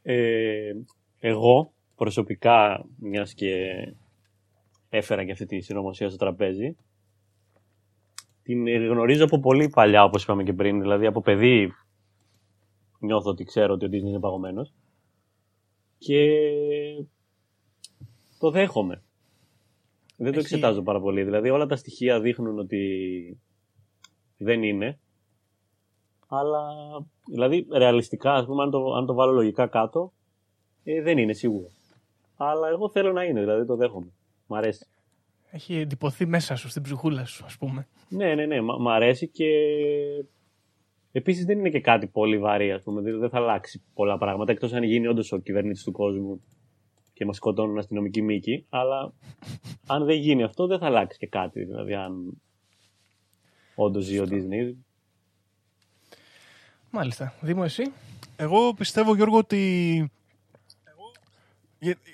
[0.10, 0.74] Ε,
[1.20, 3.54] εγώ προσωπικά, μιας και
[4.90, 6.76] έφερα και αυτή τη συνωμοσία στο τραπέζι,
[8.44, 10.82] την γνωρίζω από πολύ παλιά, όπως είπαμε και πριν.
[10.82, 11.72] Δηλαδή, από παιδί
[13.00, 14.74] νιώθω ότι ξέρω ότι ο Disney είναι παγωμένος.
[15.98, 16.40] Και
[18.40, 19.04] το δέχομαι.
[20.18, 21.24] Δεν το Έχει- εξετάζω πάρα πολύ.
[21.24, 22.82] Δηλαδή, όλα τα στοιχεία δείχνουν ότι
[24.38, 25.00] δεν είναι.
[26.28, 26.68] Αλλά,
[27.32, 30.14] δηλαδή, ρεαλιστικά, ας πούμε, αν το, αν το βάλω λογικά κάτω,
[30.84, 31.68] ε, δεν είναι σίγουρο.
[32.38, 34.12] Αλλά εγώ θέλω να είναι, δηλαδή το δέχομαι.
[34.48, 34.88] Μ' αρέσει.
[35.52, 37.88] Έχει εντυπωθεί μέσα σου, στην ψυχούλα σου, ας πούμε.
[38.10, 39.50] Ναι, ναι, ναι, μ' μ' αρέσει και
[41.12, 43.02] επίσης δεν είναι και κάτι πολύ βαρύ, ας πούμε.
[43.02, 46.42] Δεν δεν θα αλλάξει πολλά πράγματα, εκτός αν γίνει όντως ο κυβερνήτης του κόσμου
[47.14, 48.66] και μας σκοτώνουν αστυνομικοί μήκη.
[48.70, 49.14] Αλλά
[49.94, 51.64] αν δεν γίνει αυτό, δεν θα αλλάξει και κάτι.
[51.64, 52.42] Δηλαδή, αν
[53.76, 54.74] όντως ζει ο Disney.
[56.92, 57.34] Μάλιστα.
[57.42, 57.84] Δήμο, εσύ;
[58.36, 60.12] Εγώ πιστεύω, Γιώργο, ότι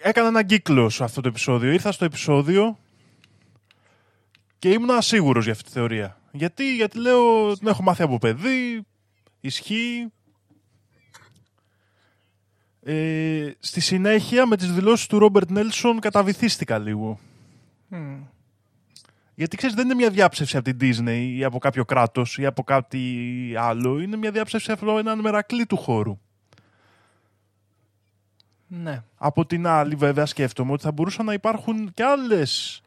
[0.02, 1.72] έκανα έναν κύκλο σε αυτό το επεισόδιο.
[1.72, 2.78] Ήρθα στο επεισόδιο
[4.60, 6.18] και ήμουν ασίγουρος για αυτή τη θεωρία.
[6.32, 8.86] Γιατί, γιατί λέω, την έχω μάθει από παιδί,
[9.40, 10.12] ισχύει.
[12.86, 17.20] Ε, στη συνέχεια, με τις δηλώσεις του Ρόμπερτ Νέλσον, καταβυθίστηκα λίγο.
[17.88, 18.22] Μμ.
[19.36, 22.64] Γιατί ξέρεις, δεν είναι μια διάψευση από την Disney ή από κάποιο κράτος ή από
[22.64, 24.00] κάτι άλλο.
[24.00, 26.20] Είναι μια διάψευση από έναν μερακλή του χώρου.
[28.68, 29.04] Ναι.
[29.18, 32.82] Από την άλλη, βέβαια, σκέφτομαι ότι θα μπορούσαν να υπάρχουν και άλλες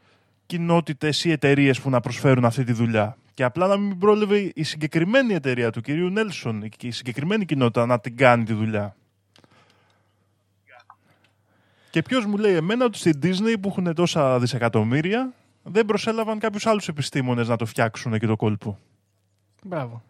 [0.47, 3.17] κοινότητες ή εταιρείες που να προσφέρουν αυτή τη δουλειά.
[3.35, 7.87] Και απλά να μην πρόλευε η συγκεκριμένη εταιρεία του κυρίου Νέλσον και η συγκεκριμένη κοινότητα
[7.87, 8.97] να την κάνει τη δουλειά.
[11.91, 16.67] Και ποιος μου λέει εμένα ότι στην Disney που έχουν τόσα δισεκατομμύρια δεν προσέλαβαν κάποιους
[16.67, 18.79] άλλους επιστήμονες να το φτιάξουν και το κόλπο.
[19.63, 20.03] Μπράβο.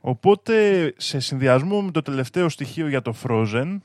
[0.00, 3.76] Οπότε σε συνδυασμό με το τελευταίο στοιχείο για το Frozen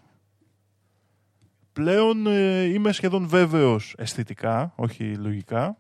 [1.77, 5.77] πλέον ε, είμαι σχεδόν βέβαιος αισθητικά, όχι λογικά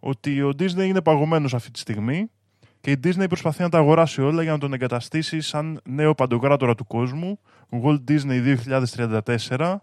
[0.00, 2.30] ότι ο Disney είναι παγωμένος αυτή τη στιγμή
[2.80, 6.74] και η Disney προσπαθεί να τα αγοράσει όλα για να τον εγκαταστήσει σαν νέο παντοκράτορα
[6.74, 7.38] του κόσμου
[7.82, 8.56] Walt Disney
[8.98, 9.76] 2034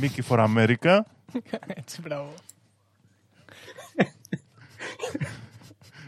[0.00, 0.98] Mickey for America
[1.80, 2.34] Έτσι, μπράβο.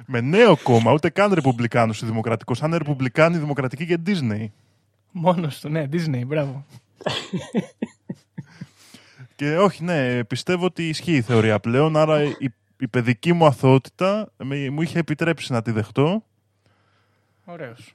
[0.06, 4.46] με νέο κόμμα, ούτε καν ρεπουμπλικάνος ή δημοκρατικός, σαν ρεπουμπλικάνοι, δημοκρατική και Disney.
[5.12, 6.64] Μόνος του, ναι, Disney, μπράβο.
[9.36, 12.34] Και όχι, ναι, πιστεύω ότι ισχύει η θεωρία πλέον, άρα η,
[12.78, 16.24] η παιδική μου αθωότητα με- μου είχε επιτρέψει να τη δεχτώ.
[17.44, 17.94] Ωραίος.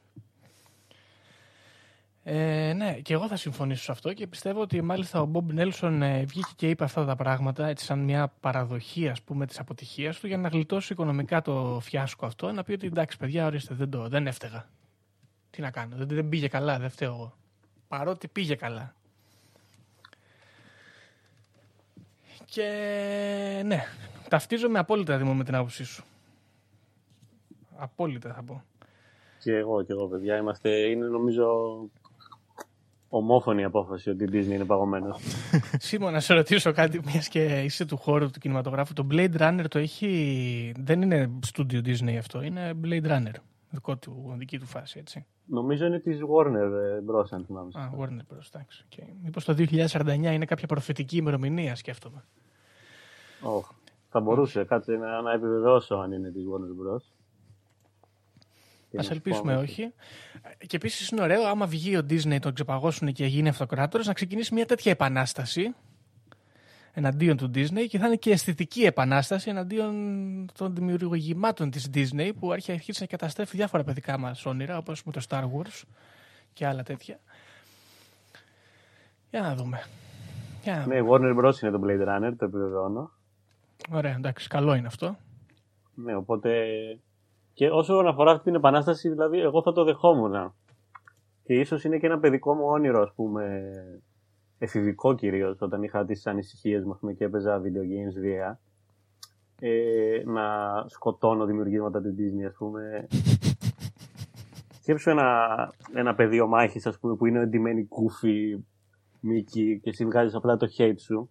[2.28, 6.02] Ε, ναι, και εγώ θα συμφωνήσω σε αυτό και πιστεύω ότι μάλιστα ο Μπομπ Νέλσον
[6.02, 10.20] ε, βγήκε και είπε αυτά τα πράγματα έτσι σαν μια παραδοχή ας πούμε της αποτυχίας
[10.20, 13.90] του για να γλιτώσει οικονομικά το φιάσκο αυτό να πει ότι εντάξει παιδιά ορίστε δεν,
[13.90, 14.70] το, δεν έφταιγα.
[15.56, 17.34] Τι να κάνω, δεν, δεν πήγε καλά, δεν φταίω εγώ.
[17.88, 18.96] Παρότι πήγε καλά.
[22.46, 22.64] Και
[23.66, 23.84] ναι,
[24.30, 26.04] ταυτίζομαι απόλυτα Δήμο με την άποψή σου.
[27.76, 28.64] Απόλυτα θα πω.
[29.40, 30.38] Και εγώ και εγώ, παιδιά.
[30.38, 31.78] Είμαστε, είναι νομίζω
[33.10, 35.22] ομόφωνη η απόφαση ότι η Disney είναι παγωμένος.
[35.78, 38.94] Σίμω, να σε ρωτήσω κάτι, μιας και είσαι του χώρου του κινηματογράφου.
[38.94, 40.74] Το Blade Runner το έχει.
[40.78, 43.36] Δεν είναι studio Disney αυτό, είναι Blade Runner.
[43.76, 45.26] Δικό του, δική του φάση, έτσι.
[45.46, 47.26] νομίζω είναι της Warner ε, Bros.
[47.30, 47.72] αν θυμάμαι.
[47.74, 48.48] Α, Warner Bros.
[48.54, 48.86] Εντάξει.
[48.90, 49.08] Okay.
[49.24, 52.24] Μήπως το 2049 είναι κάποια προφητική ημερομηνία, σκέφτομαι.
[53.42, 53.76] Oh,
[54.10, 57.02] θα μπορούσε κάτσε να, να επιβεβαιώσω αν είναι της Warner Bros.
[58.90, 59.94] Και Α να σου ελπίσουμε πω, όχι.
[60.68, 64.54] Και επίσης είναι ωραίο, άμα βγει ο Disney, τον ξεπαγώσουν και γίνει αυτοκράτορας, να ξεκινήσει
[64.54, 65.76] μια τέτοια επανάσταση
[66.96, 69.94] εναντίον του Disney και θα είναι και αισθητική επανάσταση εναντίον
[70.58, 75.12] των δημιουργημάτων της Disney που έχει αρχίσει να καταστρέφει διάφορα παιδικά μας όνειρα όπως με
[75.12, 75.84] το Star Wars
[76.54, 77.20] και άλλα τέτοια.
[79.30, 79.84] Για να δούμε.
[80.64, 80.96] Για να δούμε.
[80.96, 81.62] Ναι, η Warner Bros.
[81.62, 83.12] είναι το Blade Runner, το επιβεβαιώνω.
[83.92, 85.18] Ωραία, εντάξει, καλό είναι αυτό.
[85.96, 86.50] Ναι, οπότε.
[87.54, 90.54] Και όσο αφορά αυτή την επανάσταση, δηλαδή, εγώ θα το δεχόμουν.
[91.44, 93.72] Και ίσως είναι και ένα παιδικό μου όνειρο, ας πούμε,
[94.58, 98.60] εφηβικό κυρίως, όταν είχα τις ανησυχίες μου ας πούμε, και έπαιζα video games βία.
[99.60, 100.44] Ε, να
[100.88, 103.08] σκοτώνω δημιουργήματα της Disney, ας πούμε.
[104.82, 105.48] Σκέψου ένα,
[105.94, 108.64] ένα πεδίο μάχης, ας πούμε, που είναι εντυμένη κούφι,
[109.20, 111.30] Μίκη, και εσύ βγάζεις απλά το hate σου.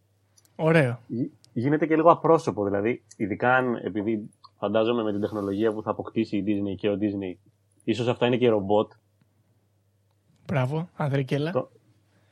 [0.56, 0.98] Ωραίο.
[1.06, 2.64] Γι- γίνεται και λίγο απρόσωπο.
[2.64, 6.96] Δηλαδή, ειδικά αν, επειδή φαντάζομαι με την τεχνολογία που θα αποκτήσει η Disney και ο
[7.00, 7.38] Disney,
[7.84, 8.92] ίσως αυτά είναι και ρομπότ.
[10.46, 11.50] Μπράβο, Ανδρικέλα.
[11.50, 11.70] Το-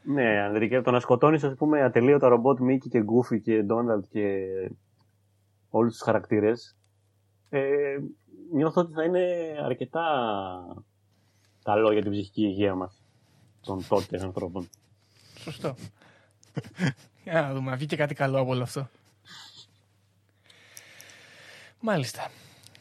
[0.05, 4.47] Ναι, Ανδρική, το να σκοτώνεις, ας πούμε, ατελείωτα ρομπότ Μίκη και Γκούφι και Ντόναλτ και
[5.71, 6.77] όλους τους χαρακτήρες.
[7.51, 7.99] Ε,
[8.53, 9.27] νιώθω ότι θα είναι
[9.65, 10.05] αρκετά
[11.65, 13.03] καλό για την ψυχική υγεία μας
[13.61, 14.69] των τότε ανθρώπων.
[15.39, 15.75] Σωστό.
[17.25, 18.89] Για να δούμε, να βγει και κάτι καλό από όλο αυτό.
[21.81, 22.31] Μάλιστα.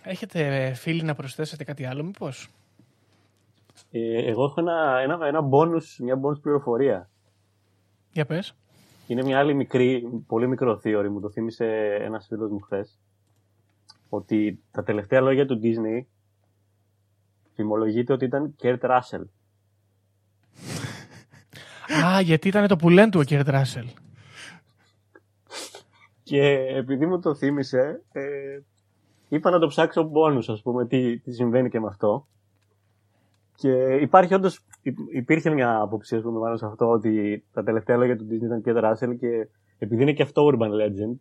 [0.03, 2.49] Έχετε ε, φίλοι να προσθέσετε κάτι άλλο μήπως;
[3.91, 7.10] Ε, εγώ έχω ένα, ένα, ένα bonus, μια bonus πληροφορία.
[8.13, 8.55] Για πες.
[9.07, 11.65] Είναι μια άλλη μικρή, πολύ μικρό theory, μου το θύμισε
[12.01, 12.99] ένας φίλος μου χθες.
[14.09, 16.05] Ότι τα τελευταία λόγια του Disney
[17.55, 19.23] φημολογείται ότι ήταν Kurt Russell.
[22.05, 23.87] Α, γιατί ήταν το πουλέν του ο Κέρτ Ράσελ.
[26.23, 26.41] Και
[26.75, 28.59] επειδή μου το θύμισε, ε,
[29.29, 32.27] είπα να το ψάξω bonus, ας πούμε, τι, τι συμβαίνει και με αυτό.
[33.55, 33.71] Και
[34.01, 34.61] υπάρχει όντως, υ-
[35.11, 38.63] υπήρχε μια άποψη, ας πούμε, πάνω σε αυτό, ότι τα τελευταία λόγια του Disney ήταν
[38.65, 39.47] Kurt Russell και
[39.77, 41.15] επειδή είναι και αυτό urban legend,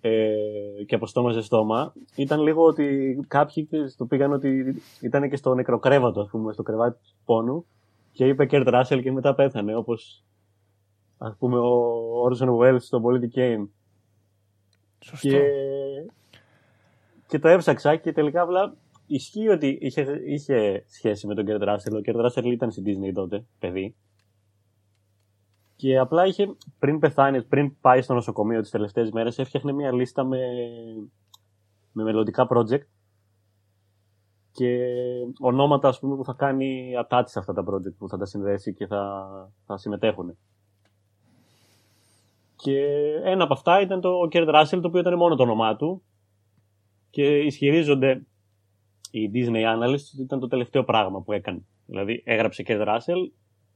[0.00, 5.36] ε, και από στόμα σε στόμα, ήταν λίγο ότι κάποιοι το πήγαν ότι ήταν και
[5.36, 7.66] στο νεκροκρέβατο, ας πούμε, στο κρεβάτι του πόνου
[8.12, 10.24] και είπε Kurt Russell και μετά πέθανε, όπως
[11.18, 13.68] ας πούμε ο Orson Welles στο Political Game.
[15.04, 15.28] Σωστό.
[15.28, 15.40] Και,
[17.26, 18.74] και το έψαξα και τελικά απλά
[19.06, 21.92] ισχύει ότι είχε, είχε σχέση με τον Kurt Russell.
[21.92, 23.96] Ο Kurt Russell ήταν στην Disney τότε, παιδί.
[25.76, 30.24] Και απλά είχε, πριν πεθάνει, πριν πάει στο νοσοκομείο τις τελευταίες μέρες, έφτιαχνε μια λίστα
[30.24, 30.38] με,
[31.92, 32.82] με μελλοντικά project
[34.52, 34.78] και
[35.40, 38.74] ονόματα ας πούμε, που θα κάνει attach σε αυτά τα project που θα τα συνδέσει
[38.74, 39.28] και θα,
[39.66, 40.36] θα συμμετέχουν.
[42.56, 42.80] Και
[43.24, 46.02] ένα από αυτά ήταν το Kurt Russell, το οποίο ήταν μόνο το όνομά του.
[47.10, 48.26] Και ισχυρίζονται
[49.10, 51.60] οι Disney Analysts ότι ήταν το τελευταίο πράγμα που έκανε.
[51.86, 53.30] Δηλαδή έγραψε Kurt Russell,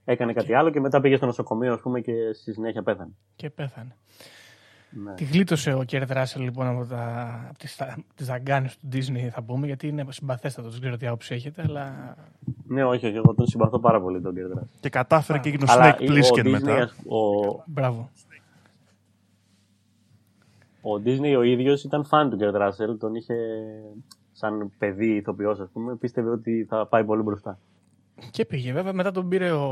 [0.05, 3.11] έκανε κάτι άλλο και μετά πήγε στο νοσοκομείο ας πούμε, και στη συνέχεια πέθανε.
[3.37, 3.97] Και πέθανε.
[4.91, 5.15] Ναι.
[5.15, 7.81] Τη γλίτωσε ο Κέρτ Ράσελ λοιπόν από, τα, από τις,
[8.15, 12.17] τις δαγκάνες του Disney θα πούμε γιατί είναι συμπαθέστατος, δεν ξέρω τι άποψη έχετε αλλά...
[12.67, 14.69] Ναι όχι, όχι, εγώ τον συμπαθώ πάρα πολύ τον Κέρτ Ράσελ.
[14.81, 15.41] Και κατάφερε Α.
[15.41, 16.91] και έγινε ο Snake Plissken μετά.
[17.09, 17.63] Ο...
[17.67, 18.11] Μπράβο.
[20.83, 23.35] Ο Disney ο ίδιος ήταν φαν του Κέρτ Ράσελ, τον είχε
[24.41, 27.59] σαν παιδί ηθοποιός ας πούμε, πίστευε ότι θα πάει πολύ μπροστά.
[28.31, 29.65] Και πήγε βέβαια, μετά τον πήρε ο,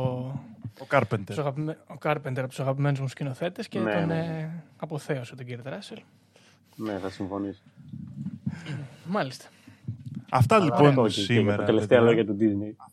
[0.81, 1.39] ο Κάρπεντερ.
[1.87, 4.19] Ο Κάρπεντερ από τους αγαπημένους μου σκηνοθέτες και ναι, τον ναι.
[4.19, 5.99] Ε, αποθέωσε τον κύριο Ράσελ.
[6.77, 7.63] Ναι, θα συμφωνήσω.
[9.07, 9.49] Μάλιστα.
[10.31, 11.57] Αυτά Αλλά λοιπόν όχι, σήμερα.
[11.57, 12.87] Τα τελευταία λόγια του Disney.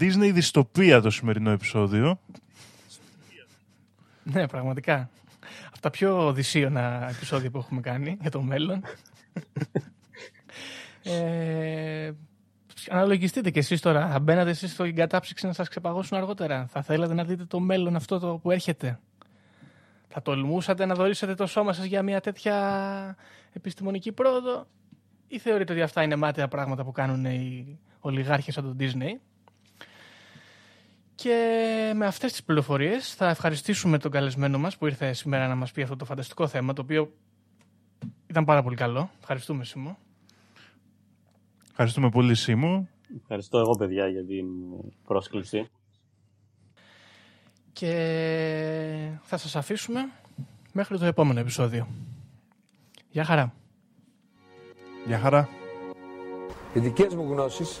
[0.00, 2.18] Disney δυστοπία το σημερινό επεισόδιο.
[4.24, 5.10] ναι, πραγματικά.
[5.84, 8.84] Από τα πιο οδυσίωνα επεισόδια που έχουμε κάνει για το μέλλον.
[11.02, 12.12] ε,
[12.88, 14.18] αναλογιστείτε κι εσείς τώρα.
[14.20, 16.66] Μπαίνατε εσείς στην κατάψυξη να σας ξεπαγώσουν αργότερα.
[16.66, 19.00] Θα θέλατε να δείτε το μέλλον αυτό το που έρχεται.
[20.08, 23.16] Θα τολμούσατε να δωρήσετε το σώμα σας για μια τέτοια
[23.52, 24.66] επιστημονική πρόοδο
[25.28, 29.20] ή θεωρείτε ότι αυτά είναι μάταια πράγματα που κάνουν οι ολιγάρχες από το Disney;
[31.14, 35.72] Και με αυτές τις πληροφορίες θα ευχαριστήσουμε τον καλεσμένο μας που ήρθε σήμερα να μας
[35.72, 37.12] πει αυτό το φανταστικό θέμα το οποίο
[38.26, 39.10] ήταν πάρα πολύ καλό.
[39.20, 39.98] Ευχαριστούμε Σίμω.
[41.70, 42.88] Ευχαριστούμε πολύ, Σίμου.
[43.20, 44.46] Ευχαριστώ εγώ, παιδιά, για την
[45.04, 45.68] πρόσκληση.
[47.72, 47.90] Και
[49.22, 50.08] θα σας αφήσουμε
[50.72, 51.88] μέχρι το επόμενο επεισόδιο.
[53.10, 53.54] Γεια χαρά.
[55.06, 55.48] Γεια χαρά.
[56.74, 57.80] Οι δικές μου γνώσεις,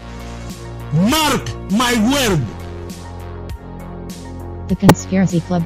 [0.93, 2.45] Mark my word!
[4.67, 5.63] The Conspiracy Club